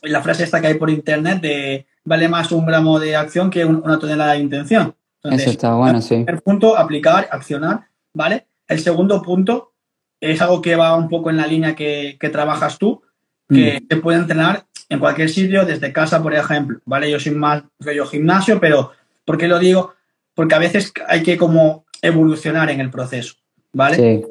la 0.02 0.20
frase 0.20 0.44
esta 0.44 0.60
que 0.60 0.66
hay 0.66 0.74
por 0.74 0.90
internet 0.90 1.40
de 1.40 1.86
vale 2.04 2.28
más 2.28 2.52
un 2.52 2.66
gramo 2.66 3.00
de 3.00 3.16
acción 3.16 3.48
que 3.48 3.64
un- 3.64 3.80
una 3.82 3.98
tonelada 3.98 4.32
de 4.34 4.40
intención. 4.40 4.94
Entonces, 5.22 5.42
Eso 5.42 5.50
está 5.52 5.74
bueno, 5.76 6.02
sí. 6.02 6.16
primer 6.16 6.42
punto, 6.42 6.76
aplicar, 6.76 7.26
accionar, 7.32 7.86
¿vale? 8.12 8.48
El 8.68 8.80
segundo 8.80 9.22
punto 9.22 9.72
es 10.20 10.42
algo 10.42 10.60
que 10.60 10.76
va 10.76 10.94
un 10.94 11.08
poco 11.08 11.30
en 11.30 11.38
la 11.38 11.46
línea 11.46 11.74
que, 11.74 12.18
que 12.20 12.28
trabajas 12.28 12.76
tú, 12.78 13.00
que 13.48 13.80
Mm, 13.80 13.86
se 13.88 13.96
puede 13.96 14.18
entrenar 14.18 14.66
en 14.90 14.98
cualquier 14.98 15.30
sitio, 15.30 15.64
desde 15.64 15.90
casa, 15.90 16.22
por 16.22 16.34
ejemplo, 16.34 16.80
¿vale? 16.84 17.10
Yo 17.10 17.18
soy 17.18 17.32
más 17.32 17.62
rollo 17.80 18.04
gimnasio, 18.06 18.60
pero 18.60 18.90
¿por 19.24 19.38
qué 19.38 19.48
lo 19.48 19.58
digo? 19.58 19.94
Porque 20.34 20.54
a 20.54 20.58
veces 20.58 20.92
hay 21.08 21.22
que 21.22 21.36
como 21.36 21.84
evolucionar 22.00 22.70
en 22.70 22.80
el 22.80 22.90
proceso, 22.90 23.34
¿vale? 23.72 23.96
sí. 23.96 24.24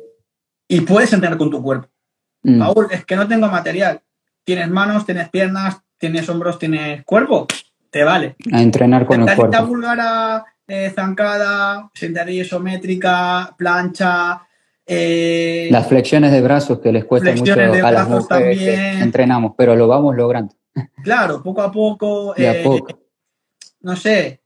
Y 0.67 0.81
puedes 0.81 1.11
entrenar 1.11 1.37
con 1.37 1.49
tu 1.51 1.61
cuerpo. 1.61 1.89
Mm, 2.43 2.59
Paul, 2.59 2.87
es 2.91 3.05
que 3.05 3.17
no 3.17 3.27
tengo 3.27 3.47
material. 3.49 4.01
Tienes 4.45 4.69
manos, 4.69 5.05
tienes 5.05 5.29
piernas, 5.29 5.81
tienes 5.97 6.29
hombros, 6.29 6.57
tienes 6.59 7.03
cuerpo. 7.03 7.45
Te 7.89 8.05
vale. 8.05 8.37
a 8.53 8.61
entrenar 8.61 9.05
con 9.05 9.19
el 9.21 9.27
Sentadilla 9.27 9.49
cuerpo. 9.49 9.67
búlgara, 9.67 10.45
eh, 10.65 10.89
zancada, 10.95 11.91
sentadilla 11.93 12.43
isométrica, 12.43 13.53
plancha, 13.57 14.47
eh, 14.85 15.67
Las 15.71 15.87
flexiones 15.87 16.31
de 16.31 16.41
brazos 16.41 16.79
que 16.79 16.91
les 16.91 17.05
cuesta 17.05 17.31
mucho 17.33 17.53
a 17.53 17.91
las 17.91 18.09
mujeres 18.09 18.57
que 18.57 18.99
entrenamos, 18.99 19.53
pero 19.57 19.75
lo 19.75 19.87
vamos 19.87 20.15
logrando. 20.15 20.55
claro, 21.03 21.43
poco 21.43 21.61
a 21.61 21.71
poco, 21.71 22.33
De 22.35 22.47
a 22.47 22.53
eh, 22.59 22.63
poco. 22.63 22.99
no 23.81 23.95
sé, 23.95 24.40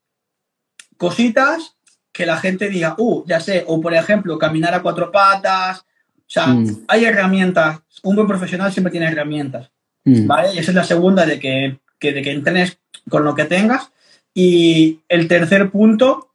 cositas 0.97 1.75
que 2.11 2.25
la 2.25 2.37
gente 2.37 2.69
diga, 2.69 2.95
uh, 2.97 3.23
ya 3.27 3.39
sé, 3.39 3.63
o 3.67 3.81
por 3.81 3.93
ejemplo, 3.93 4.37
caminar 4.39 4.73
a 4.73 4.81
cuatro 4.81 5.11
patas, 5.11 5.79
o 5.79 6.23
sea, 6.27 6.47
Mm. 6.47 6.85
hay 6.87 7.05
herramientas, 7.05 7.79
un 8.03 8.15
buen 8.15 8.27
profesional 8.27 8.71
siempre 8.71 8.91
tiene 8.91 9.07
herramientas, 9.07 9.69
Mm, 10.05 10.27
¿vale? 10.27 10.53
Y 10.53 10.59
esa 10.59 10.71
es 10.71 10.75
la 10.75 10.83
segunda 10.83 11.25
de 11.25 11.39
que, 11.39 11.79
que- 11.99 12.13
de 12.13 12.21
que 12.21 12.31
entrenes 12.31 12.77
con 13.09 13.23
lo 13.23 13.33
que 13.35 13.45
tengas. 13.45 13.91
Y 14.33 14.99
el 15.09 15.27
tercer 15.27 15.71
punto 15.71 16.29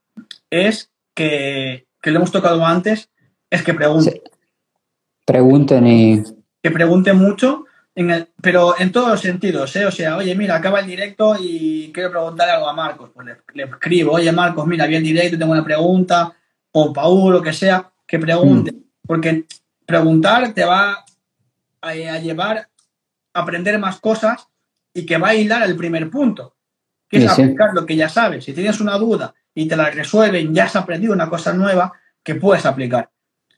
es 0.51 0.91
que, 1.15 1.87
que 2.03 2.11
lo 2.11 2.19
hemos 2.19 2.33
tocado 2.33 2.65
antes, 2.67 3.09
es 3.51 3.63
que 3.63 3.73
pregunte. 3.75 4.11
Sí. 4.11 4.21
Pregunten 5.27 5.87
y 5.87 6.23
que 6.63 6.71
pregunte 6.71 7.13
mucho, 7.13 7.65
en 7.95 8.11
el, 8.11 8.28
pero 8.41 8.78
en 8.78 8.93
todos 8.93 9.09
los 9.09 9.20
sentidos, 9.20 9.74
¿eh? 9.76 9.86
O 9.86 9.91
sea, 9.91 10.16
oye, 10.16 10.34
mira, 10.34 10.57
acaba 10.57 10.80
el 10.80 10.86
directo 10.86 11.36
y 11.38 11.91
quiero 11.93 12.11
preguntarle 12.11 12.53
algo 12.53 12.68
a 12.68 12.72
Marcos. 12.72 13.11
Pues 13.12 13.26
le, 13.26 13.36
le 13.55 13.64
escribo, 13.64 14.12
oye, 14.12 14.30
Marcos, 14.32 14.66
mira, 14.66 14.86
vi 14.86 14.97
el 14.97 15.03
directo, 15.03 15.38
tengo 15.38 15.53
una 15.53 15.64
pregunta, 15.64 16.32
o 16.72 16.93
Paul, 16.93 17.32
lo 17.32 17.43
que 17.43 17.53
sea, 17.53 17.91
que 18.07 18.18
pregunte. 18.18 18.74
Porque 19.07 19.45
preguntar 19.84 20.53
te 20.53 20.64
va 20.64 21.05
a, 21.80 21.88
a 21.88 22.18
llevar 22.18 22.68
a 23.32 23.41
aprender 23.41 23.78
más 23.78 24.01
cosas 24.01 24.47
y 24.95 25.05
que 25.05 25.18
va 25.18 25.28
a 25.28 25.34
hilar 25.34 25.62
al 25.62 25.76
primer 25.76 26.09
punto, 26.11 26.55
que 27.09 27.18
es 27.18 27.32
sí. 27.32 27.43
aplicar 27.43 27.74
lo 27.74 27.86
que 27.86 27.97
ya 27.97 28.09
sabes. 28.09 28.45
Si 28.45 28.53
tienes 28.53 28.80
una 28.80 28.97
duda 28.99 29.34
y 29.55 29.66
te 29.66 29.76
la 29.76 29.91
resuelven, 29.91 30.55
ya 30.55 30.64
has 30.64 30.76
aprendido 30.76 31.12
una 31.12 31.28
cosa 31.28 31.53
nueva 31.53 31.93
que 32.22 32.36
puedes 32.36 32.66
aplicar. 32.66 33.11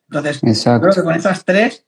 Entonces, 0.09 0.43
exacto. 0.43 0.89
Creo 0.89 0.95
que 0.95 1.03
con 1.03 1.15
esas 1.15 1.45
tres 1.45 1.85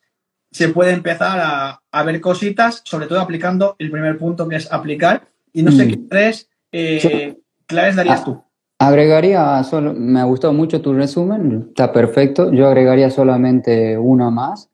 se 0.55 0.69
puede 0.69 0.93
empezar 0.93 1.41
a, 1.43 1.81
a 1.91 2.03
ver 2.05 2.21
cositas, 2.21 2.81
sobre 2.85 3.07
todo 3.09 3.21
aplicando 3.21 3.75
el 3.81 3.91
primer 3.91 4.17
punto 4.17 4.47
que 4.49 4.55
es 4.55 4.73
aplicar. 4.73 5.27
Y 5.53 5.65
no 5.65 5.73
sé 5.73 5.85
Mm. 5.85 5.91
qué 5.91 5.97
tres 6.09 6.49
eh, 6.71 6.99
Sí. 7.01 7.43
claves 7.67 7.97
darías 7.97 8.21
Ah. 8.21 8.25
tú. 8.25 8.43
Agregaría 8.79 9.63
solo, 9.65 9.95
me 9.95 10.23
gustó 10.25 10.53
mucho 10.53 10.81
tu 10.81 10.93
resumen, 10.93 11.67
está 11.69 11.93
perfecto. 11.93 12.53
Yo 12.53 12.67
agregaría 12.69 13.11
solamente 13.11 13.97
una 13.99 14.31
más, 14.31 14.71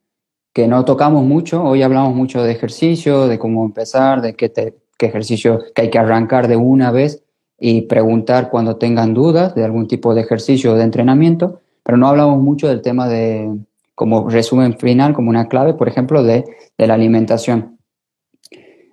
que 0.53 0.67
no 0.69 0.85
tocamos 0.85 1.25
mucho. 1.25 1.63
Hoy 1.63 1.83
hablamos 1.83 2.15
mucho 2.15 2.43
de 2.43 2.53
ejercicio, 2.53 3.27
de 3.29 3.39
cómo 3.39 3.65
empezar, 3.65 4.21
de 4.21 4.35
qué, 4.35 4.49
te- 4.49 4.75
qué 4.99 5.07
ejercicio 5.07 5.61
que 5.75 5.83
hay 5.83 5.91
que 5.91 5.99
arrancar 5.99 6.49
de 6.49 6.57
una 6.57 6.91
vez 6.91 7.23
y 7.59 7.83
preguntar 7.83 8.51
cuando 8.51 8.77
tengan 8.77 9.15
dudas 9.15 9.55
de 9.55 9.65
algún 9.65 9.87
tipo 9.89 10.15
de 10.15 10.21
ejercicio 10.23 10.73
o 10.73 10.77
de 10.77 10.85
entrenamiento, 10.85 11.61
pero 11.83 11.97
no 11.99 12.09
hablamos 12.09 12.43
mucho 12.43 12.69
del 12.69 12.83
tema 12.83 13.09
de, 13.09 13.51
como 14.01 14.31
resumen 14.31 14.79
final, 14.79 15.13
como 15.13 15.29
una 15.29 15.47
clave, 15.47 15.75
por 15.75 15.87
ejemplo, 15.87 16.23
de, 16.23 16.47
de 16.79 16.87
la 16.87 16.95
alimentación. 16.95 17.79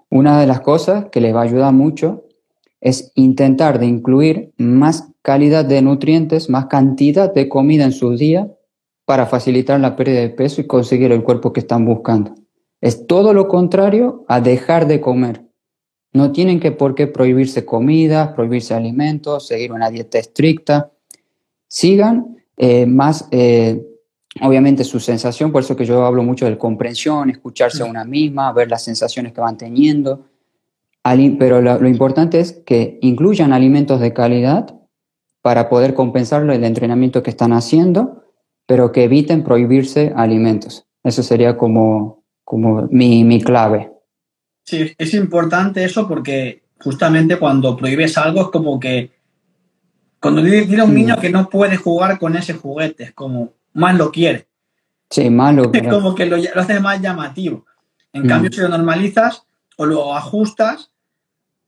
Una 0.10 0.38
de 0.38 0.46
las 0.48 0.60
cosas 0.60 1.06
que 1.14 1.22
les 1.22 1.34
va 1.34 1.40
a 1.40 1.44
ayudar 1.44 1.72
mucho 1.72 2.26
es 2.82 3.14
intentar 3.16 3.80
de 3.80 3.86
incluir 3.86 4.52
más 4.58 5.08
calidad 5.22 5.64
de 5.64 5.82
nutrientes, 5.82 6.50
más 6.50 6.66
cantidad 6.66 7.34
de 7.34 7.48
comida 7.48 7.86
en 7.86 7.94
sus 7.94 8.20
días 8.20 8.50
para 9.06 9.28
facilitar 9.28 9.80
la 9.80 9.96
pérdida 9.96 10.20
de 10.20 10.30
peso 10.30 10.60
y 10.60 10.68
conseguir 10.68 11.14
el 11.14 11.24
cuerpo 11.24 11.54
que 11.54 11.62
están 11.62 11.86
buscando. 11.86 12.36
Es 12.82 13.08
todo 13.08 13.32
lo 13.32 13.48
contrario 13.48 14.26
a 14.28 14.42
dejar 14.42 14.88
de 14.88 15.00
comer. 15.00 15.46
No 16.12 16.34
tienen 16.34 16.60
que 16.60 16.74
por 16.74 16.96
qué 16.96 17.08
prohibirse 17.08 17.64
comidas, 17.64 18.34
prohibirse 18.34 18.74
alimentos, 18.74 19.48
seguir 19.48 19.72
una 19.72 19.90
dieta 19.90 20.20
estricta. 20.20 20.92
Sigan 21.70 22.44
eh, 22.58 22.86
más, 22.86 23.30
eh, 23.32 23.82
obviamente, 24.42 24.84
su 24.84 25.00
sensación, 25.00 25.52
por 25.52 25.64
eso 25.64 25.76
que 25.76 25.86
yo 25.86 26.06
hablo 26.06 26.24
mucho 26.24 26.46
de 26.46 26.58
comprensión, 26.58 27.30
escucharse 27.30 27.84
a 27.84 27.86
una 27.86 28.04
misma, 28.04 28.52
ver 28.54 28.70
las 28.70 28.84
sensaciones 28.84 29.34
que 29.34 29.42
van 29.42 29.58
teniendo. 29.58 30.26
Pero 31.40 31.62
lo, 31.62 31.80
lo 31.80 31.88
importante 31.88 32.40
es 32.40 32.52
que 32.66 33.00
incluyan 33.02 33.54
alimentos 33.54 34.00
de 34.02 34.14
calidad 34.14 34.76
para 35.42 35.70
poder 35.70 35.94
compensarlo 35.94 36.52
el 36.52 36.66
entrenamiento 36.66 37.24
que 37.24 37.30
están 37.30 37.54
haciendo, 37.54 38.26
pero 38.66 38.92
que 38.92 39.06
eviten 39.06 39.44
prohibirse 39.44 40.12
alimentos. 40.16 40.86
Eso 41.04 41.24
sería 41.24 41.56
como, 41.56 42.26
como 42.44 42.88
mi, 42.92 43.24
mi 43.24 43.42
clave. 43.42 43.90
Sí, 44.66 44.94
es 44.98 45.14
importante 45.14 45.86
eso 45.86 46.06
porque 46.06 46.64
justamente 46.80 47.40
cuando 47.40 47.78
prohíbes 47.78 48.18
algo 48.18 48.42
es 48.42 48.48
como 48.48 48.78
que 48.78 49.12
cuando 50.20 50.42
dile 50.42 50.82
a 50.82 50.84
un 50.84 50.94
niño 50.94 51.18
que 51.22 51.30
no 51.30 51.50
puede 51.50 51.78
jugar 51.78 52.20
con 52.20 52.36
ese 52.36 52.54
juguete, 52.54 53.06
es 53.06 53.14
como 53.14 53.54
más 53.78 53.96
lo 53.96 54.12
quiere. 54.12 54.48
Sí, 55.10 55.30
más 55.30 55.56
lo 55.56 55.64
quiere. 55.72 55.88
Es 55.88 55.94
como 55.94 56.14
que 56.16 56.26
lo, 56.26 56.38
lo 56.38 56.62
hace 56.62 56.80
más 56.80 57.02
llamativo. 57.02 57.66
En 58.14 58.24
Mm. 58.24 58.28
cambio, 58.28 58.52
si 58.52 58.62
lo 58.62 58.70
normalizas 58.70 59.44
o 59.78 59.86
lo 59.86 60.16
ajustas, 60.16 60.92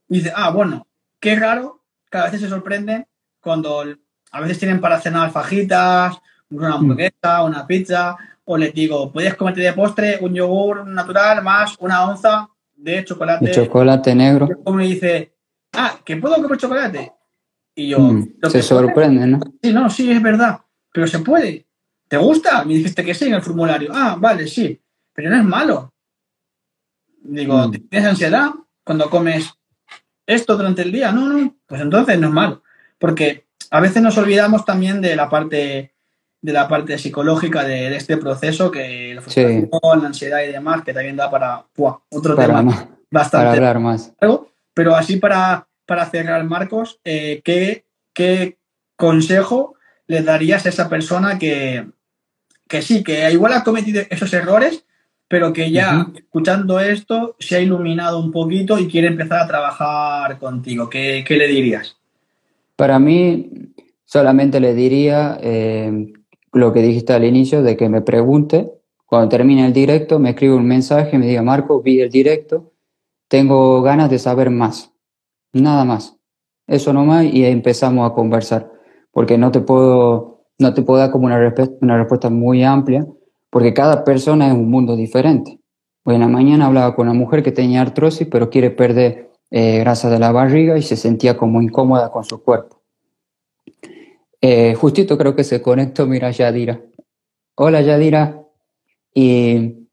dices, 0.08 0.32
ah, 0.34 0.50
bueno, 0.50 0.86
qué 1.20 1.36
raro 1.36 1.82
que 2.10 2.18
a 2.18 2.24
veces 2.24 2.40
se 2.40 2.48
sorprenden 2.48 3.06
cuando 3.40 3.84
a 4.32 4.40
veces 4.40 4.58
tienen 4.58 4.80
para 4.80 5.00
cenar 5.00 5.30
fajitas, 5.30 6.18
una 6.50 6.74
hamburguesa, 6.74 7.42
una 7.44 7.66
pizza, 7.66 8.16
o 8.44 8.56
les 8.56 8.74
digo, 8.74 9.12
puedes 9.12 9.34
comerte 9.36 9.60
de 9.60 9.72
postre 9.72 10.18
un 10.20 10.34
yogur 10.34 10.84
natural 10.86 11.42
más 11.44 11.76
una 11.78 12.04
onza 12.08 12.48
de 12.76 13.04
chocolate. 13.04 13.44
De 13.46 13.52
chocolate 13.52 14.14
negro. 14.14 14.48
Y 14.66 14.72
me 14.72 14.86
dice, 14.86 15.32
ah, 15.74 15.98
¿que 16.04 16.16
puedo 16.16 16.34
comer 16.42 16.58
chocolate? 16.58 17.12
Y 17.76 17.88
yo, 17.90 18.00
Mm, 18.00 18.34
"¿Lo 18.40 18.50
se 18.50 18.62
sorprende, 18.62 19.26
¿no? 19.28 19.38
Sí, 19.62 19.72
no, 19.72 19.88
sí, 19.88 20.10
es 20.10 20.20
verdad, 20.20 20.60
pero 20.92 21.06
se 21.06 21.20
puede. 21.20 21.66
¿Te 22.10 22.16
gusta? 22.16 22.64
Me 22.64 22.74
dijiste 22.74 23.04
que 23.04 23.14
sí 23.14 23.26
en 23.26 23.34
el 23.34 23.42
formulario. 23.42 23.92
Ah, 23.94 24.16
vale, 24.18 24.48
sí, 24.48 24.80
pero 25.12 25.30
no 25.30 25.36
es 25.36 25.44
malo. 25.44 25.94
Digo, 27.22 27.68
Mm. 27.68 27.70
¿tienes 27.88 28.08
ansiedad 28.08 28.50
cuando 28.82 29.08
comes 29.08 29.48
esto 30.26 30.56
durante 30.56 30.82
el 30.82 30.90
día? 30.90 31.12
No, 31.12 31.28
no, 31.28 31.56
pues 31.66 31.80
entonces 31.80 32.18
no 32.18 32.26
es 32.26 32.32
malo. 32.32 32.64
Porque 32.98 33.46
a 33.70 33.78
veces 33.78 34.02
nos 34.02 34.18
olvidamos 34.18 34.64
también 34.64 35.00
de 35.00 35.14
la 35.14 35.28
parte 35.30 35.94
de 36.42 36.52
la 36.54 36.66
parte 36.66 36.96
psicológica 36.98 37.62
de, 37.64 37.90
de 37.90 37.96
este 37.96 38.16
proceso, 38.16 38.70
que 38.72 39.12
la 39.14 39.20
Sí. 39.20 39.42
frustración, 39.68 40.00
la 40.00 40.06
ansiedad 40.06 40.42
y 40.42 40.50
demás, 40.50 40.82
que 40.82 40.94
también 40.94 41.14
da 41.14 41.30
para 41.30 41.66
¡buah! 41.76 41.98
otro 42.10 42.34
Para, 42.34 42.46
tema 42.48 42.62
más- 42.62 42.76
para 42.84 42.96
bastante 43.10 43.48
hablar 43.58 43.78
más. 43.78 44.12
Pero 44.74 44.96
así 44.96 45.16
para, 45.18 45.68
para 45.86 46.06
cerrar, 46.06 46.42
Marcos, 46.44 46.98
eh, 47.04 47.40
¿qué, 47.44 47.84
qué 48.14 48.58
consejo 48.96 49.74
le 50.06 50.22
darías 50.22 50.64
a 50.64 50.70
esa 50.70 50.88
persona 50.88 51.38
que, 51.38 51.86
que 52.70 52.80
sí, 52.80 53.02
que 53.02 53.30
igual 53.30 53.52
ha 53.52 53.64
cometido 53.64 54.02
esos 54.08 54.32
errores, 54.32 54.84
pero 55.28 55.52
que 55.52 55.70
ya 55.70 56.08
escuchando 56.14 56.80
esto 56.80 57.36
se 57.38 57.56
ha 57.56 57.60
iluminado 57.60 58.18
un 58.18 58.32
poquito 58.32 58.78
y 58.78 58.88
quiere 58.88 59.08
empezar 59.08 59.40
a 59.40 59.46
trabajar 59.46 60.38
contigo? 60.38 60.88
¿Qué, 60.88 61.24
qué 61.26 61.36
le 61.36 61.48
dirías? 61.48 61.96
Para 62.76 62.98
mí, 62.98 63.74
solamente 64.04 64.60
le 64.60 64.74
diría 64.74 65.38
eh, 65.42 66.12
lo 66.52 66.72
que 66.72 66.82
dijiste 66.82 67.12
al 67.12 67.24
inicio, 67.24 67.62
de 67.62 67.76
que 67.76 67.88
me 67.88 68.02
pregunte, 68.02 68.72
cuando 69.04 69.28
termine 69.28 69.66
el 69.66 69.72
directo, 69.72 70.18
me 70.18 70.30
escribe 70.30 70.54
un 70.54 70.66
mensaje, 70.66 71.18
me 71.18 71.26
diga, 71.26 71.42
Marco, 71.42 71.82
vi 71.82 72.00
el 72.00 72.10
directo, 72.10 72.72
tengo 73.28 73.82
ganas 73.82 74.10
de 74.10 74.20
saber 74.20 74.50
más, 74.50 74.92
nada 75.52 75.84
más. 75.84 76.16
Eso 76.66 76.92
nomás 76.92 77.24
y 77.24 77.44
empezamos 77.44 78.08
a 78.08 78.14
conversar, 78.14 78.70
porque 79.10 79.36
no 79.36 79.50
te 79.50 79.60
puedo, 79.60 80.29
no 80.60 80.74
te 80.74 80.82
puedo 80.82 81.00
dar 81.00 81.10
como 81.10 81.26
una, 81.26 81.38
respe- 81.38 81.76
una 81.80 81.98
respuesta 81.98 82.30
muy 82.30 82.62
amplia, 82.62 83.06
porque 83.50 83.74
cada 83.74 84.04
persona 84.04 84.46
es 84.48 84.52
un 84.52 84.70
mundo 84.70 84.94
diferente. 84.94 85.58
Hoy 86.04 86.14
en 86.14 86.20
la 86.20 86.28
mañana 86.28 86.66
hablaba 86.66 86.94
con 86.94 87.08
una 87.08 87.18
mujer 87.18 87.42
que 87.42 87.52
tenía 87.52 87.80
artrosis, 87.80 88.28
pero 88.30 88.48
quiere 88.50 88.70
perder 88.70 89.30
eh, 89.50 89.78
grasa 89.80 90.08
de 90.10 90.18
la 90.18 90.32
barriga 90.32 90.78
y 90.78 90.82
se 90.82 90.96
sentía 90.96 91.36
como 91.36 91.60
incómoda 91.60 92.10
con 92.10 92.24
su 92.24 92.42
cuerpo. 92.42 92.80
Eh, 94.40 94.74
justito 94.74 95.18
creo 95.18 95.34
que 95.34 95.44
se 95.44 95.60
conectó, 95.60 96.06
mira, 96.06 96.30
Yadira. 96.30 96.80
Hola, 97.56 97.82
Yadira. 97.82 98.42
Y 99.12 99.88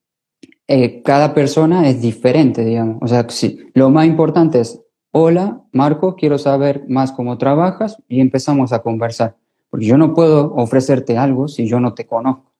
eh, 0.68 1.02
cada 1.02 1.34
persona 1.34 1.90
es 1.90 2.02
diferente, 2.02 2.64
digamos. 2.64 2.98
O 3.02 3.08
sea, 3.08 3.26
sí, 3.30 3.60
lo 3.74 3.90
más 3.90 4.06
importante 4.06 4.60
es, 4.60 4.82
hola, 5.12 5.64
Marco, 5.72 6.16
quiero 6.16 6.38
saber 6.38 6.84
más 6.88 7.12
cómo 7.12 7.38
trabajas 7.38 7.98
y 8.08 8.22
empezamos 8.22 8.72
a 8.72 8.80
conversar. 8.80 9.36
Porque 9.78 9.90
yo 9.90 9.98
no 10.00 10.16
puedo 10.16 10.56
ofrecerte 10.56 11.20
algo 11.20 11.48
si 11.48 11.68
yo 11.68 11.80
no 11.80 11.94
te 11.94 12.08
conozco. 12.08 12.52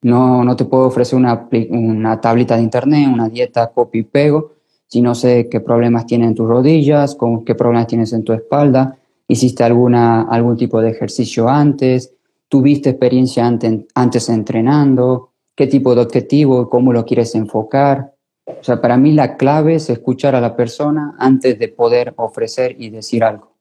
No, 0.00 0.42
no 0.42 0.56
te 0.56 0.64
puedo 0.64 0.86
ofrecer 0.86 1.18
una, 1.18 1.46
una 1.68 2.18
tablita 2.18 2.56
de 2.56 2.62
internet, 2.62 3.06
una 3.12 3.28
dieta 3.28 3.70
copy 3.70 3.98
y 3.98 4.02
pego, 4.04 4.52
si 4.86 5.02
no 5.02 5.14
sé 5.14 5.50
qué 5.50 5.60
problemas 5.60 6.06
tienes 6.06 6.28
en 6.28 6.34
tus 6.34 6.48
rodillas, 6.48 7.14
con 7.14 7.44
qué 7.44 7.54
problemas 7.54 7.88
tienes 7.88 8.14
en 8.14 8.24
tu 8.24 8.32
espalda, 8.32 8.96
hiciste 9.28 9.64
alguna, 9.64 10.22
algún 10.22 10.56
tipo 10.56 10.80
de 10.80 10.88
ejercicio 10.88 11.46
antes, 11.46 12.14
tuviste 12.48 12.88
experiencia 12.88 13.46
ante- 13.46 13.86
antes 13.94 14.30
entrenando, 14.30 15.32
qué 15.54 15.66
tipo 15.66 15.94
de 15.94 16.00
objetivo, 16.00 16.70
cómo 16.70 16.94
lo 16.94 17.04
quieres 17.04 17.34
enfocar. 17.34 18.14
O 18.46 18.64
sea, 18.64 18.80
para 18.80 18.96
mí 18.96 19.12
la 19.12 19.36
clave 19.36 19.74
es 19.74 19.90
escuchar 19.90 20.34
a 20.34 20.40
la 20.40 20.56
persona 20.56 21.14
antes 21.18 21.58
de 21.58 21.68
poder 21.68 22.14
ofrecer 22.16 22.76
y 22.78 22.88
decir 22.88 23.24
algo. 23.24 23.52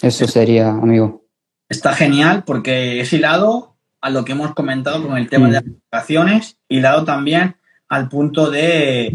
Eso 0.00 0.28
sería, 0.28 0.68
amigo. 0.70 1.24
Está 1.68 1.92
genial 1.92 2.44
porque 2.44 3.00
es 3.00 3.12
hilado 3.12 3.76
a 4.00 4.10
lo 4.10 4.24
que 4.24 4.32
hemos 4.32 4.54
comentado 4.54 5.06
con 5.06 5.16
el 5.18 5.28
tema 5.28 5.48
Mm. 5.48 5.50
de 5.50 5.58
aplicaciones, 5.58 6.56
hilado 6.68 7.04
también 7.04 7.56
al 7.88 8.08
punto 8.08 8.50
de, 8.50 9.12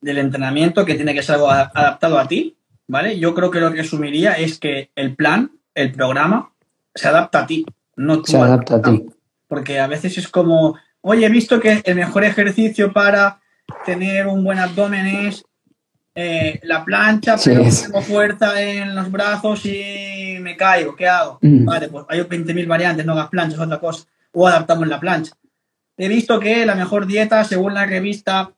del 0.00 0.18
entrenamiento 0.18 0.84
que 0.84 0.94
tiene 0.94 1.14
que 1.14 1.22
ser 1.22 1.36
algo 1.36 1.50
adaptado 1.50 2.18
a 2.18 2.28
ti, 2.28 2.56
¿vale? 2.86 3.18
Yo 3.18 3.34
creo 3.34 3.50
que 3.50 3.60
lo 3.60 3.70
que 3.72 3.82
resumiría 3.82 4.32
es 4.34 4.58
que 4.58 4.90
el 4.94 5.14
plan, 5.16 5.52
el 5.74 5.92
programa, 5.92 6.52
se 6.94 7.08
adapta 7.08 7.40
a 7.40 7.46
ti, 7.46 7.64
no 7.96 8.18
tú 8.18 8.32
Se 8.32 8.36
adapta 8.36 8.76
a 8.76 8.82
ti. 8.82 9.06
Porque 9.48 9.80
a 9.80 9.86
veces 9.86 10.18
es 10.18 10.28
como, 10.28 10.76
oye, 11.00 11.26
he 11.26 11.30
visto 11.30 11.60
que 11.60 11.82
el 11.84 11.94
mejor 11.94 12.24
ejercicio 12.24 12.92
para 12.92 13.40
tener 13.86 14.26
un 14.26 14.44
buen 14.44 14.58
abdomen 14.58 15.06
es 15.06 15.44
eh, 16.14 16.60
la 16.62 16.84
plancha, 16.84 17.36
Sí, 17.38 17.50
pero 17.50 17.64
tengo 17.64 18.02
fuerza 18.02 18.60
en 18.62 18.94
los 18.94 19.10
brazos 19.10 19.64
y 19.66 20.36
me 20.40 20.56
caigo, 20.56 20.94
¿qué 20.94 21.08
hago? 21.08 21.38
Mm. 21.42 21.64
Vale, 21.64 21.88
pues 21.88 22.04
hay 22.08 22.20
20.000 22.20 22.66
variantes, 22.66 23.04
no 23.06 23.12
hagas 23.12 23.28
planchas, 23.28 23.58
otra 23.58 23.78
cosa. 23.80 24.06
O 24.32 24.46
adaptamos 24.46 24.86
la 24.88 25.00
plancha. 25.00 25.32
He 25.96 26.08
visto 26.08 26.40
que 26.40 26.66
la 26.66 26.74
mejor 26.74 27.06
dieta, 27.06 27.44
según 27.44 27.74
la 27.74 27.86
revista 27.86 28.52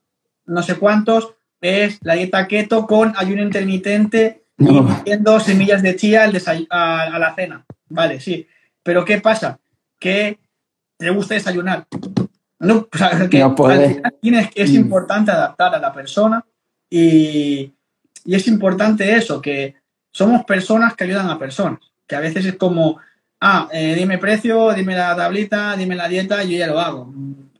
no 0.46 0.62
sé 0.62 0.76
cuántos, 0.76 1.34
es 1.60 1.98
la 2.02 2.14
dieta 2.14 2.46
keto 2.46 2.86
con 2.86 3.12
ayuno 3.16 3.42
intermitente 3.42 4.44
y 4.58 4.64
No. 4.64 4.82
metiendo 4.82 5.38
semillas 5.40 5.82
de 5.82 5.96
chía 5.96 6.24
al 6.24 6.40
a, 6.70 7.02
a 7.02 7.18
la 7.18 7.34
cena. 7.34 7.64
Vale, 7.88 8.20
sí. 8.20 8.46
Pero 8.82 9.04
¿qué 9.04 9.20
pasa? 9.20 9.58
Que 9.98 10.38
te 10.98 11.10
gusta 11.10 11.34
desayunar. 11.34 11.86
No, 12.58 12.88
o 12.92 12.96
sea, 12.98 13.28
que 13.28 13.38
No 13.40 13.54
puede. 13.54 13.84
al 13.86 13.94
final 13.94 14.14
tienes 14.22 14.48
es 14.54 14.70
Mm. 14.72 14.76
importante 14.76 15.30
adaptar 15.30 15.74
a 15.74 15.78
la 15.78 15.92
persona 15.92 16.44
y, 16.90 17.72
y 18.24 18.34
es 18.34 18.48
importante 18.48 19.14
eso, 19.14 19.40
que 19.40 19.74
somos 20.10 20.44
personas 20.44 20.94
que 20.94 21.04
ayudan 21.04 21.28
a 21.28 21.38
personas. 21.38 21.80
Que 22.06 22.16
a 22.16 22.20
veces 22.20 22.44
es 22.46 22.56
como, 22.56 22.98
ah, 23.40 23.68
eh, 23.72 23.94
dime 23.94 24.18
precio, 24.18 24.72
dime 24.72 24.96
la 24.96 25.14
tablita, 25.14 25.76
dime 25.76 25.94
la 25.94 26.08
dieta, 26.08 26.42
yo 26.42 26.56
ya 26.56 26.66
lo 26.66 26.80
hago. 26.80 27.12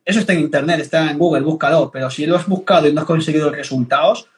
Eso 0.04 0.20
está 0.20 0.32
en 0.32 0.40
internet, 0.40 0.80
está 0.80 1.10
en 1.10 1.18
Google, 1.18 1.42
búscalo. 1.42 1.90
Pero 1.90 2.10
si 2.10 2.26
lo 2.26 2.36
has 2.36 2.46
buscado 2.46 2.88
y 2.88 2.92
no 2.92 3.02
has 3.02 3.06
conseguido 3.06 3.50
resultados, 3.50 4.28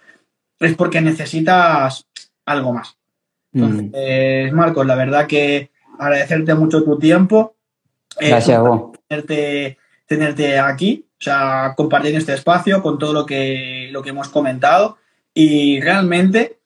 es 0.59 0.75
porque 0.75 1.01
necesitas 1.01 2.07
algo 2.45 2.73
más. 2.73 2.97
Mm. 3.53 3.63
Entonces, 3.63 4.53
Marcos, 4.53 4.87
la 4.87 4.95
verdad 4.95 5.27
que 5.27 5.71
agradecerte 5.99 6.55
mucho 6.55 6.83
tu 6.83 6.99
tiempo. 6.99 7.55
Eh, 8.19 8.31
Gracias 8.31 8.59
a 8.59 8.63
vos. 8.63 8.99
tenerte, 9.07 9.79
tenerte 10.07 10.59
aquí, 10.59 11.05
o 11.21 11.25
sea, 11.25 11.75
compartir 11.77 12.15
este 12.15 12.35
espacio 12.35 12.81
con 12.81 12.99
todo 12.99 13.13
lo 13.13 13.27
que, 13.27 13.89
lo 13.91 14.03
que 14.03 14.11
hemos 14.11 14.29
comentado. 14.29 14.99
Y 15.35 15.81
realmente 15.81 16.61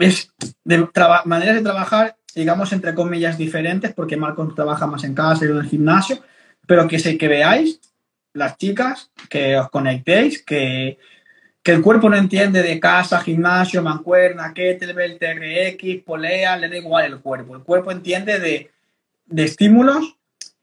es 0.00 0.32
de 0.64 0.88
maneras 1.24 1.56
de 1.56 1.62
trabajar, 1.62 2.16
digamos, 2.34 2.72
entre 2.72 2.94
comillas, 2.94 3.36
diferentes, 3.36 3.92
porque 3.94 4.16
Marcos 4.16 4.54
trabaja 4.54 4.86
más 4.86 5.02
en 5.04 5.14
casa 5.14 5.44
y 5.44 5.48
en 5.48 5.56
el 5.56 5.68
gimnasio, 5.68 6.20
pero 6.66 6.86
que 6.86 6.98
sé 6.98 7.18
que 7.18 7.26
veáis, 7.26 7.80
las 8.32 8.56
chicas, 8.58 9.10
que 9.28 9.56
os 9.56 9.70
conectéis, 9.70 10.42
que, 10.44 10.98
que 11.62 11.72
el 11.72 11.82
cuerpo 11.82 12.08
no 12.08 12.16
entiende 12.16 12.62
de 12.62 12.78
casa, 12.78 13.20
gimnasio, 13.20 13.82
mancuerna, 13.82 14.54
kettlebell, 14.54 15.18
TRX, 15.18 16.04
polea, 16.04 16.56
le 16.56 16.68
da 16.68 16.76
igual 16.76 17.06
el 17.06 17.20
cuerpo. 17.20 17.56
El 17.56 17.62
cuerpo 17.62 17.90
entiende 17.90 18.38
de, 18.38 18.70
de 19.26 19.44
estímulos, 19.44 20.16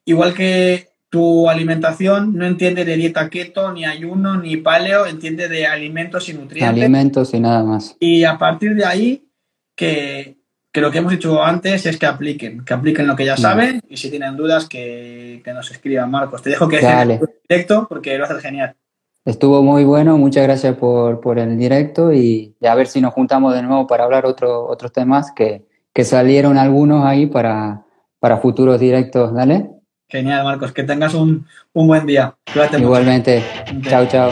igual 0.05 0.33
que 0.33 0.94
tu 1.09 1.49
alimentación, 1.49 2.35
no 2.35 2.45
entiende 2.45 2.83
de 2.83 2.95
dieta 2.97 3.29
keto, 3.29 3.71
ni 3.71 3.85
ayuno, 3.85 4.37
ni 4.37 4.57
paleo, 4.57 5.05
entiende 5.05 5.47
de 5.47 5.65
alimentos 5.65 6.27
y 6.29 6.33
nutrientes. 6.33 6.69
Alimentos 6.69 7.33
y 7.33 7.39
nada 7.39 7.63
más. 7.63 7.95
Y 7.99 8.23
a 8.23 8.37
partir 8.37 8.75
de 8.75 8.85
ahí, 8.85 9.29
que, 9.75 10.37
que 10.71 10.81
lo 10.81 10.91
que 10.91 10.97
hemos 10.97 11.11
dicho 11.11 11.43
antes 11.43 11.85
es 11.85 11.97
que 11.97 12.05
apliquen, 12.05 12.65
que 12.65 12.73
apliquen 12.73 13.07
lo 13.07 13.15
que 13.15 13.25
ya 13.25 13.37
saben 13.37 13.79
y 13.87 13.97
si 13.97 14.09
tienen 14.09 14.35
dudas 14.35 14.67
que, 14.67 15.41
que 15.43 15.53
nos 15.53 15.71
escriban, 15.71 16.11
Marcos. 16.11 16.41
Te 16.41 16.49
dejo 16.49 16.67
que 16.67 16.81
Dale. 16.81 17.15
en 17.15 17.21
directo 17.47 17.85
porque 17.87 18.17
lo 18.17 18.25
haces 18.25 18.41
genial. 18.41 18.75
Estuvo 19.23 19.63
muy 19.63 19.83
bueno, 19.85 20.17
muchas 20.17 20.43
gracias 20.43 20.75
por, 20.75 21.19
por 21.19 21.39
el 21.39 21.57
directo 21.57 22.13
y, 22.13 22.55
y 22.59 22.67
a 22.67 22.75
ver 22.75 22.87
si 22.87 23.01
nos 23.01 23.13
juntamos 23.13 23.55
de 23.55 23.63
nuevo 23.63 23.87
para 23.87 24.03
hablar 24.03 24.25
otro, 24.25 24.67
otros 24.67 24.91
temas 24.91 25.31
que, 25.31 25.65
que 25.93 26.03
salieron 26.03 26.57
algunos 26.57 27.05
ahí 27.05 27.25
para, 27.25 27.85
para 28.19 28.37
futuros 28.37 28.79
directos. 28.79 29.33
Dale. 29.33 29.74
Genial, 30.07 30.43
Marcos. 30.43 30.71
Que 30.71 30.83
tengas 30.83 31.13
un, 31.13 31.47
un 31.73 31.87
buen 31.87 32.05
día. 32.05 32.35
Cuídate 32.51 32.77
mucho. 32.77 32.85
Igualmente. 32.85 33.43
Chao, 33.83 34.05
chao. 34.07 34.31